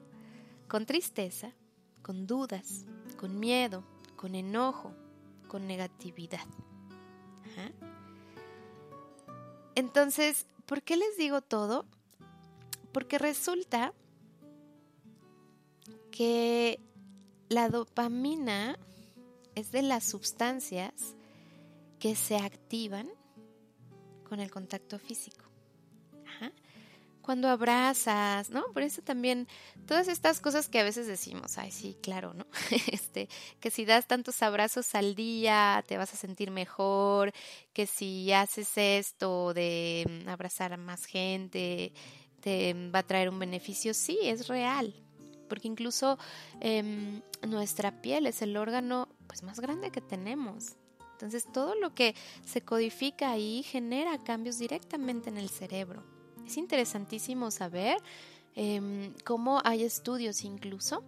con 0.68 0.86
tristeza, 0.86 1.54
con 2.02 2.26
dudas, 2.26 2.86
con 3.18 3.40
miedo, 3.40 3.84
con 4.16 4.36
enojo, 4.36 4.94
con 5.48 5.68
negatividad. 5.68 6.46
Entonces, 9.76 10.48
¿por 10.66 10.82
qué 10.82 10.98
les 10.98 11.18
digo 11.18 11.42
todo? 11.42 11.86
Porque 12.92 13.18
resulta 13.18 13.94
que 16.12 16.80
la 17.50 17.70
dopamina 17.70 18.78
es 19.56 19.72
de 19.72 19.82
las 19.82 20.04
sustancias 20.04 21.16
que 22.00 22.16
se 22.16 22.38
activan 22.38 23.10
con 24.28 24.40
el 24.40 24.52
contacto 24.52 25.00
físico. 25.00 25.43
Cuando 27.24 27.48
abrazas, 27.48 28.50
¿no? 28.50 28.66
Por 28.74 28.84
eso 28.84 29.02
también 29.02 29.48
todas 29.88 30.10
estas 30.10 30.42
cosas 30.42 30.68
que 30.68 30.80
a 30.80 30.84
veces 30.84 31.08
decimos, 31.08 31.58
ay, 31.58 31.72
sí, 31.72 31.98
claro, 32.02 32.34
¿no? 32.34 32.46
Este, 32.92 33.30
que 33.60 33.72
si 33.72 33.86
das 33.86 34.08
tantos 34.08 34.44
abrazos 34.44 34.94
al 34.94 35.16
día 35.16 35.84
te 35.88 35.98
vas 35.98 36.14
a 36.14 36.18
sentir 36.18 36.52
mejor, 36.52 37.32
que 37.72 37.88
si 37.88 38.32
haces 38.34 38.74
esto 38.76 39.54
de 39.54 40.24
abrazar 40.28 40.74
a 40.74 40.78
más 40.78 41.06
gente, 41.06 41.94
te 42.42 42.74
va 42.94 43.00
a 43.00 43.04
traer 43.04 43.30
un 43.30 43.40
beneficio, 43.40 43.94
sí, 43.94 44.20
es 44.22 44.50
real, 44.50 44.94
porque 45.48 45.70
incluso 45.70 46.20
em, 46.60 47.22
nuestra 47.48 48.02
piel 48.02 48.28
es 48.28 48.42
el 48.42 48.58
órgano 48.58 49.08
pues, 49.28 49.44
más 49.44 49.62
grande 49.62 49.92
que 49.92 50.02
tenemos. 50.02 50.76
Entonces 51.14 51.50
todo 51.54 51.74
lo 51.76 51.96
que 51.96 52.16
se 52.44 52.60
codifica 52.62 53.32
ahí 53.32 53.64
genera 53.64 54.22
cambios 54.26 54.58
directamente 54.60 55.30
en 55.30 55.38
el 55.38 55.50
cerebro. 55.50 56.13
Es 56.46 56.58
interesantísimo 56.58 57.52
saber 57.52 57.98
em, 58.56 59.14
cómo 59.24 59.62
hay 59.64 59.84
estudios 59.84 60.44
incluso 60.44 61.04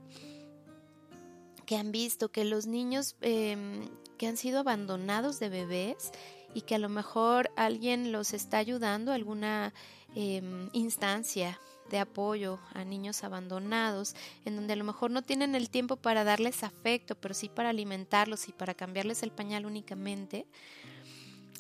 que 1.65 1.77
han 1.77 1.91
visto 1.91 2.29
que 2.29 2.45
los 2.45 2.67
niños 2.67 3.15
em, 3.21 3.89
que 4.17 4.27
han 4.27 4.38
sido 4.38 4.59
abandonados 4.59 5.39
de 5.39 5.49
bebés 5.49 6.11
y 6.53 6.61
que 6.61 6.75
a 6.75 6.79
lo 6.79 6.89
mejor 6.89 7.51
alguien 7.55 8.11
los 8.11 8.33
está 8.33 8.59
ayudando, 8.59 9.11
alguna 9.11 9.73
Em, 10.17 10.69
instancia 10.71 11.59
de 11.89 11.99
apoyo 11.99 12.57
a 12.73 12.86
niños 12.86 13.25
abandonados, 13.25 14.15
en 14.45 14.55
donde 14.55 14.71
a 14.71 14.75
lo 14.77 14.86
mejor 14.86 15.11
no 15.11 15.23
tienen 15.23 15.55
el 15.55 15.69
tiempo 15.69 15.97
para 15.97 16.23
darles 16.23 16.63
afecto, 16.63 17.15
pero 17.15 17.33
sí 17.33 17.49
para 17.49 17.69
alimentarlos 17.69 18.47
y 18.47 18.53
para 18.53 18.73
cambiarles 18.73 19.23
el 19.23 19.31
pañal 19.31 19.65
únicamente, 19.65 20.47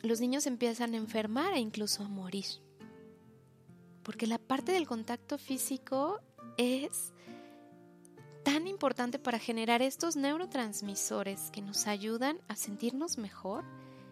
los 0.03 0.21
niños 0.21 0.47
empiezan 0.47 0.93
a 0.93 0.97
enfermar 0.97 1.53
e 1.53 1.59
incluso 1.59 2.01
a 2.03 2.07
morir. 2.07 2.45
Porque 4.05 4.27
la 4.27 4.37
parte 4.37 4.71
del 4.71 4.87
contacto 4.87 5.39
físico 5.39 6.21
es 6.57 7.11
tan 8.43 8.67
importante 8.67 9.17
para 9.17 9.39
generar 9.39 9.81
estos 9.81 10.15
neurotransmisores 10.15 11.49
que 11.49 11.63
nos 11.63 11.87
ayudan 11.87 12.39
a 12.47 12.55
sentirnos 12.55 13.17
mejor, 13.17 13.65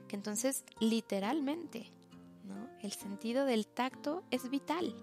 que 0.08 0.16
entonces 0.16 0.66
literalmente 0.80 1.92
el 2.82 2.92
sentido 2.92 3.46
del 3.46 3.68
tacto 3.68 4.24
es 4.32 4.50
vital. 4.50 4.96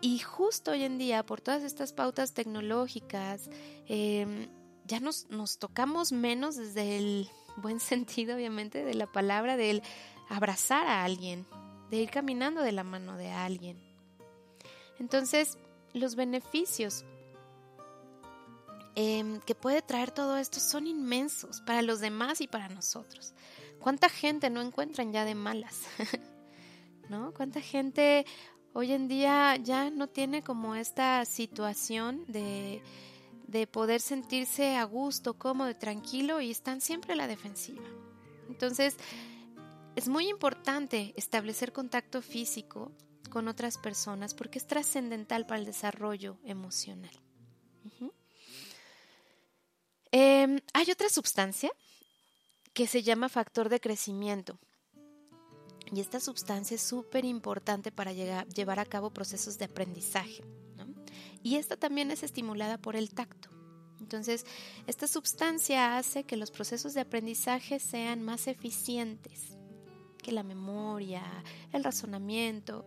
Y 0.00 0.18
justo 0.18 0.72
hoy 0.72 0.82
en 0.82 0.98
día, 0.98 1.24
por 1.24 1.40
todas 1.40 1.62
estas 1.62 1.92
pautas 1.92 2.32
tecnológicas, 2.32 3.50
em, 3.86 4.48
ya 4.84 4.98
nos, 4.98 5.28
nos 5.30 5.58
tocamos 5.58 6.10
menos 6.10 6.56
desde 6.56 6.96
el 6.96 7.28
buen 7.58 7.78
sentido, 7.92 8.34
obviamente, 8.34 8.84
de 8.84 8.94
la 8.94 9.06
palabra, 9.06 9.56
del 9.56 9.82
abrazar 10.28 10.86
a 10.86 11.04
alguien, 11.04 11.46
de 11.92 11.98
ir 11.98 12.10
caminando 12.10 12.62
de 12.62 12.72
la 12.72 12.84
mano 12.84 13.18
de 13.18 13.30
alguien. 13.30 13.76
Entonces, 14.98 15.58
los 15.92 16.16
beneficios 16.16 17.04
em, 18.94 19.40
que 19.40 19.54
puede 19.54 19.82
traer 19.82 20.10
todo 20.10 20.38
esto 20.38 20.58
son 20.58 20.86
inmensos 20.86 21.60
para 21.60 21.82
los 21.82 22.00
demás 22.00 22.40
y 22.40 22.48
para 22.48 22.70
nosotros. 22.70 23.34
¿Cuánta 23.78 24.08
gente 24.08 24.48
no 24.48 24.62
encuentran 24.62 25.12
ya 25.12 25.26
de 25.26 25.34
malas? 25.34 25.82
¿No? 27.10 27.34
¿Cuánta 27.34 27.60
gente 27.60 28.24
hoy 28.72 28.92
en 28.92 29.06
día 29.06 29.56
ya 29.56 29.90
no 29.90 30.06
tiene 30.06 30.42
como 30.42 30.74
esta 30.74 31.22
situación 31.26 32.24
de, 32.26 32.82
de 33.48 33.66
poder 33.66 34.00
sentirse 34.00 34.76
a 34.76 34.84
gusto, 34.84 35.34
cómodo, 35.34 35.76
tranquilo 35.76 36.40
y 36.40 36.52
están 36.52 36.80
siempre 36.80 37.12
a 37.12 37.16
la 37.16 37.26
defensiva? 37.26 37.84
Entonces, 38.48 38.96
es 39.96 40.08
muy 40.08 40.28
importante 40.28 41.12
establecer 41.16 41.72
contacto 41.72 42.22
físico 42.22 42.92
con 43.30 43.48
otras 43.48 43.78
personas 43.78 44.34
porque 44.34 44.58
es 44.58 44.66
trascendental 44.66 45.46
para 45.46 45.58
el 45.58 45.66
desarrollo 45.66 46.38
emocional. 46.44 47.12
Em, 50.10 50.60
hay 50.74 50.90
otra 50.90 51.08
sustancia 51.08 51.72
que 52.74 52.86
se 52.86 53.02
llama 53.02 53.28
factor 53.28 53.68
de 53.68 53.80
crecimiento. 53.80 54.58
Y 55.90 56.00
esta 56.00 56.20
sustancia 56.20 56.74
es 56.74 56.82
súper 56.82 57.24
importante 57.24 57.92
para 57.92 58.12
llevar 58.12 58.78
a 58.78 58.86
cabo 58.86 59.10
procesos 59.10 59.58
de 59.58 59.66
aprendizaje. 59.66 60.42
Y 61.42 61.56
esta 61.56 61.76
también 61.76 62.10
es 62.10 62.22
estimulada 62.22 62.78
por 62.78 62.96
el 62.96 63.10
tacto. 63.10 63.50
Entonces, 64.00 64.44
esta 64.86 65.06
sustancia 65.06 65.96
hace 65.96 66.24
que 66.24 66.36
los 66.36 66.50
procesos 66.50 66.94
de 66.94 67.00
aprendizaje 67.00 67.78
sean 67.78 68.22
más 68.22 68.46
eficientes, 68.46 69.56
que 70.22 70.32
la 70.32 70.42
memoria, 70.42 71.22
el 71.72 71.84
razonamiento. 71.84 72.86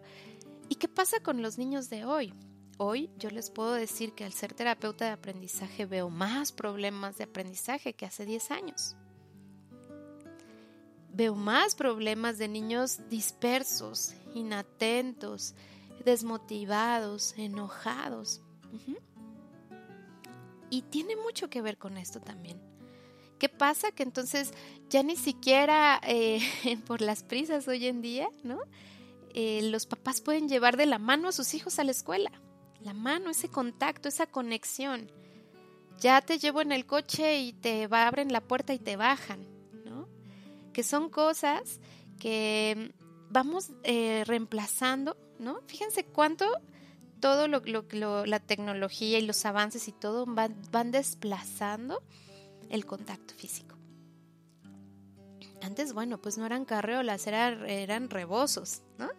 ¿Y 0.70 0.76
qué 0.76 0.88
pasa 0.88 1.20
con 1.20 1.42
los 1.42 1.58
niños 1.58 1.90
de 1.90 2.06
hoy? 2.06 2.34
Hoy 2.78 3.10
yo 3.18 3.30
les 3.30 3.52
puedo 3.52 3.74
decir 3.74 4.14
que 4.14 4.26
al 4.26 4.34
ser 4.34 4.54
terapeuta 4.54 5.06
de 5.06 5.12
aprendizaje 5.12 5.86
veo 5.86 6.10
más 6.10 6.52
problemas 6.52 7.18
de 7.18 7.26
aprendizaje 7.26 7.94
que 7.94 8.06
hace 8.06 8.26
10 8.26 8.52
años. 8.52 8.96
Veo 11.14 11.36
más 11.36 11.76
problemas 11.76 12.38
de 12.38 12.50
niños 12.50 13.00
dispersos, 13.10 14.16
inatentos, 14.34 15.56
desmotivados, 16.04 17.34
enojados. 17.38 18.42
Y 20.70 20.82
tiene 20.82 21.16
mucho 21.16 21.50
que 21.50 21.62
ver 21.62 21.78
con 21.78 21.98
esto 21.98 22.20
también. 22.20 22.60
¿Qué 23.40 23.50
pasa? 23.50 23.92
Que 23.92 24.04
entonces 24.04 24.54
ya 24.90 25.04
ni 25.04 25.16
siquiera 25.16 26.00
eh, 26.06 26.40
por 26.88 27.02
las 27.02 27.24
prisas 27.24 27.68
hoy 27.68 27.88
en 27.88 28.02
día, 28.02 28.30
¿no? 28.44 28.60
Eh, 29.34 29.62
los 29.64 29.86
papás 29.86 30.22
pueden 30.22 30.48
llevar 30.48 30.78
de 30.78 30.86
la 30.86 31.00
mano 31.00 31.28
a 31.28 31.34
sus 31.34 31.54
hijos 31.54 31.78
a 31.80 31.84
la 31.84 31.92
escuela. 31.92 32.32
La 32.80 32.94
mano, 32.94 33.30
ese 33.30 33.50
contacto, 33.50 34.08
esa 34.08 34.28
conexión. 34.28 35.12
Ya 36.00 36.22
te 36.22 36.38
llevo 36.38 36.62
en 36.62 36.72
el 36.72 36.86
coche 36.86 37.40
y 37.40 37.54
te 37.54 37.88
abren 37.90 38.32
la 38.32 38.42
puerta 38.42 38.74
y 38.74 38.80
te 38.80 38.96
bajan, 38.96 39.46
¿no? 39.84 40.08
Que 40.72 40.84
son 40.84 41.10
cosas 41.10 41.80
que 42.20 42.94
vamos 43.30 43.72
eh, 43.84 44.24
reemplazando, 44.26 45.18
¿no? 45.40 45.62
Fíjense 45.68 46.06
cuánto 46.06 46.46
todo 47.20 47.48
lo, 47.48 47.62
lo, 47.66 48.26
la 48.26 48.40
tecnología 48.40 49.20
y 49.20 49.26
los 49.26 49.46
avances 49.46 49.88
y 49.88 49.92
todo 49.92 50.26
van 50.26 50.92
desplazando 50.92 52.02
el 52.70 52.86
contacto 52.86 53.34
físico. 53.34 53.76
Antes, 55.62 55.94
bueno, 55.94 56.22
pues 56.22 56.38
no 56.38 56.46
eran 56.46 56.66
carreolas, 56.66 57.26
eran, 57.28 57.68
eran 57.68 58.10
rebosos, 58.10 58.82
¿no? 58.98 59.10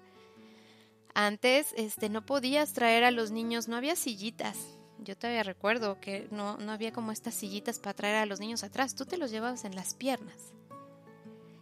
Antes, 1.14 1.72
este, 1.76 2.08
no 2.08 2.24
podías 2.24 2.72
traer 2.72 3.02
a 3.02 3.10
los 3.10 3.30
niños, 3.30 3.68
no 3.68 3.76
había 3.76 3.96
sillitas. 3.96 4.58
Yo 4.98 5.16
todavía 5.16 5.42
recuerdo 5.42 6.00
que 6.00 6.28
no, 6.30 6.56
no 6.58 6.72
había 6.72 6.92
como 6.92 7.10
estas 7.10 7.34
sillitas 7.34 7.78
para 7.78 7.94
traer 7.94 8.16
a 8.16 8.26
los 8.26 8.38
niños 8.38 8.64
atrás, 8.64 8.94
tú 8.94 9.06
te 9.06 9.16
los 9.16 9.30
llevabas 9.30 9.64
en 9.64 9.74
las 9.74 9.94
piernas. 9.94 10.52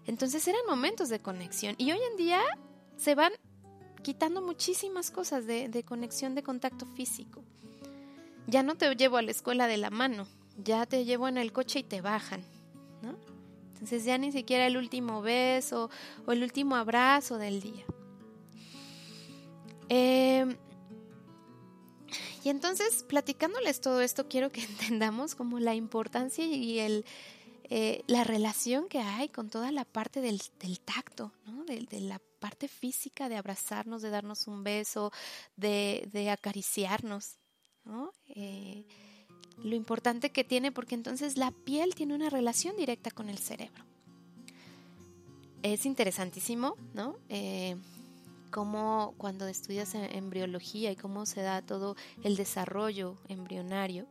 Entonces 0.06 0.46
eran 0.48 0.60
momentos 0.68 1.08
de 1.08 1.20
conexión 1.20 1.74
y 1.78 1.92
hoy 1.92 2.00
en 2.10 2.16
día 2.16 2.40
se 2.96 3.14
van 3.14 3.32
quitando 4.02 4.42
muchísimas 4.42 5.10
cosas 5.10 5.46
de, 5.46 5.68
de 5.68 5.82
conexión, 5.82 6.34
de 6.34 6.42
contacto 6.42 6.86
físico. 6.94 7.42
Ya 8.46 8.62
no 8.62 8.74
te 8.74 8.94
llevo 8.94 9.16
a 9.16 9.22
la 9.22 9.30
escuela 9.30 9.66
de 9.66 9.78
la 9.78 9.90
mano, 9.90 10.26
ya 10.62 10.86
te 10.86 11.04
llevo 11.04 11.28
en 11.28 11.38
el 11.38 11.52
coche 11.52 11.80
y 11.80 11.82
te 11.82 12.00
bajan, 12.00 12.44
¿no? 13.02 13.16
Entonces 13.72 14.04
ya 14.04 14.16
ni 14.18 14.32
siquiera 14.32 14.66
el 14.66 14.76
último 14.76 15.20
beso 15.20 15.90
o 16.26 16.32
el 16.32 16.42
último 16.42 16.76
abrazo 16.76 17.38
del 17.38 17.60
día. 17.60 17.84
Em, 19.88 20.56
y 22.44 22.48
entonces, 22.48 23.02
platicándoles 23.02 23.80
todo 23.80 24.00
esto, 24.00 24.28
quiero 24.28 24.50
que 24.50 24.62
entendamos 24.64 25.34
como 25.34 25.58
la 25.58 25.74
importancia 25.74 26.44
y 26.46 26.78
el, 26.78 27.04
eh, 27.64 28.02
la 28.06 28.24
relación 28.24 28.88
que 28.88 29.00
hay 29.00 29.28
con 29.28 29.50
toda 29.50 29.72
la 29.72 29.84
parte 29.84 30.20
del, 30.20 30.40
tacto, 30.84 31.32
¿no? 31.46 31.64
de, 31.64 32.00
la 32.00 32.20
parte 32.38 32.68
física 32.68 33.28
de 33.28 33.36
abrazarnos, 33.36 34.02
de 34.02 34.10
darnos 34.10 34.46
un 34.46 34.62
beso, 34.62 35.12
de, 35.56 36.08
de 36.12 36.30
acariciarnos. 36.30 37.38
¿no? 37.84 38.12
Eh, 38.28 38.86
lo 39.62 39.74
importante 39.74 40.30
que 40.30 40.44
tiene 40.44 40.72
porque 40.72 40.94
entonces 40.94 41.36
la 41.36 41.50
piel 41.50 41.94
tiene 41.94 42.14
una 42.14 42.30
relación 42.30 42.76
directa 42.76 43.10
con 43.10 43.28
el 43.28 43.38
cerebro. 43.38 43.84
Es 45.62 45.86
interesantísimo, 45.86 46.76
¿no? 46.92 47.16
Eh, 47.28 47.76
cómo 48.50 49.14
cuando 49.16 49.48
estudias 49.48 49.94
embriología 49.94 50.92
y 50.92 50.96
cómo 50.96 51.26
se 51.26 51.42
da 51.42 51.62
todo 51.62 51.96
el 52.22 52.36
desarrollo 52.36 53.16
embrionario, 53.28 54.06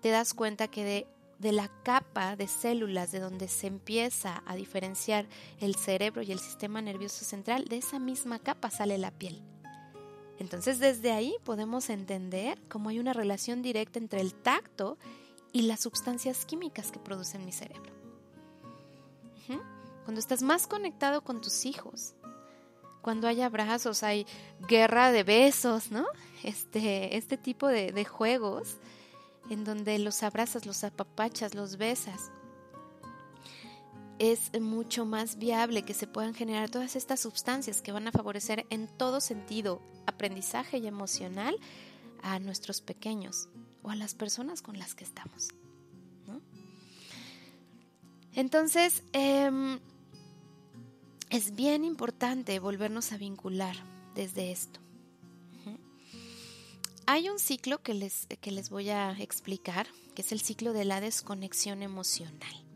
te 0.00 0.08
das 0.08 0.34
cuenta 0.34 0.68
que 0.68 0.82
de, 0.82 1.06
de 1.38 1.52
la 1.52 1.68
capa 1.84 2.34
de 2.34 2.48
células 2.48 3.12
de 3.12 3.20
donde 3.20 3.46
se 3.46 3.66
empieza 3.66 4.42
a 4.46 4.56
diferenciar 4.56 5.26
el 5.60 5.76
cerebro 5.76 6.22
y 6.22 6.32
el 6.32 6.40
sistema 6.40 6.82
nervioso 6.82 7.24
central, 7.24 7.66
de 7.66 7.76
esa 7.76 7.98
misma 7.98 8.38
capa 8.38 8.70
sale 8.70 8.98
la 8.98 9.10
piel. 9.10 9.42
Entonces 10.40 10.78
desde 10.78 11.12
ahí 11.12 11.36
podemos 11.44 11.90
entender 11.90 12.58
cómo 12.68 12.88
hay 12.88 12.98
una 12.98 13.12
relación 13.12 13.60
directa 13.60 13.98
entre 13.98 14.22
el 14.22 14.32
tacto 14.32 14.96
y 15.52 15.62
las 15.62 15.80
sustancias 15.80 16.46
químicas 16.46 16.90
que 16.90 16.98
produce 16.98 17.38
mi 17.38 17.52
cerebro. 17.52 17.92
Cuando 20.04 20.18
estás 20.18 20.42
más 20.42 20.66
conectado 20.66 21.22
con 21.22 21.40
tus 21.40 21.66
hijos, 21.66 22.14
cuando 23.02 23.28
hay 23.28 23.42
abrazos, 23.42 24.02
hay 24.02 24.26
guerra 24.66 25.12
de 25.12 25.22
besos, 25.22 25.92
¿no? 25.92 26.06
Este, 26.42 27.16
este 27.16 27.36
tipo 27.36 27.68
de, 27.68 27.92
de 27.92 28.04
juegos 28.06 28.78
en 29.50 29.62
donde 29.62 29.98
los 29.98 30.22
abrazas, 30.22 30.64
los 30.64 30.82
apapachas, 30.82 31.54
los 31.54 31.76
besas 31.76 32.32
es 34.20 34.52
mucho 34.60 35.06
más 35.06 35.38
viable 35.38 35.82
que 35.82 35.94
se 35.94 36.06
puedan 36.06 36.34
generar 36.34 36.68
todas 36.68 36.94
estas 36.94 37.20
sustancias 37.20 37.80
que 37.80 37.90
van 37.90 38.06
a 38.06 38.12
favorecer 38.12 38.66
en 38.68 38.86
todo 38.86 39.18
sentido, 39.22 39.80
aprendizaje 40.06 40.76
y 40.76 40.86
emocional, 40.86 41.56
a 42.22 42.38
nuestros 42.38 42.82
pequeños 42.82 43.48
o 43.82 43.88
a 43.90 43.96
las 43.96 44.14
personas 44.14 44.60
con 44.60 44.78
las 44.78 44.94
que 44.94 45.04
estamos. 45.04 45.48
Entonces, 48.34 49.02
em, 49.14 49.80
es 51.30 51.54
bien 51.56 51.84
importante 51.84 52.58
volvernos 52.60 53.12
a 53.12 53.16
vincular 53.16 53.74
desde 54.14 54.52
esto. 54.52 54.80
Hay 57.06 57.28
un 57.30 57.38
ciclo 57.38 57.82
que 57.82 57.94
les, 57.94 58.26
que 58.26 58.52
les 58.52 58.68
voy 58.68 58.90
a 58.90 59.12
explicar, 59.12 59.88
que 60.14 60.20
es 60.22 60.30
el 60.30 60.40
ciclo 60.40 60.74
de 60.74 60.84
la 60.84 61.00
desconexión 61.00 61.82
emocional. 61.82 62.69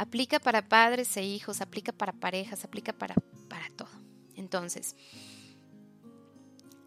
Aplica 0.00 0.40
para 0.40 0.66
padres 0.66 1.14
e 1.18 1.22
hijos, 1.22 1.60
aplica 1.60 1.92
para 1.92 2.14
parejas, 2.14 2.64
aplica 2.64 2.94
para, 2.94 3.14
para 3.50 3.68
todo. 3.76 3.90
Entonces, 4.34 4.96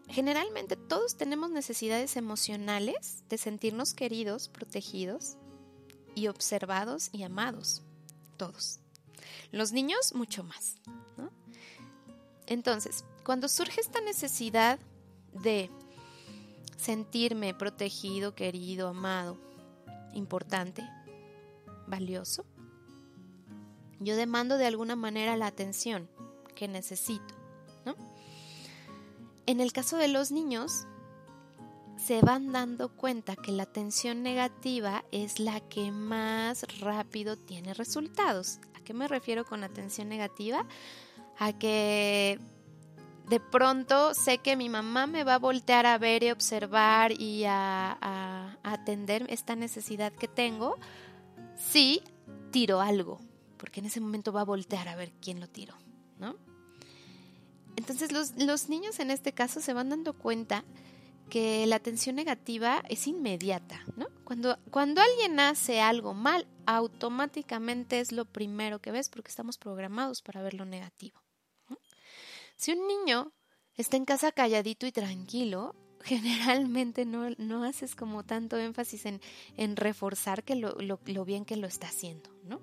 generalmente 0.08 0.74
todos 0.74 1.16
tenemos 1.16 1.48
necesidades 1.50 2.16
emocionales 2.16 3.22
de 3.28 3.38
sentirnos 3.38 3.94
queridos, 3.94 4.48
protegidos 4.48 5.36
y 6.16 6.26
observados 6.26 7.10
y 7.12 7.22
amados. 7.22 7.84
Todos. 8.36 8.80
Los 9.52 9.70
niños 9.70 10.12
mucho 10.12 10.42
más. 10.42 10.74
Entonces, 12.48 13.04
cuando 13.24 13.48
surge 13.48 13.80
esta 13.80 14.00
necesidad 14.00 14.80
de 15.32 15.70
sentirme 16.76 17.54
protegido, 17.54 18.34
querido, 18.34 18.88
amado, 18.88 19.38
importante, 20.14 20.82
valioso, 21.86 22.44
yo 24.04 24.16
demando 24.16 24.56
de 24.58 24.66
alguna 24.66 24.96
manera 24.96 25.36
la 25.36 25.46
atención 25.46 26.08
que 26.54 26.68
necesito. 26.68 27.34
¿no? 27.84 27.96
En 29.46 29.60
el 29.60 29.72
caso 29.72 29.96
de 29.96 30.08
los 30.08 30.30
niños, 30.30 30.86
se 31.96 32.20
van 32.20 32.52
dando 32.52 32.90
cuenta 32.90 33.36
que 33.36 33.52
la 33.52 33.64
atención 33.64 34.22
negativa 34.22 35.04
es 35.10 35.40
la 35.40 35.60
que 35.60 35.90
más 35.90 36.64
rápido 36.80 37.36
tiene 37.36 37.72
resultados. 37.74 38.58
¿A 38.74 38.80
qué 38.80 38.92
me 38.92 39.08
refiero 39.08 39.44
con 39.44 39.64
atención 39.64 40.08
negativa? 40.08 40.66
A 41.38 41.52
que 41.52 42.38
de 43.28 43.40
pronto 43.40 44.12
sé 44.12 44.38
que 44.38 44.56
mi 44.56 44.68
mamá 44.68 45.06
me 45.06 45.24
va 45.24 45.34
a 45.34 45.38
voltear 45.38 45.86
a 45.86 45.96
ver 45.98 46.22
y 46.24 46.30
observar 46.30 47.12
y 47.12 47.44
a, 47.44 47.96
a 48.00 48.58
atender 48.62 49.24
esta 49.30 49.56
necesidad 49.56 50.12
que 50.12 50.28
tengo 50.28 50.76
si 51.56 52.02
tiro 52.50 52.80
algo, 52.80 53.20
porque 53.64 53.80
en 53.80 53.86
ese 53.86 53.98
momento 53.98 54.30
va 54.30 54.42
a 54.42 54.44
voltear 54.44 54.88
a 54.88 54.94
ver 54.94 55.10
quién 55.22 55.40
lo 55.40 55.48
tiró, 55.48 55.74
¿no? 56.18 56.36
Entonces 57.76 58.12
los, 58.12 58.68
niños 58.68 58.98
en 58.98 59.10
este 59.10 59.32
caso 59.32 59.58
se 59.62 59.72
van 59.72 59.88
dando 59.88 60.12
cuenta 60.12 60.66
que 61.30 61.64
la 61.64 61.76
atención 61.76 62.14
negativa 62.14 62.82
es 62.90 63.06
inmediata, 63.06 63.82
¿no? 63.96 64.08
Cuando, 64.22 64.58
cuando 64.70 65.00
alguien 65.00 65.40
hace 65.40 65.80
algo 65.80 66.12
mal, 66.12 66.46
automáticamente 66.66 68.00
es 68.00 68.12
lo 68.12 68.26
primero 68.26 68.80
que 68.80 68.92
ves 68.92 69.08
porque 69.08 69.30
estamos 69.30 69.56
programados 69.56 70.20
para 70.20 70.42
ver 70.42 70.52
lo 70.52 70.66
negativo. 70.66 71.18
Si 72.56 72.70
un 72.72 72.86
niño 72.86 73.32
está 73.78 73.96
en 73.96 74.04
casa 74.04 74.30
calladito 74.30 74.86
y 74.86 74.92
tranquilo, 74.92 75.74
generalmente 76.04 77.06
no, 77.06 77.30
no 77.38 77.64
haces 77.64 77.94
como 77.96 78.24
tanto 78.24 78.58
énfasis 78.58 79.06
en, 79.06 79.22
en 79.56 79.76
reforzar 79.76 80.44
que 80.44 80.54
lo, 80.54 80.72
lo, 80.72 81.00
lo, 81.06 81.24
bien 81.24 81.46
que 81.46 81.56
lo 81.56 81.66
está 81.66 81.86
haciendo, 81.86 82.28
¿no? 82.42 82.60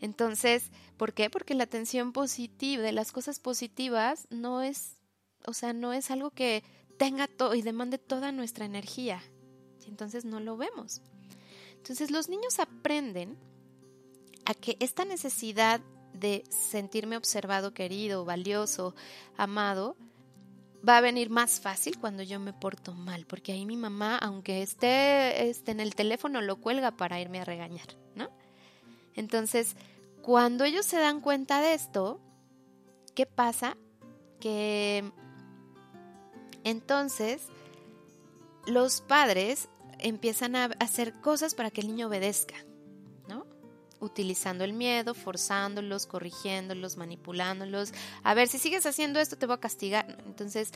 Entonces, 0.00 0.70
¿por 0.96 1.12
qué? 1.12 1.30
Porque 1.30 1.54
la 1.54 1.64
atención 1.64 2.12
positiva, 2.12 2.82
de 2.82 2.92
las 2.92 3.12
cosas 3.12 3.38
positivas, 3.38 4.26
no 4.30 4.62
es, 4.62 4.96
o 5.46 5.52
sea, 5.52 5.72
no 5.72 5.92
es 5.92 6.10
algo 6.10 6.30
que 6.30 6.64
tenga 6.98 7.28
todo 7.28 7.54
y 7.54 7.62
demande 7.62 7.98
toda 7.98 8.32
nuestra 8.32 8.64
energía. 8.64 9.22
Entonces 9.86 10.24
no 10.24 10.40
lo 10.40 10.56
vemos. 10.56 11.02
Entonces 11.76 12.10
los 12.10 12.28
niños 12.28 12.58
aprenden 12.58 13.38
a 14.44 14.54
que 14.54 14.76
esta 14.80 15.04
necesidad 15.04 15.80
de 16.12 16.44
sentirme 16.50 17.16
observado, 17.16 17.72
querido, 17.72 18.24
valioso, 18.24 18.94
amado, 19.36 19.96
va 20.86 20.98
a 20.98 21.00
venir 21.00 21.30
más 21.30 21.60
fácil 21.60 21.98
cuando 21.98 22.22
yo 22.22 22.40
me 22.40 22.52
porto 22.52 22.94
mal, 22.94 23.26
porque 23.26 23.52
ahí 23.52 23.66
mi 23.66 23.76
mamá, 23.76 24.16
aunque 24.18 24.62
esté, 24.62 25.48
esté 25.48 25.72
en 25.72 25.80
el 25.80 25.94
teléfono, 25.94 26.40
lo 26.40 26.56
cuelga 26.56 26.92
para 26.92 27.20
irme 27.20 27.40
a 27.40 27.44
regañar, 27.44 27.96
¿no? 28.14 28.30
Entonces, 29.14 29.76
cuando 30.22 30.64
ellos 30.64 30.86
se 30.86 30.98
dan 30.98 31.20
cuenta 31.20 31.60
de 31.60 31.74
esto, 31.74 32.20
¿qué 33.14 33.26
pasa? 33.26 33.76
Que 34.40 35.10
entonces 36.64 37.42
los 38.66 39.00
padres 39.00 39.68
empiezan 39.98 40.56
a 40.56 40.66
hacer 40.78 41.12
cosas 41.20 41.54
para 41.54 41.70
que 41.70 41.80
el 41.80 41.88
niño 41.88 42.08
obedezca, 42.08 42.54
¿no? 43.28 43.46
Utilizando 44.00 44.64
el 44.64 44.72
miedo, 44.72 45.14
forzándolos, 45.14 46.06
corrigiéndolos, 46.06 46.96
manipulándolos. 46.96 47.92
A 48.22 48.34
ver, 48.34 48.48
si 48.48 48.58
sigues 48.58 48.86
haciendo 48.86 49.20
esto 49.20 49.36
te 49.36 49.46
voy 49.46 49.56
a 49.56 49.60
castigar. 49.60 50.18
Entonces, 50.26 50.70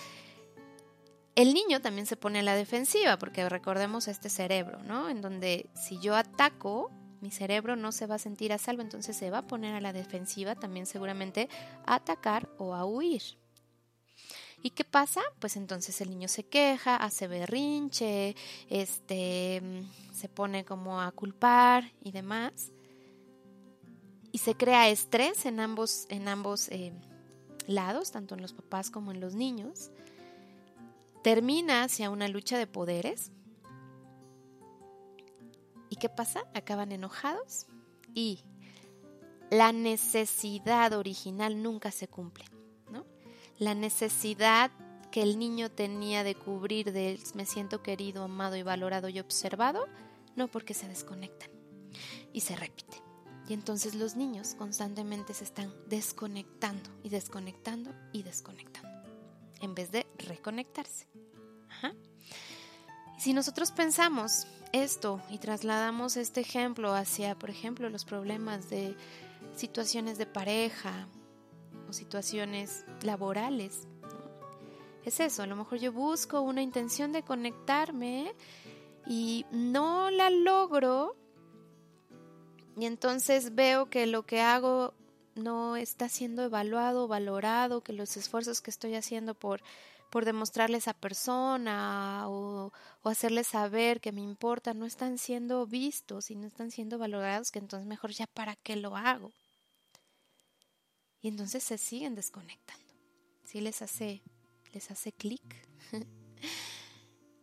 el 1.35 1.53
niño 1.53 1.81
también 1.81 2.07
se 2.07 2.17
pone 2.17 2.41
a 2.41 2.43
la 2.43 2.55
defensiva, 2.55 3.19
porque 3.19 3.49
recordemos 3.49 4.09
este 4.09 4.29
cerebro, 4.29 4.83
¿no? 4.83 5.09
En 5.09 5.21
donde 5.21 5.69
si 5.75 5.99
yo 5.99 6.15
ataco, 6.15 6.91
mi 7.25 7.31
cerebro 7.31 7.75
no 7.75 7.91
se 7.91 8.07
va 8.07 8.17
a 8.17 8.19
sentir 8.19 8.53
a 8.53 8.59
salvo, 8.59 8.83
entonces 8.83 9.17
se 9.17 9.31
va 9.31 9.39
a 9.39 9.47
poner 9.47 9.75
a 9.75 9.81
la 9.81 9.95
defensiva 9.95 10.57
también 10.57 10.85
seguramente 10.85 11.49
a 11.87 11.95
atacar 11.95 12.51
o 12.59 12.75
a 12.75 12.85
huir. 12.85 13.23
¿Y 14.63 14.71
qué 14.71 14.85
pasa? 14.85 15.23
Pues 15.39 15.57
entonces 15.57 16.03
el 16.03 16.11
niño 16.11 16.29
se 16.29 16.45
queja, 16.45 16.97
hace 16.97 17.27
berrinche, 17.27 18.37
este, 18.69 19.63
se 20.13 20.29
pone 20.29 20.67
como 20.67 21.01
a 21.01 21.13
culpar 21.13 21.93
y 22.03 22.13
demás. 22.13 22.73
Y 24.31 24.37
se 24.37 24.55
crea 24.55 24.91
estrés 24.91 25.47
en 25.47 25.61
ambos, 25.61 26.05
en 26.11 26.29
ambos 26.29 26.69
eh, 26.69 26.93
lados, 27.67 28.11
tanto 28.11 28.35
en 28.35 28.43
los 28.43 28.53
papás 28.53 28.91
como 28.91 29.13
en 29.13 29.21
los 29.21 29.35
niños. 29.35 29.91
Termina 31.23 31.85
hacia 31.85 32.11
una 32.11 32.29
lucha 32.29 32.59
de 32.59 32.67
poderes 32.67 33.33
¿Y 35.95 35.97
qué 35.97 36.09
pasa? 36.09 36.43
Acaban 36.55 36.91
enojados 36.91 37.69
y 38.15 38.41
la 39.49 39.71
necesidad 39.71 40.93
original 40.93 41.63
nunca 41.63 41.93
se 41.93 42.09
cumple. 42.09 42.47
La 43.59 43.77
necesidad 43.77 44.73
que 45.13 45.23
el 45.23 45.39
niño 45.39 45.71
tenía 45.71 46.25
de 46.25 46.35
cubrir 46.35 46.93
de 46.93 47.21
me 47.35 47.47
siento 47.47 47.81
querido, 47.81 48.25
amado 48.25 48.57
y 48.57 48.65
valorado 48.65 49.09
y 49.09 49.21
observado, 49.21 49.87
no 50.35 50.49
porque 50.49 50.75
se 50.75 50.89
desconectan 50.89 51.51
y 52.33 52.41
se 52.41 52.57
repite. 52.57 53.01
Y 53.49 53.55
entonces 53.55 53.95
los 53.95 54.17
niños 54.17 54.57
constantemente 54.57 55.33
se 55.33 55.45
están 55.45 55.73
desconectando 55.87 56.91
y 57.05 57.11
desconectando 57.11 57.95
y 58.13 58.25
desconectando 58.25 58.89
en 59.61 59.77
vez 59.77 59.93
de 59.93 60.09
reconectarse. 60.19 61.07
Si 63.17 63.33
nosotros 63.33 63.71
pensamos 63.71 64.49
esto 64.75 65.21
y 65.31 65.39
trasladamos 65.39 66.17
este 66.17 66.41
ejemplo 66.41 66.95
hacia, 66.95 67.39
por 67.39 67.49
ejemplo, 67.49 67.89
los 67.91 68.05
problemas 68.05 68.69
de 68.71 68.97
situaciones 69.55 70.19
de 70.19 70.27
pareja 70.27 71.07
o 71.89 71.93
situaciones 71.93 72.85
laborales. 73.03 73.87
Es 75.05 75.21
eso, 75.21 75.43
a 75.43 75.47
lo 75.47 75.55
mejor 75.55 75.79
yo 75.79 75.93
busco 75.93 76.41
una 76.41 76.61
intención 76.61 77.13
de 77.13 77.23
conectarme 77.23 78.35
y 79.07 79.47
no 79.53 80.11
la 80.11 80.31
logro 80.31 81.15
y 82.77 82.87
entonces 82.87 83.55
veo 83.55 83.89
que 83.89 84.07
lo 84.07 84.25
que 84.25 84.41
hago 84.41 84.95
no 85.37 85.77
está 85.77 86.09
siendo 86.09 86.43
evaluado, 86.43 87.07
valorado, 87.07 87.83
que 87.83 87.93
los 87.93 88.17
esfuerzos 88.17 88.61
que 88.61 88.71
estoy 88.71 88.95
haciendo 88.95 89.35
por 89.35 89.63
por 90.11 90.25
demostrarle 90.25 90.77
a 90.77 90.79
esa 90.79 90.95
persona 90.95 92.25
o, 92.29 92.73
o 93.03 93.09
hacerles 93.09 93.49
saber 93.49 94.01
que 94.01 94.13
me 94.13 94.23
importa, 94.23 94.75
no 94.75 94.87
están 94.87 95.19
siendo 95.19 95.67
vistos 95.67 96.31
y 96.31 96.37
no 96.37 96.47
están 96.47 96.71
siendo 96.71 96.99
valorados, 96.99 97.51
que 97.51 97.59
entonces 97.59 97.87
mejor 97.87 98.13
ya 98.13 98.27
para 98.27 98.57
qué 98.57 98.77
lo 98.77 98.97
hago. 98.97 99.33
Y 101.21 101.29
entonces 101.29 101.65
se 101.65 101.79
siguen 101.79 102.15
desconectando. 102.15 102.85
¿Sí 103.45 103.61
les 103.61 103.83
hace, 103.83 104.23
les 104.73 104.91
hace 104.91 105.13
clic? 105.13 105.43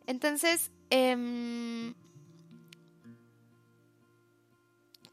entonces, 0.06 0.70
eh, 0.90 1.94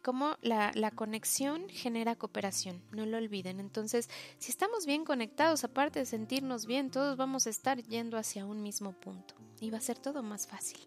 cómo 0.01 0.37
la, 0.41 0.71
la, 0.75 0.91
conexión 0.91 1.67
genera 1.69 2.15
cooperación, 2.15 2.81
no 2.91 3.05
lo 3.05 3.17
olviden. 3.17 3.59
Entonces, 3.59 4.09
si 4.37 4.51
estamos 4.51 4.85
bien 4.85 5.05
conectados, 5.05 5.63
aparte 5.63 5.99
de 5.99 6.05
sentirnos 6.05 6.65
bien, 6.65 6.91
todos 6.91 7.17
vamos 7.17 7.47
a 7.47 7.49
estar 7.49 7.81
yendo 7.83 8.17
hacia 8.17 8.45
un 8.45 8.61
mismo 8.61 8.93
punto 8.93 9.35
y 9.59 9.69
va 9.69 9.77
a 9.77 9.81
ser 9.81 9.99
todo 9.99 10.23
más 10.23 10.47
fácil. 10.47 10.79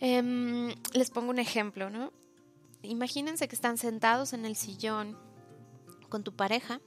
eh, 0.00 0.74
les 0.92 1.10
pongo 1.10 1.30
un 1.30 1.38
ejemplo, 1.38 1.90
¿no? 1.90 2.12
Imagínense 2.82 3.46
que 3.46 3.54
están 3.54 3.78
sentados 3.78 4.32
en 4.32 4.44
el 4.44 4.56
sillón 4.56 5.16
con 6.08 6.24
tu 6.24 6.34
pareja 6.34 6.80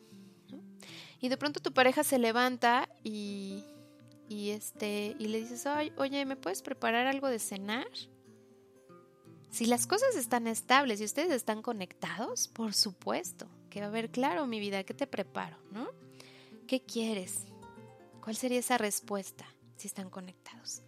y 1.22 1.30
de 1.30 1.38
pronto 1.38 1.60
tu 1.60 1.74
pareja 1.74 2.04
se 2.04 2.20
levanta 2.20 2.90
y, 3.04 3.64
este, 4.30 5.16
y 5.18 5.28
le 5.28 5.40
dices, 5.40 5.66
oye, 5.98 6.26
¿me 6.26 6.36
puedes 6.36 6.62
preparar 6.62 7.08
algo 7.08 7.30
de 7.30 7.40
cenar? 7.40 7.88
Si 9.56 9.66
las 9.66 9.88
cosas 9.88 10.18
están 10.18 10.48
estables 10.48 11.00
y 11.00 11.06
ustedes 11.06 11.32
están 11.32 11.62
conectados, 11.62 12.50
por 12.50 12.74
supuesto 12.74 13.48
que 13.70 13.80
va 13.80 13.86
a 13.86 13.88
haber 13.88 14.12
claro 14.12 14.48
mi 14.48 14.60
vida, 14.60 14.84
¿qué 14.84 14.94
te 14.94 15.08
preparo? 15.08 15.58
¿No? 15.72 15.88
¿Qué 16.68 16.82
quieres? 16.82 17.46
¿Cuál 18.22 18.36
sería 18.36 18.60
esa 18.60 18.78
respuesta 18.78 19.46
si 19.78 19.88
están 19.88 20.10
conectados? 20.10 20.82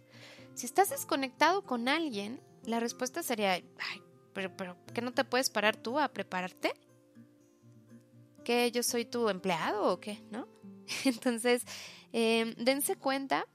Si 0.52 0.66
estás 0.66 0.90
desconectado 0.90 1.64
con 1.64 1.88
alguien, 1.88 2.42
la 2.62 2.78
respuesta 2.78 3.22
sería, 3.22 3.54
ay, 3.54 4.02
pero, 4.34 4.54
pero 4.54 4.76
¿qué 4.92 5.00
no 5.00 5.14
te 5.14 5.24
puedes 5.24 5.48
parar 5.48 5.74
tú 5.74 5.98
a 5.98 6.08
prepararte? 6.08 6.74
¿Que 8.44 8.70
yo 8.70 8.82
soy 8.82 9.06
tu 9.06 9.30
empleado 9.30 9.90
o 9.90 9.98
qué? 9.98 10.22
¿No? 10.30 10.46
Entonces, 11.06 11.64
eh, 12.12 12.54
dense 12.58 12.96
cuenta 12.96 13.46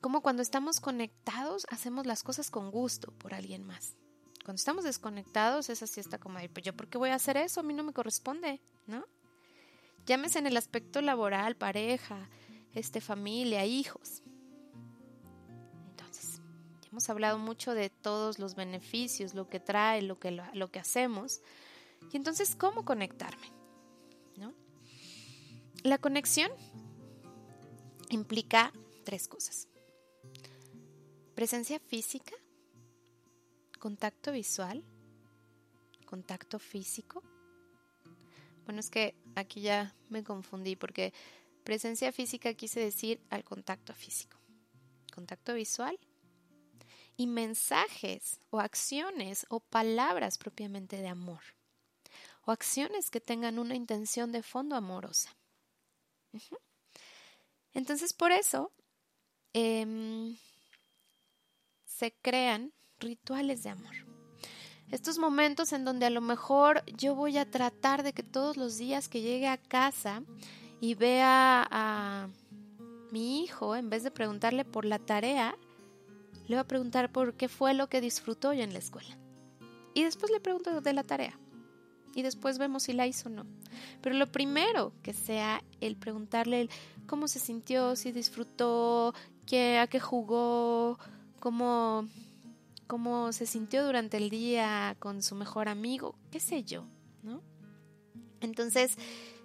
cómo 0.00 0.22
cuando 0.22 0.42
estamos 0.42 0.78
conectados 0.78 1.66
hacemos 1.70 2.06
las 2.06 2.22
cosas 2.22 2.52
con 2.52 2.70
gusto 2.70 3.10
por 3.18 3.34
alguien 3.34 3.66
más. 3.66 3.96
Cuando 4.44 4.58
estamos 4.58 4.84
desconectados, 4.84 5.70
esa 5.70 5.86
sí 5.86 6.00
está 6.00 6.18
como, 6.18 6.38
pues 6.52 6.64
yo, 6.64 6.76
¿por 6.76 6.86
qué 6.86 6.98
voy 6.98 7.08
a 7.08 7.14
hacer 7.14 7.38
eso? 7.38 7.60
A 7.60 7.62
mí 7.62 7.72
no 7.72 7.82
me 7.82 7.94
corresponde, 7.94 8.60
¿no? 8.86 9.06
Llámese 10.04 10.38
en 10.38 10.46
el 10.46 10.56
aspecto 10.58 11.00
laboral, 11.00 11.56
pareja, 11.56 12.28
este, 12.74 13.00
familia, 13.00 13.64
hijos. 13.64 14.22
Entonces, 15.88 16.42
ya 16.82 16.90
hemos 16.90 17.08
hablado 17.08 17.38
mucho 17.38 17.74
de 17.74 17.88
todos 17.88 18.38
los 18.38 18.54
beneficios, 18.54 19.32
lo 19.32 19.48
que 19.48 19.60
trae, 19.60 20.02
lo 20.02 20.18
que, 20.18 20.30
lo, 20.30 20.44
lo 20.52 20.70
que 20.70 20.78
hacemos. 20.78 21.40
Y 22.12 22.18
entonces, 22.18 22.54
¿cómo 22.54 22.84
conectarme? 22.84 23.50
¿No? 24.36 24.52
La 25.82 25.96
conexión 25.96 26.52
implica 28.10 28.74
tres 29.04 29.26
cosas. 29.26 29.68
Presencia 31.34 31.80
física, 31.80 32.34
contacto 33.84 34.32
visual, 34.32 34.82
contacto 36.06 36.58
físico. 36.58 37.22
Bueno, 38.64 38.80
es 38.80 38.88
que 38.88 39.14
aquí 39.34 39.60
ya 39.60 39.94
me 40.08 40.24
confundí 40.24 40.74
porque 40.74 41.12
presencia 41.64 42.10
física 42.10 42.54
quise 42.54 42.80
decir 42.80 43.20
al 43.28 43.44
contacto 43.44 43.92
físico. 43.92 44.38
Contacto 45.12 45.52
visual 45.52 45.98
y 47.18 47.26
mensajes 47.26 48.40
o 48.48 48.58
acciones 48.58 49.44
o 49.50 49.60
palabras 49.60 50.38
propiamente 50.38 50.96
de 50.96 51.08
amor. 51.08 51.42
O 52.46 52.52
acciones 52.52 53.10
que 53.10 53.20
tengan 53.20 53.58
una 53.58 53.74
intención 53.74 54.32
de 54.32 54.42
fondo 54.42 54.76
amorosa. 54.76 55.36
Entonces, 57.74 58.14
por 58.14 58.32
eso 58.32 58.72
em, 59.52 60.38
se 61.84 62.14
crean 62.22 62.72
rituales 63.00 63.62
de 63.62 63.70
amor. 63.70 63.94
Estos 64.90 65.18
momentos 65.18 65.72
en 65.72 65.84
donde 65.84 66.06
a 66.06 66.10
lo 66.10 66.20
mejor 66.20 66.84
yo 66.96 67.14
voy 67.14 67.38
a 67.38 67.50
tratar 67.50 68.02
de 68.02 68.12
que 68.12 68.22
todos 68.22 68.56
los 68.56 68.76
días 68.76 69.08
que 69.08 69.22
llegue 69.22 69.48
a 69.48 69.56
casa 69.56 70.22
y 70.80 70.94
vea 70.94 71.66
a 71.70 72.28
mi 73.10 73.42
hijo, 73.42 73.76
en 73.76 73.90
vez 73.90 74.02
de 74.02 74.10
preguntarle 74.10 74.64
por 74.64 74.84
la 74.84 74.98
tarea, 74.98 75.56
le 76.46 76.56
voy 76.56 76.60
a 76.60 76.68
preguntar 76.68 77.10
por 77.10 77.34
qué 77.34 77.48
fue 77.48 77.74
lo 77.74 77.88
que 77.88 78.00
disfrutó 78.00 78.52
yo 78.52 78.62
en 78.62 78.72
la 78.72 78.78
escuela. 78.78 79.16
Y 79.94 80.02
después 80.02 80.30
le 80.30 80.40
pregunto 80.40 80.80
de 80.80 80.92
la 80.92 81.04
tarea. 81.04 81.38
Y 82.14 82.22
después 82.22 82.58
vemos 82.58 82.84
si 82.84 82.92
la 82.92 83.06
hizo 83.06 83.28
o 83.28 83.32
no. 83.32 83.46
Pero 84.00 84.16
lo 84.16 84.30
primero 84.30 84.92
que 85.02 85.12
sea 85.12 85.62
el 85.80 85.96
preguntarle 85.96 86.68
cómo 87.06 87.28
se 87.28 87.38
sintió, 87.40 87.96
si 87.96 88.12
disfrutó, 88.12 89.14
qué, 89.46 89.78
a 89.78 89.86
qué 89.86 90.00
jugó, 90.00 90.98
cómo, 91.40 92.08
cómo 92.86 93.32
se 93.32 93.46
sintió 93.46 93.84
durante 93.84 94.16
el 94.16 94.30
día 94.30 94.96
con 94.98 95.22
su 95.22 95.34
mejor 95.34 95.68
amigo, 95.68 96.16
qué 96.30 96.40
sé 96.40 96.64
yo, 96.64 96.86
¿no? 97.22 97.42
Entonces, 98.40 98.96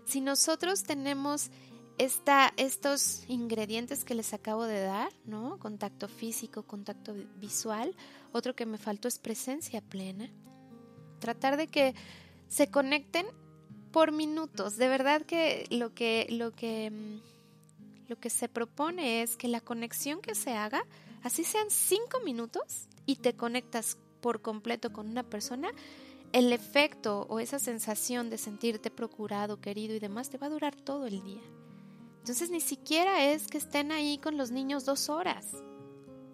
si 0.05 0.21
nosotros 0.21 0.83
tenemos 0.83 1.51
esta, 1.99 2.53
estos 2.57 3.23
ingredientes 3.27 4.03
que 4.03 4.15
les 4.15 4.33
acabo 4.33 4.63
de 4.65 4.81
dar, 4.81 5.11
¿no? 5.25 5.59
Contacto 5.59 6.07
físico, 6.07 6.63
contacto 6.63 7.13
visual. 7.37 7.95
Otro 8.31 8.55
que 8.55 8.65
me 8.65 8.77
faltó 8.77 9.07
es 9.07 9.19
presencia 9.19 9.81
plena. 9.81 10.29
Tratar 11.19 11.57
de 11.57 11.67
que 11.67 11.93
se 12.47 12.69
conecten 12.71 13.27
por 13.91 14.11
minutos. 14.11 14.77
De 14.77 14.87
verdad 14.87 15.23
que 15.23 15.65
lo 15.69 15.93
que, 15.93 16.27
lo 16.29 16.51
que, 16.51 16.89
mm, 16.89 18.09
lo 18.09 18.19
que 18.19 18.29
se 18.29 18.49
propone 18.49 19.21
es 19.21 19.37
que 19.37 19.47
la 19.47 19.61
conexión 19.61 20.21
que 20.21 20.35
se 20.35 20.53
haga, 20.53 20.83
así 21.21 21.43
sean 21.43 21.69
cinco 21.69 22.19
minutos 22.23 22.88
y 23.09 23.15
te 23.15 23.33
conectas 23.33 23.97
por 24.21 24.43
completo 24.43 24.93
con 24.93 25.09
una 25.09 25.23
persona, 25.23 25.71
el 26.31 26.53
efecto 26.53 27.25
o 27.27 27.39
esa 27.39 27.57
sensación 27.57 28.29
de 28.29 28.37
sentirte 28.37 28.91
procurado, 28.91 29.59
querido 29.59 29.95
y 29.95 29.99
demás 29.99 30.29
te 30.29 30.37
va 30.37 30.45
a 30.45 30.51
durar 30.51 30.75
todo 30.75 31.07
el 31.07 31.23
día. 31.23 31.41
Entonces 32.19 32.51
ni 32.51 32.61
siquiera 32.61 33.25
es 33.25 33.47
que 33.47 33.57
estén 33.57 33.91
ahí 33.91 34.19
con 34.19 34.37
los 34.37 34.51
niños 34.51 34.85
dos 34.85 35.09
horas. 35.09 35.55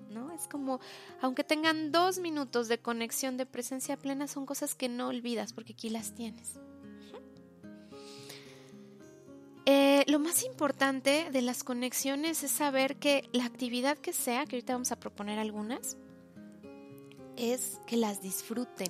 ¿no? 0.10 0.34
Es 0.34 0.50
como, 0.50 0.82
aunque 1.22 1.46
tengan 1.46 1.94
dos 1.94 2.20
minutos 2.20 2.68
de 2.68 2.78
conexión 2.78 3.38
de 3.38 3.46
presencia 3.46 3.96
plena, 3.96 4.28
son 4.28 4.46
cosas 4.46 4.76
que 4.76 4.90
no 4.90 5.08
olvidas 5.08 5.54
porque 5.54 5.72
aquí 5.72 5.90
las 5.90 6.14
tienes. 6.14 6.60
Eh, 9.66 10.04
lo 10.08 10.20
más 10.20 10.44
importante 10.44 11.30
de 11.32 11.42
las 11.42 11.64
conexiones 11.64 12.44
es 12.44 12.52
saber 12.52 12.98
que 12.98 13.30
la 13.32 13.46
actividad 13.46 13.98
que 13.98 14.12
sea, 14.12 14.46
que 14.46 14.58
ahorita 14.58 14.74
vamos 14.74 14.92
a 14.92 15.00
proponer 15.00 15.40
algunas, 15.40 15.96
es 17.38 17.80
que 17.88 17.98
las 17.98 18.22
disfruten 18.22 18.90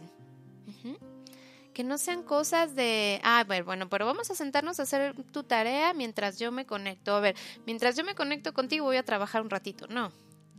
que 1.75 1.83
no 1.83 1.97
sean 1.99 2.23
cosas 2.23 2.73
de, 2.73 3.19
ah, 3.21 3.43
ver, 3.43 3.65
bueno, 3.65 3.89
pero 3.89 4.05
vamos 4.05 4.31
a 4.31 4.35
sentarnos 4.35 4.79
a 4.79 4.83
hacer 4.83 5.13
tu 5.31 5.43
tarea 5.43 5.93
mientras 5.93 6.39
yo 6.39 6.49
me 6.51 6.65
conecto. 6.65 7.13
A 7.13 7.19
ver, 7.19 7.35
mientras 7.65 7.97
yo 7.97 8.05
me 8.05 8.15
conecto 8.15 8.53
contigo 8.53 8.85
voy 8.85 8.95
a 8.95 9.03
trabajar 9.03 9.41
un 9.41 9.49
ratito. 9.49 9.85
No, 9.87 10.11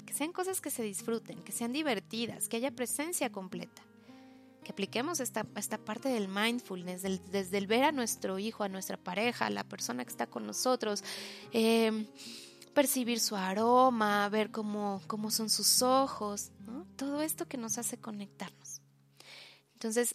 que 0.05 0.13
sean 0.13 0.31
cosas 0.31 0.61
que 0.61 0.71
se 0.71 0.83
disfruten, 0.83 1.43
que 1.43 1.53
sean 1.53 1.73
divertidas, 1.73 2.49
que 2.49 2.59
haya 2.59 2.71
presencia 2.71 3.33
completa. 3.33 3.83
Que 4.63 4.73
apliquemos 4.73 5.21
esta, 5.21 5.47
esta 5.57 5.79
parte 5.79 6.11
del 6.11 6.29
mindfulness, 6.29 7.03
desde 7.31 7.57
el 7.57 7.67
ver 7.67 7.85
a 7.85 7.93
nuestro 7.93 8.39
hijo, 8.39 8.63
a 8.63 8.69
nuestra 8.69 8.99
pareja, 8.99 9.47
a 9.47 9.51
la 9.51 9.65
persona 9.65 10.05
que 10.05 10.11
está 10.11 10.27
con 10.27 10.47
nosotros, 10.47 11.03
eh, 11.53 12.09
percibir 12.77 13.21
su 13.21 13.37
aroma, 13.37 14.29
ver 14.29 14.51
cómo, 14.51 15.01
cómo 15.07 15.31
son 15.31 15.49
sus 15.49 15.81
ojos, 15.81 16.51
todo 16.97 17.23
esto 17.23 17.49
que 17.49 17.57
nos 17.57 17.79
hace 17.79 17.97
conectarnos. 17.97 18.83
Entonces, 19.73 20.15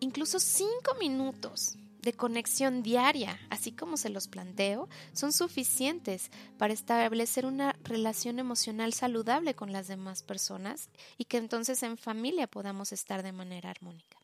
incluso 0.00 0.40
cinco 0.40 0.96
minutos 0.98 1.78
de 2.00 2.14
conexión 2.14 2.82
diaria, 2.82 3.38
así 3.48 3.70
como 3.70 3.96
se 3.96 4.08
los 4.08 4.26
planteo, 4.26 4.88
son 5.12 5.32
suficientes 5.32 6.32
para 6.58 6.74
establecer 6.74 7.46
una 7.46 7.76
relación 7.84 8.40
emocional 8.40 8.92
saludable 8.92 9.54
con 9.54 9.70
las 9.70 9.86
demás 9.86 10.24
personas 10.24 10.90
y 11.16 11.26
que 11.26 11.36
entonces 11.36 11.80
en 11.84 11.96
familia 11.96 12.48
podamos 12.48 12.92
estar 12.92 13.22
de 13.22 13.30
manera 13.30 13.70
armónica. 13.70 14.18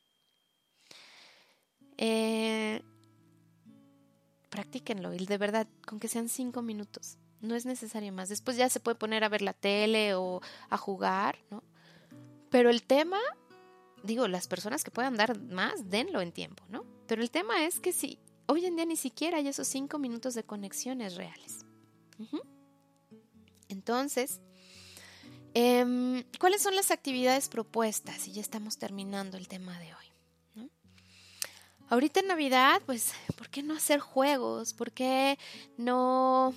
Eh, 1.98 2.82
practíquenlo 4.50 5.14
y 5.14 5.24
de 5.24 5.38
verdad, 5.38 5.68
con 5.86 6.00
que 6.00 6.08
sean 6.08 6.28
cinco 6.28 6.62
minutos, 6.62 7.16
no 7.40 7.54
es 7.54 7.66
necesario 7.66 8.12
más. 8.12 8.28
Después 8.28 8.56
ya 8.56 8.68
se 8.68 8.80
puede 8.80 8.96
poner 8.96 9.24
a 9.24 9.28
ver 9.28 9.42
la 9.42 9.52
tele 9.52 10.14
o 10.14 10.40
a 10.70 10.76
jugar, 10.76 11.38
¿no? 11.50 11.62
Pero 12.50 12.70
el 12.70 12.82
tema 12.82 13.18
digo, 14.02 14.28
las 14.28 14.48
personas 14.48 14.84
que 14.84 14.90
puedan 14.90 15.16
dar 15.16 15.38
más, 15.38 15.90
denlo 15.90 16.20
en 16.20 16.32
tiempo, 16.32 16.64
¿no? 16.68 16.84
Pero 17.06 17.22
el 17.22 17.30
tema 17.30 17.64
es 17.64 17.80
que 17.80 17.92
si 17.92 18.18
hoy 18.46 18.66
en 18.66 18.76
día 18.76 18.86
ni 18.86 18.96
siquiera 18.96 19.38
hay 19.38 19.48
esos 19.48 19.68
cinco 19.68 19.98
minutos 19.98 20.34
de 20.34 20.44
conexiones 20.44 21.16
reales. 21.16 21.64
Entonces, 23.68 24.40
em, 25.54 26.24
¿cuáles 26.38 26.62
son 26.62 26.74
las 26.74 26.90
actividades 26.90 27.48
propuestas? 27.48 28.26
Y 28.28 28.32
ya 28.32 28.40
estamos 28.40 28.78
terminando 28.78 29.36
el 29.36 29.48
tema 29.48 29.78
de 29.78 29.94
hoy. 29.94 30.68
Ahorita 31.90 32.20
en 32.20 32.26
Navidad, 32.26 32.82
pues, 32.84 33.12
¿por 33.36 33.48
qué 33.48 33.62
no 33.62 33.74
hacer 33.74 33.98
juegos? 33.98 34.74
¿Por 34.74 34.92
qué 34.92 35.38
no 35.78 36.52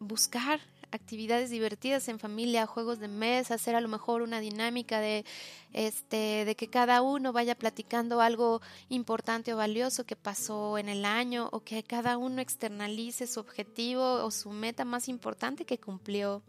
buscar 0.00 0.60
actividades 0.94 1.50
divertidas 1.50 2.08
en 2.08 2.18
familia, 2.18 2.66
juegos 2.66 3.00
de 3.00 3.08
mesa, 3.08 3.54
hacer 3.54 3.74
a 3.74 3.80
lo 3.80 3.88
mejor 3.88 4.22
una 4.22 4.38
dinámica 4.38 5.00
de 5.00 5.24
este 5.72 6.44
de 6.44 6.54
que 6.54 6.68
cada 6.68 7.02
uno 7.02 7.32
vaya 7.32 7.56
platicando 7.56 8.20
algo 8.20 8.62
importante 8.88 9.52
o 9.52 9.56
valioso 9.56 10.04
que 10.04 10.14
pasó 10.14 10.78
en 10.78 10.88
el 10.88 11.04
año 11.04 11.48
o 11.50 11.60
que 11.60 11.82
cada 11.82 12.16
uno 12.16 12.40
externalice 12.40 13.26
su 13.26 13.40
objetivo 13.40 14.24
o 14.24 14.30
su 14.30 14.50
meta 14.50 14.84
más 14.84 15.08
importante 15.08 15.64
que 15.64 15.78
cumplió 15.78 16.42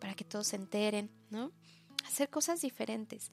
para 0.00 0.14
que 0.14 0.24
todos 0.24 0.48
se 0.48 0.56
enteren, 0.56 1.10
¿no? 1.28 1.52
Hacer 2.06 2.30
cosas 2.30 2.62
diferentes 2.62 3.30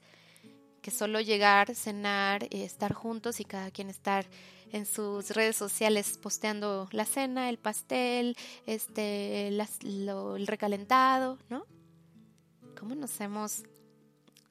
que 0.82 0.90
solo 0.90 1.20
llegar, 1.20 1.74
cenar, 1.74 2.46
y 2.50 2.62
estar 2.62 2.92
juntos 2.92 3.40
y 3.40 3.44
cada 3.44 3.70
quien 3.70 3.90
estar 3.90 4.26
en 4.72 4.86
sus 4.86 5.30
redes 5.30 5.56
sociales 5.56 6.18
posteando 6.18 6.88
la 6.92 7.04
cena, 7.04 7.48
el 7.48 7.58
pastel, 7.58 8.36
este, 8.66 9.48
el 9.48 10.46
recalentado, 10.46 11.38
¿no? 11.48 11.66
¿Cómo 12.78 12.94
nos 12.94 13.20
hemos, 13.20 13.64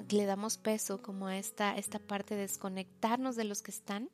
le 0.09 0.25
damos 0.25 0.57
peso 0.57 1.01
como 1.01 1.27
a 1.27 1.37
esta, 1.37 1.77
esta 1.77 1.99
parte 1.99 2.35
de 2.35 2.41
desconectarnos 2.41 3.35
de 3.35 3.45
los 3.45 3.61
que 3.61 3.71
están 3.71 4.09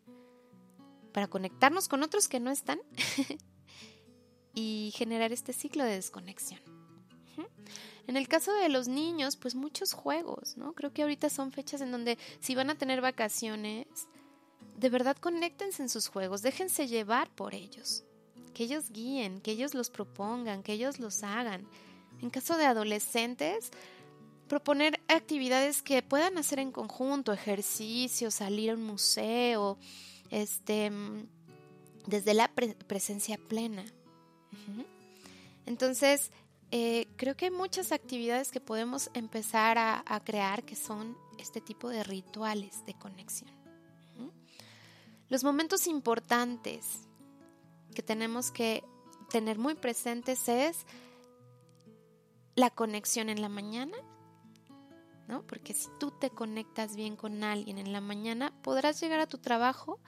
para 1.14 1.28
conectarnos 1.28 1.88
con 1.88 2.04
otros 2.04 2.28
que 2.28 2.40
no 2.40 2.52
están 2.52 2.80
y 4.54 4.94
generar 4.96 5.32
este 5.32 5.54
ciclo 5.54 5.84
de 5.84 5.96
desconexión? 5.96 6.62
En 8.06 8.18
el 8.18 8.28
caso 8.28 8.54
de 8.54 8.68
los 8.70 8.88
niños, 8.88 9.38
pues 9.38 9.56
muchos 9.56 9.94
juegos, 9.94 10.58
¿no? 10.58 10.74
Creo 10.74 10.92
que 10.92 11.04
ahorita 11.04 11.30
son 11.30 11.52
fechas 11.52 11.80
en 11.82 11.92
donde 11.92 12.18
si 12.42 12.54
van 12.54 12.70
a 12.70 12.76
tener 12.76 13.00
vacaciones, 13.00 13.88
de 14.78 14.90
verdad 14.90 15.18
conéctense 15.18 15.82
en 15.82 15.90
sus 15.90 16.08
juegos, 16.08 16.42
déjense 16.42 16.88
llevar 16.88 17.30
por 17.34 17.54
ellos, 17.54 18.04
que 18.54 18.64
ellos 18.64 18.92
guíen, 18.92 19.42
que 19.42 19.52
ellos 19.52 19.74
los 19.74 19.90
propongan, 19.90 20.64
que 20.64 20.74
ellos 20.74 21.00
los 21.00 21.24
hagan. 21.24 21.68
En 22.22 22.30
caso 22.30 22.58
de 22.58 22.66
adolescentes, 22.66 23.72
proponer 24.48 25.00
actividades 25.08 25.82
que 25.82 26.02
puedan 26.02 26.38
hacer 26.38 26.60
en 26.60 26.72
conjunto, 26.72 27.34
ejercicios, 27.34 28.36
salir 28.36 28.72
a 28.72 28.74
un 28.76 28.84
museo, 28.84 29.78
este, 30.30 30.92
desde 32.06 32.34
la 32.34 32.52
presencia 32.52 33.38
plena. 33.38 33.86
Entonces, 35.66 36.32
eh, 36.72 37.08
creo 37.16 37.36
que 37.36 37.46
hay 37.46 37.52
muchas 37.52 37.92
actividades 37.92 38.52
que 38.52 38.60
podemos 38.60 39.10
empezar 39.14 39.78
a 39.78 40.22
crear 40.24 40.64
que 40.64 40.76
son 40.76 41.18
este 41.40 41.62
tipo 41.62 41.90
de 41.90 42.04
rituales 42.04 42.86
de 42.86 42.94
conexión. 42.94 43.63
Los 45.34 45.44
momentos 45.44 45.88
importantes 45.88 46.86
que 47.96 48.04
tenemos 48.04 48.52
que 48.52 48.84
tener 49.32 49.58
muy 49.58 49.74
presentes 49.74 50.48
es 50.48 50.86
la 52.54 52.70
conexión 52.70 53.30
en 53.30 53.42
la 53.42 53.50
mañana, 53.50 53.98
¿no? 55.28 55.42
Porque 55.48 55.74
si 55.74 55.88
tú 56.00 56.12
te 56.12 56.30
conectas 56.30 56.96
bien 56.96 57.16
con 57.16 57.44
alguien 57.44 57.80
en 57.80 57.94
la 57.94 58.00
mañana, 58.00 58.54
podrás 58.62 59.02
llegar 59.02 59.22
a 59.22 59.26
tu 59.26 59.40
trabajo 59.40 60.00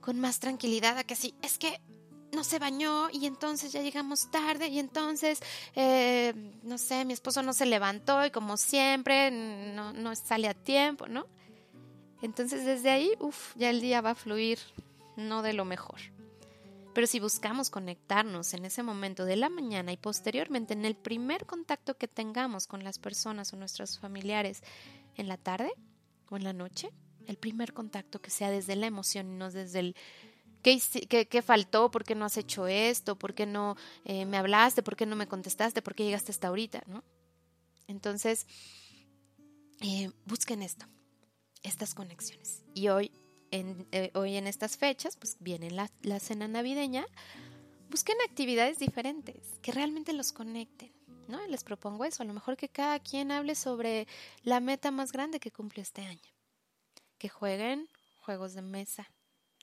con 0.00 0.18
más 0.18 0.40
tranquilidad 0.40 0.96
a 0.96 1.04
que 1.04 1.14
si 1.14 1.34
es 1.42 1.58
que 1.58 1.82
no 2.32 2.42
se 2.42 2.58
bañó 2.58 3.10
y 3.10 3.26
entonces 3.26 3.70
ya 3.70 3.82
llegamos 3.82 4.30
tarde 4.30 4.68
y 4.68 4.78
entonces, 4.78 5.40
eh, 5.74 6.32
no 6.62 6.78
sé, 6.78 7.04
mi 7.04 7.12
esposo 7.12 7.42
no 7.42 7.52
se 7.52 7.66
levantó 7.66 8.24
y 8.24 8.30
como 8.30 8.56
siempre 8.56 9.30
no, 9.30 9.92
no 9.92 10.16
sale 10.16 10.48
a 10.48 10.54
tiempo, 10.54 11.06
¿no? 11.06 11.26
Entonces 12.22 12.64
desde 12.64 12.90
ahí, 12.90 13.12
uff, 13.18 13.54
ya 13.56 13.70
el 13.70 13.80
día 13.80 14.00
va 14.00 14.10
a 14.10 14.14
fluir 14.14 14.58
no 15.16 15.42
de 15.42 15.52
lo 15.52 15.64
mejor. 15.64 16.00
Pero 16.94 17.06
si 17.06 17.20
buscamos 17.20 17.70
conectarnos 17.70 18.54
en 18.54 18.64
ese 18.64 18.82
momento 18.82 19.24
de 19.24 19.36
la 19.36 19.48
mañana 19.48 19.92
y 19.92 19.96
posteriormente 19.96 20.74
en 20.74 20.84
el 20.84 20.94
primer 20.94 21.46
contacto 21.46 21.96
que 21.96 22.08
tengamos 22.08 22.66
con 22.66 22.84
las 22.84 22.98
personas 22.98 23.52
o 23.52 23.56
nuestros 23.56 23.98
familiares 23.98 24.62
en 25.16 25.28
la 25.28 25.36
tarde 25.36 25.72
o 26.30 26.36
en 26.36 26.44
la 26.44 26.52
noche, 26.52 26.90
el 27.26 27.36
primer 27.36 27.72
contacto 27.72 28.20
que 28.20 28.30
sea 28.30 28.50
desde 28.50 28.76
la 28.76 28.86
emoción 28.86 29.32
y 29.32 29.36
no 29.36 29.50
desde 29.50 29.78
el 29.78 29.96
¿Qué, 30.62 31.42
faltó? 31.42 31.90
¿Por 31.90 32.04
qué 32.04 32.14
no 32.14 32.24
has 32.24 32.36
hecho 32.36 32.68
esto? 32.68 33.18
¿Por 33.18 33.34
qué 33.34 33.46
no 33.46 33.76
eh, 34.04 34.24
me 34.26 34.36
hablaste? 34.36 34.84
¿Por 34.84 34.94
qué 34.94 35.06
no 35.06 35.16
me 35.16 35.26
contestaste? 35.26 35.82
¿Por 35.82 35.96
qué 35.96 36.04
llegaste 36.04 36.30
hasta 36.30 36.48
ahorita? 36.48 36.84
¿no? 36.86 37.02
Entonces, 37.88 38.46
eh, 39.80 40.12
busquen 40.24 40.62
esto, 40.62 40.86
estas 41.62 41.94
conexiones. 41.94 42.64
Y 42.74 42.88
hoy 42.88 43.12
en, 43.50 43.86
eh, 43.92 44.10
hoy 44.14 44.36
en 44.36 44.46
estas 44.46 44.76
fechas, 44.76 45.16
pues 45.16 45.36
viene 45.40 45.70
la, 45.70 45.90
la 46.02 46.18
cena 46.18 46.48
navideña, 46.48 47.06
busquen 47.90 48.16
actividades 48.26 48.78
diferentes 48.78 49.58
que 49.60 49.72
realmente 49.72 50.12
los 50.12 50.32
conecten. 50.32 50.92
¿no? 51.28 51.46
Les 51.46 51.62
propongo 51.62 52.04
eso, 52.04 52.22
a 52.22 52.26
lo 52.26 52.34
mejor 52.34 52.56
que 52.56 52.68
cada 52.68 52.98
quien 52.98 53.30
hable 53.30 53.54
sobre 53.54 54.06
la 54.42 54.60
meta 54.60 54.90
más 54.90 55.12
grande 55.12 55.40
que 55.40 55.50
cumplió 55.52 55.82
este 55.82 56.02
año. 56.02 56.20
Que 57.18 57.28
jueguen 57.28 57.88
juegos 58.20 58.54
de 58.54 58.62
mesa, 58.62 59.08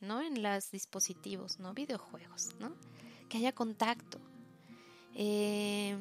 ¿no? 0.01 0.21
En 0.21 0.41
los 0.41 0.71
dispositivos, 0.71 1.59
¿no? 1.59 1.73
Videojuegos, 1.73 2.55
¿no? 2.59 2.73
Que 3.27 3.37
haya 3.37 3.51
contacto. 3.51 4.19
Eh, 5.15 5.97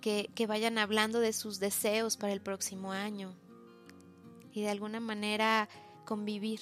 que, 0.00 0.30
que 0.34 0.46
vayan 0.46 0.78
hablando 0.78 1.18
de 1.18 1.32
sus 1.32 1.58
deseos 1.58 2.16
para 2.16 2.32
el 2.32 2.40
próximo 2.40 2.92
año. 2.92 3.34
Y 4.52 4.62
de 4.62 4.70
alguna 4.70 5.00
manera 5.00 5.68
convivir 6.04 6.60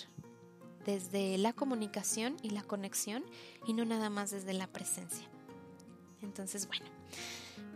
desde 0.84 1.38
la 1.38 1.52
comunicación 1.52 2.36
y 2.42 2.50
la 2.50 2.62
conexión 2.62 3.24
y 3.66 3.72
no 3.72 3.84
nada 3.84 4.10
más 4.10 4.30
desde 4.30 4.52
la 4.52 4.66
presencia. 4.66 5.26
Entonces, 6.22 6.66
bueno, 6.66 6.86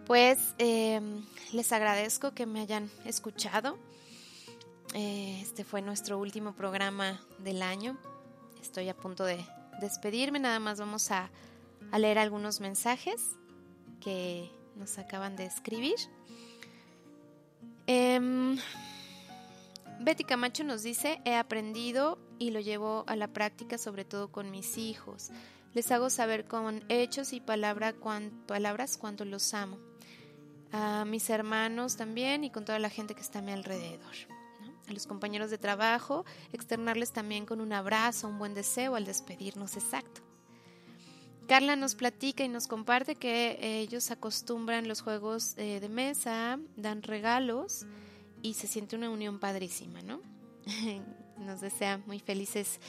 pues 0.06 0.54
em, 0.58 1.24
les 1.52 1.72
agradezco 1.72 2.32
que 2.34 2.46
me 2.46 2.60
hayan 2.60 2.90
escuchado. 3.04 3.78
Eh, 4.94 5.40
este 5.40 5.64
fue 5.64 5.82
nuestro 5.82 6.18
último 6.18 6.54
programa 6.54 7.20
del 7.38 7.62
año 7.62 7.96
estoy 8.60 8.88
a 8.88 8.96
punto 8.96 9.24
de 9.24 9.44
despedirme, 9.80 10.38
nada 10.38 10.60
más 10.60 10.78
vamos 10.78 11.10
a, 11.10 11.30
leer 11.98 12.18
algunos 12.18 12.60
mensajes 12.60 13.20
que 14.00 14.48
nos 14.76 14.98
acaban 14.98 15.34
de 15.34 15.46
escribir. 15.46 15.96
Em, 17.86 18.56
Betty 20.02 20.24
Camacho 20.24 20.64
nos 20.64 20.82
dice, 20.82 21.20
he 21.26 21.34
aprendido 21.34 22.18
y 22.38 22.52
lo 22.52 22.60
llevo 22.60 23.04
a 23.06 23.16
la 23.16 23.28
práctica 23.28 23.76
sobre 23.76 24.06
todo 24.06 24.32
con 24.32 24.50
mis 24.50 24.78
hijos. 24.78 25.30
Les 25.74 25.92
hago 25.92 26.08
saber 26.08 26.46
con 26.46 26.82
hechos 26.88 27.34
y 27.34 27.40
palabras 27.40 27.94
cuánto 28.96 29.24
los 29.26 29.52
amo. 29.52 29.78
A 30.72 31.04
mis 31.04 31.28
hermanos 31.28 31.96
también 31.96 32.44
y 32.44 32.50
con 32.50 32.64
toda 32.64 32.78
la 32.78 32.88
gente 32.88 33.14
que 33.14 33.20
está 33.20 33.40
a 33.40 33.42
mi 33.42 33.52
alrededor 33.52 34.14
a 34.88 34.92
los 34.92 35.06
compañeros 35.06 35.50
de 35.50 35.58
trabajo, 35.58 36.24
externarles 36.52 37.12
también 37.12 37.44
con 37.46 37.60
un 37.60 37.72
abrazo, 37.72 38.26
un 38.26 38.38
buen 38.38 38.54
deseo 38.54 38.96
al 38.96 39.04
despedirnos 39.04 39.76
exacto. 39.76 40.22
Carla 41.46 41.76
nos 41.76 41.94
platica 41.94 42.42
y 42.42 42.48
nos 42.48 42.66
comparte 42.66 43.16
que 43.16 43.58
ellos 43.60 44.10
acostumbran 44.10 44.88
los 44.88 45.02
juegos 45.02 45.54
eh, 45.58 45.78
de 45.78 45.88
mesa, 45.88 46.58
dan 46.76 47.02
regalos 47.02 47.86
y 48.42 48.54
se 48.54 48.66
siente 48.66 48.96
una 48.96 49.10
unión 49.10 49.38
padrísima, 49.38 50.02
¿no? 50.02 50.20
Nos 51.38 51.60
desea 51.60 51.98
muy 52.06 52.20
felices 52.20 52.80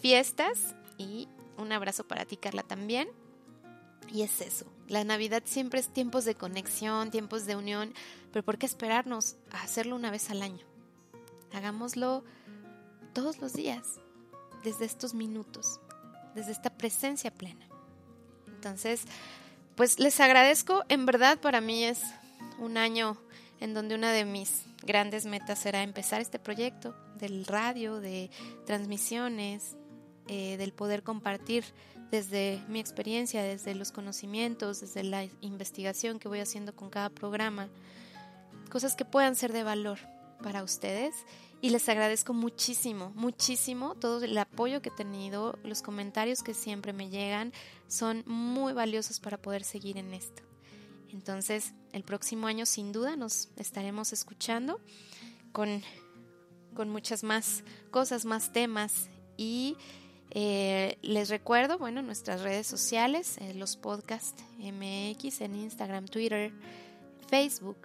fiestas 0.00 0.74
y 0.98 1.28
un 1.58 1.72
abrazo 1.72 2.06
para 2.06 2.24
ti, 2.24 2.36
Carla, 2.36 2.62
también. 2.62 3.08
Y 4.12 4.22
es 4.22 4.40
eso, 4.40 4.66
la 4.88 5.02
Navidad 5.02 5.42
siempre 5.46 5.80
es 5.80 5.88
tiempos 5.88 6.24
de 6.24 6.36
conexión, 6.36 7.10
tiempos 7.10 7.44
de 7.44 7.56
unión, 7.56 7.92
pero 8.32 8.44
¿por 8.44 8.56
qué 8.56 8.66
esperarnos 8.66 9.36
a 9.50 9.62
hacerlo 9.62 9.96
una 9.96 10.12
vez 10.12 10.30
al 10.30 10.42
año? 10.42 10.64
Hagámoslo 11.52 12.22
todos 13.12 13.38
los 13.38 13.52
días, 13.52 13.98
desde 14.62 14.84
estos 14.84 15.12
minutos, 15.14 15.80
desde 16.36 16.52
esta 16.52 16.70
presencia 16.70 17.32
plena. 17.32 17.66
Entonces, 18.46 19.02
pues 19.74 19.98
les 19.98 20.20
agradezco, 20.20 20.84
en 20.88 21.04
verdad 21.04 21.38
para 21.38 21.60
mí 21.60 21.84
es 21.84 22.02
un 22.58 22.76
año 22.76 23.16
en 23.60 23.74
donde 23.74 23.94
una 23.94 24.12
de 24.12 24.24
mis 24.24 24.64
grandes 24.84 25.26
metas 25.26 25.58
será 25.58 25.82
empezar 25.82 26.20
este 26.20 26.38
proyecto 26.38 26.94
del 27.18 27.46
radio, 27.46 28.00
de 28.00 28.30
transmisiones, 28.64 29.76
eh, 30.28 30.56
del 30.56 30.72
poder 30.72 31.02
compartir 31.02 31.64
desde 32.10 32.62
mi 32.68 32.80
experiencia, 32.80 33.42
desde 33.42 33.74
los 33.74 33.92
conocimientos, 33.92 34.80
desde 34.80 35.02
la 35.02 35.24
investigación 35.40 36.18
que 36.18 36.28
voy 36.28 36.40
haciendo 36.40 36.74
con 36.74 36.90
cada 36.90 37.10
programa, 37.10 37.68
cosas 38.70 38.94
que 38.94 39.04
puedan 39.04 39.34
ser 39.36 39.52
de 39.52 39.62
valor 39.62 39.98
para 40.42 40.62
ustedes 40.62 41.14
y 41.60 41.70
les 41.70 41.88
agradezco 41.88 42.34
muchísimo, 42.34 43.12
muchísimo 43.14 43.94
todo 43.94 44.22
el 44.24 44.36
apoyo 44.36 44.82
que 44.82 44.90
he 44.90 44.92
tenido, 44.92 45.58
los 45.64 45.82
comentarios 45.82 46.42
que 46.42 46.54
siempre 46.54 46.92
me 46.92 47.08
llegan 47.08 47.52
son 47.88 48.22
muy 48.26 48.72
valiosos 48.72 49.20
para 49.20 49.38
poder 49.38 49.64
seguir 49.64 49.96
en 49.96 50.12
esto. 50.12 50.45
Entonces, 51.12 51.72
el 51.92 52.02
próximo 52.02 52.46
año 52.46 52.66
sin 52.66 52.92
duda 52.92 53.16
nos 53.16 53.48
estaremos 53.56 54.12
escuchando 54.12 54.80
con, 55.52 55.82
con 56.74 56.90
muchas 56.90 57.22
más 57.22 57.64
cosas, 57.90 58.24
más 58.24 58.52
temas 58.52 59.08
y 59.36 59.76
eh, 60.30 60.98
les 61.02 61.28
recuerdo, 61.28 61.78
bueno, 61.78 62.02
nuestras 62.02 62.42
redes 62.42 62.66
sociales, 62.66 63.38
eh, 63.38 63.54
los 63.54 63.76
podcasts 63.76 64.42
MX 64.58 65.40
en 65.40 65.56
Instagram, 65.56 66.06
Twitter, 66.06 66.52
Facebook. 67.28 67.78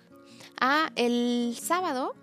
Ah, 0.60 0.92
el 0.96 1.56
sábado 1.62 2.16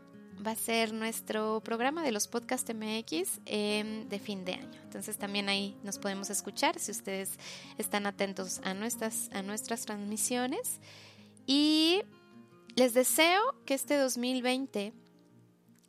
va 0.47 0.53
a 0.53 0.57
ser 0.57 0.93
nuestro 0.93 1.61
programa 1.61 2.03
de 2.03 2.13
los 2.13 2.29
podcast 2.29 2.69
MX 2.71 3.41
de 3.45 4.21
fin 4.23 4.45
de 4.45 4.55
año. 4.55 4.81
Entonces 4.85 5.17
también 5.17 5.49
ahí 5.49 5.77
nos 5.83 5.99
podemos 5.99 6.31
escuchar 6.31 6.79
si 6.79 6.93
ustedes 6.93 7.39
están 7.77 8.07
atentos 8.07 8.61
a 8.65 8.75
nuestras, 8.75 9.31
a 9.33 9.43
nuestras 9.43 9.85
transmisiones. 9.85 10.81
Y 11.47 12.03
les 12.77 12.95
deseo 12.95 13.41
que 13.65 13.75
este 13.75 13.97
2020 13.97 14.93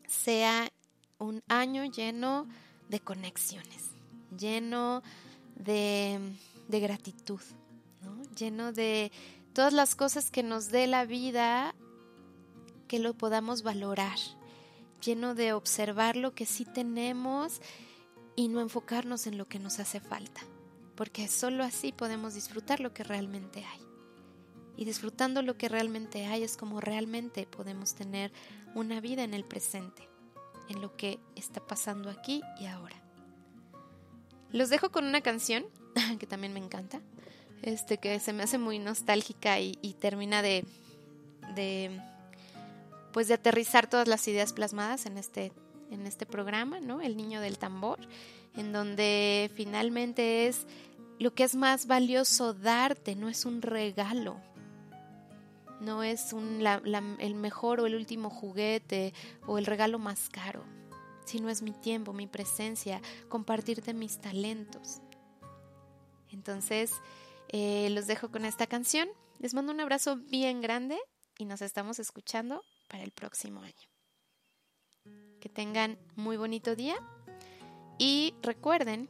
sea 0.08 0.72
un 1.20 1.42
año 1.48 1.86
lleno 1.86 2.48
de 2.88 3.00
conexiones, 3.00 3.92
lleno 4.38 5.04
de, 5.56 6.20
de 6.68 6.80
gratitud, 6.80 7.42
lleno 8.36 8.72
de 8.72 9.12
todas 9.54 9.74
las 9.74 9.96
cosas 9.96 10.32
que 10.32 10.42
nos 10.44 10.72
dé 10.72 10.88
la 10.88 11.06
vida, 11.06 11.76
que 12.88 13.00
lo 13.00 13.14
podamos 13.14 13.62
valorar 13.62 14.18
lleno 15.00 15.36
de 15.36 15.54
observar 15.54 16.16
lo 16.16 16.34
que 16.34 16.46
sí 16.46 16.66
tenemos 16.66 17.62
y 18.36 18.48
no 18.48 18.62
enfocarnos 18.62 19.28
en 19.28 19.38
lo 19.38 19.48
que 19.48 19.60
nos 19.60 19.80
hace 19.80 20.00
falta, 20.00 20.42
porque 20.96 21.28
solo 21.28 21.64
así 21.64 21.92
podemos 21.92 22.34
disfrutar 22.34 22.80
lo 22.80 22.94
que 22.94 23.04
realmente 23.04 23.66
hay. 23.66 23.82
Y 24.78 24.86
disfrutando 24.86 25.42
lo 25.42 25.58
que 25.58 25.68
realmente 25.68 26.26
hay 26.26 26.44
es 26.44 26.56
como 26.56 26.80
realmente 26.80 27.46
podemos 27.46 27.96
tener 27.96 28.32
una 28.76 29.02
vida 29.02 29.24
en 29.24 29.34
el 29.34 29.44
presente, 29.44 30.08
en 30.70 30.82
lo 30.82 30.96
que 30.96 31.20
está 31.36 31.66
pasando 31.66 32.10
aquí 32.10 32.42
y 32.62 32.68
ahora. 32.68 32.96
Los 34.52 34.70
dejo 34.70 34.90
con 34.90 35.06
una 35.06 35.22
canción 35.22 35.66
que 36.20 36.28
también 36.28 36.54
me 36.54 36.60
encanta, 36.60 37.02
este 37.62 37.98
que 37.98 38.20
se 38.20 38.34
me 38.34 38.44
hace 38.44 38.58
muy 38.58 38.80
nostálgica 38.80 39.60
y, 39.60 39.76
termina 40.00 40.42
de, 40.42 40.66
de 41.56 42.02
pues 43.12 43.28
de 43.28 43.36
aterrizar 43.36 43.90
todas 43.90 44.08
las 44.08 44.28
ideas 44.28 44.54
plasmadas 44.54 45.06
en 45.06 45.18
este, 45.18 45.52
en 45.92 46.06
este 46.06 46.26
programa, 46.26 46.80
¿no? 46.80 47.02
El 47.02 47.18
niño 47.18 47.42
del 47.42 47.58
tambor, 47.58 48.00
en 48.56 48.72
donde 48.72 49.52
finalmente 49.56 50.48
es 50.48 50.68
lo 51.20 51.34
que 51.34 51.44
es 51.44 51.56
más 51.56 51.88
valioso 51.88 52.54
darte, 52.54 53.16
no 53.16 53.30
es 53.30 53.46
un 53.46 53.62
regalo, 53.62 54.40
no 55.82 56.04
es 56.04 56.34
el 56.34 57.36
mejor 57.36 57.80
o 57.80 57.86
el 57.86 57.96
último 57.96 58.30
juguete 58.30 59.14
o 59.46 59.58
el 59.58 59.66
regalo 59.66 60.00
más 60.00 60.30
caro, 60.30 60.64
sino 61.26 61.50
es 61.50 61.62
mi 61.62 61.72
tiempo, 61.72 62.14
mi 62.14 62.28
presencia, 62.28 63.02
compartirte 63.28 63.94
mis 63.94 64.20
talentos. 64.20 65.02
Entonces, 66.32 66.92
eh, 67.50 67.90
los 67.92 68.08
dejo 68.08 68.30
con 68.30 68.46
esta 68.46 68.68
canción. 68.68 69.10
Les 69.40 69.54
mando 69.54 69.72
un 69.72 69.80
abrazo 69.80 70.18
bien 70.18 70.62
grande 70.62 70.98
y 71.38 71.46
nos 71.46 71.62
estamos 71.62 72.00
escuchando 72.00 72.62
para 72.90 73.04
el 73.04 73.12
próximo 73.12 73.62
año. 73.62 73.88
Que 75.40 75.48
tengan 75.48 75.98
muy 76.18 76.36
bonito 76.36 76.76
día 76.76 76.98
y 77.98 78.34
recuerden 78.42 79.10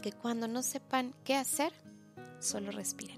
que 0.00 0.12
cuando 0.12 0.46
no 0.46 0.62
sepan 0.62 1.12
qué 1.24 1.34
hacer, 1.34 1.72
solo 2.38 2.70
respiren. 2.70 3.17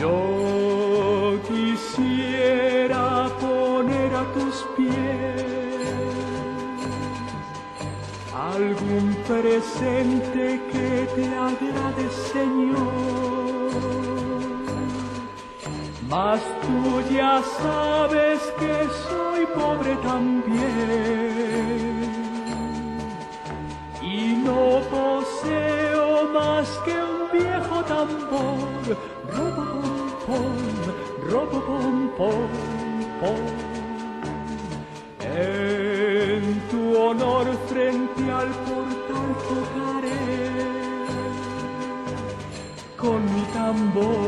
Yo 0.00 1.40
quisiera 1.48 3.28
poner 3.40 4.14
a 4.14 4.24
tus 4.32 4.64
pies 4.76 5.48
algún 8.54 9.14
presente 9.26 10.60
que 10.70 11.08
te 11.14 11.26
agrade, 11.34 12.06
Señor. 12.32 13.48
Mas 16.08 16.40
tú 16.62 17.02
ya 17.12 17.42
sabes 17.60 18.40
que 18.58 18.74
soy 19.08 19.46
pobre 19.46 19.94
también 19.96 21.28
y 24.02 24.36
no 24.46 24.80
poseo 24.90 26.28
más 26.32 26.68
que 26.84 26.94
un 26.94 27.30
viejo 27.32 27.84
tambor. 27.84 29.07
Robo 31.30 31.60
pom 31.66 32.10
pom. 32.18 33.40
En 35.20 36.42
tu 36.70 36.80
honor 36.96 37.46
frente 37.68 38.22
al 38.30 38.48
portal 38.66 39.28
tocaré 39.48 40.24
con 42.96 43.20
mi 43.34 43.42
tambor. 43.52 44.27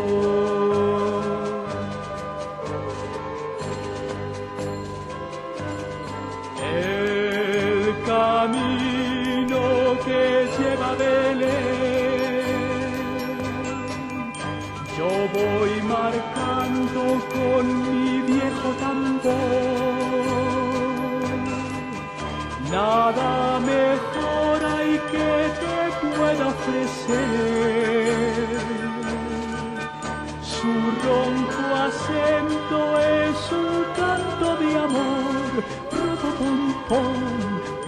Su 30.43 30.73
ronco 31.05 31.63
acento 31.75 32.79
es 33.01 33.39
un 33.53 33.77
canto 33.97 34.49
de 34.57 34.71
amor. 34.77 35.51
Robo 35.91 36.31
pom 36.39 36.61
pom, 36.89 37.19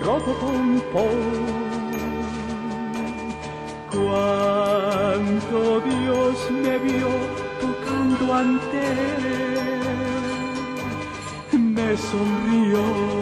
robo 0.03 0.33
pom 0.41 0.69
pom. 0.93 1.21
Cuánto 3.91 5.59
Dios 5.81 6.37
me 6.51 6.75
vio 6.79 7.13
tocando 7.61 8.25
ante 8.35 8.81
él, 11.53 11.61
me 11.75 11.89
sonrió. 11.97 13.22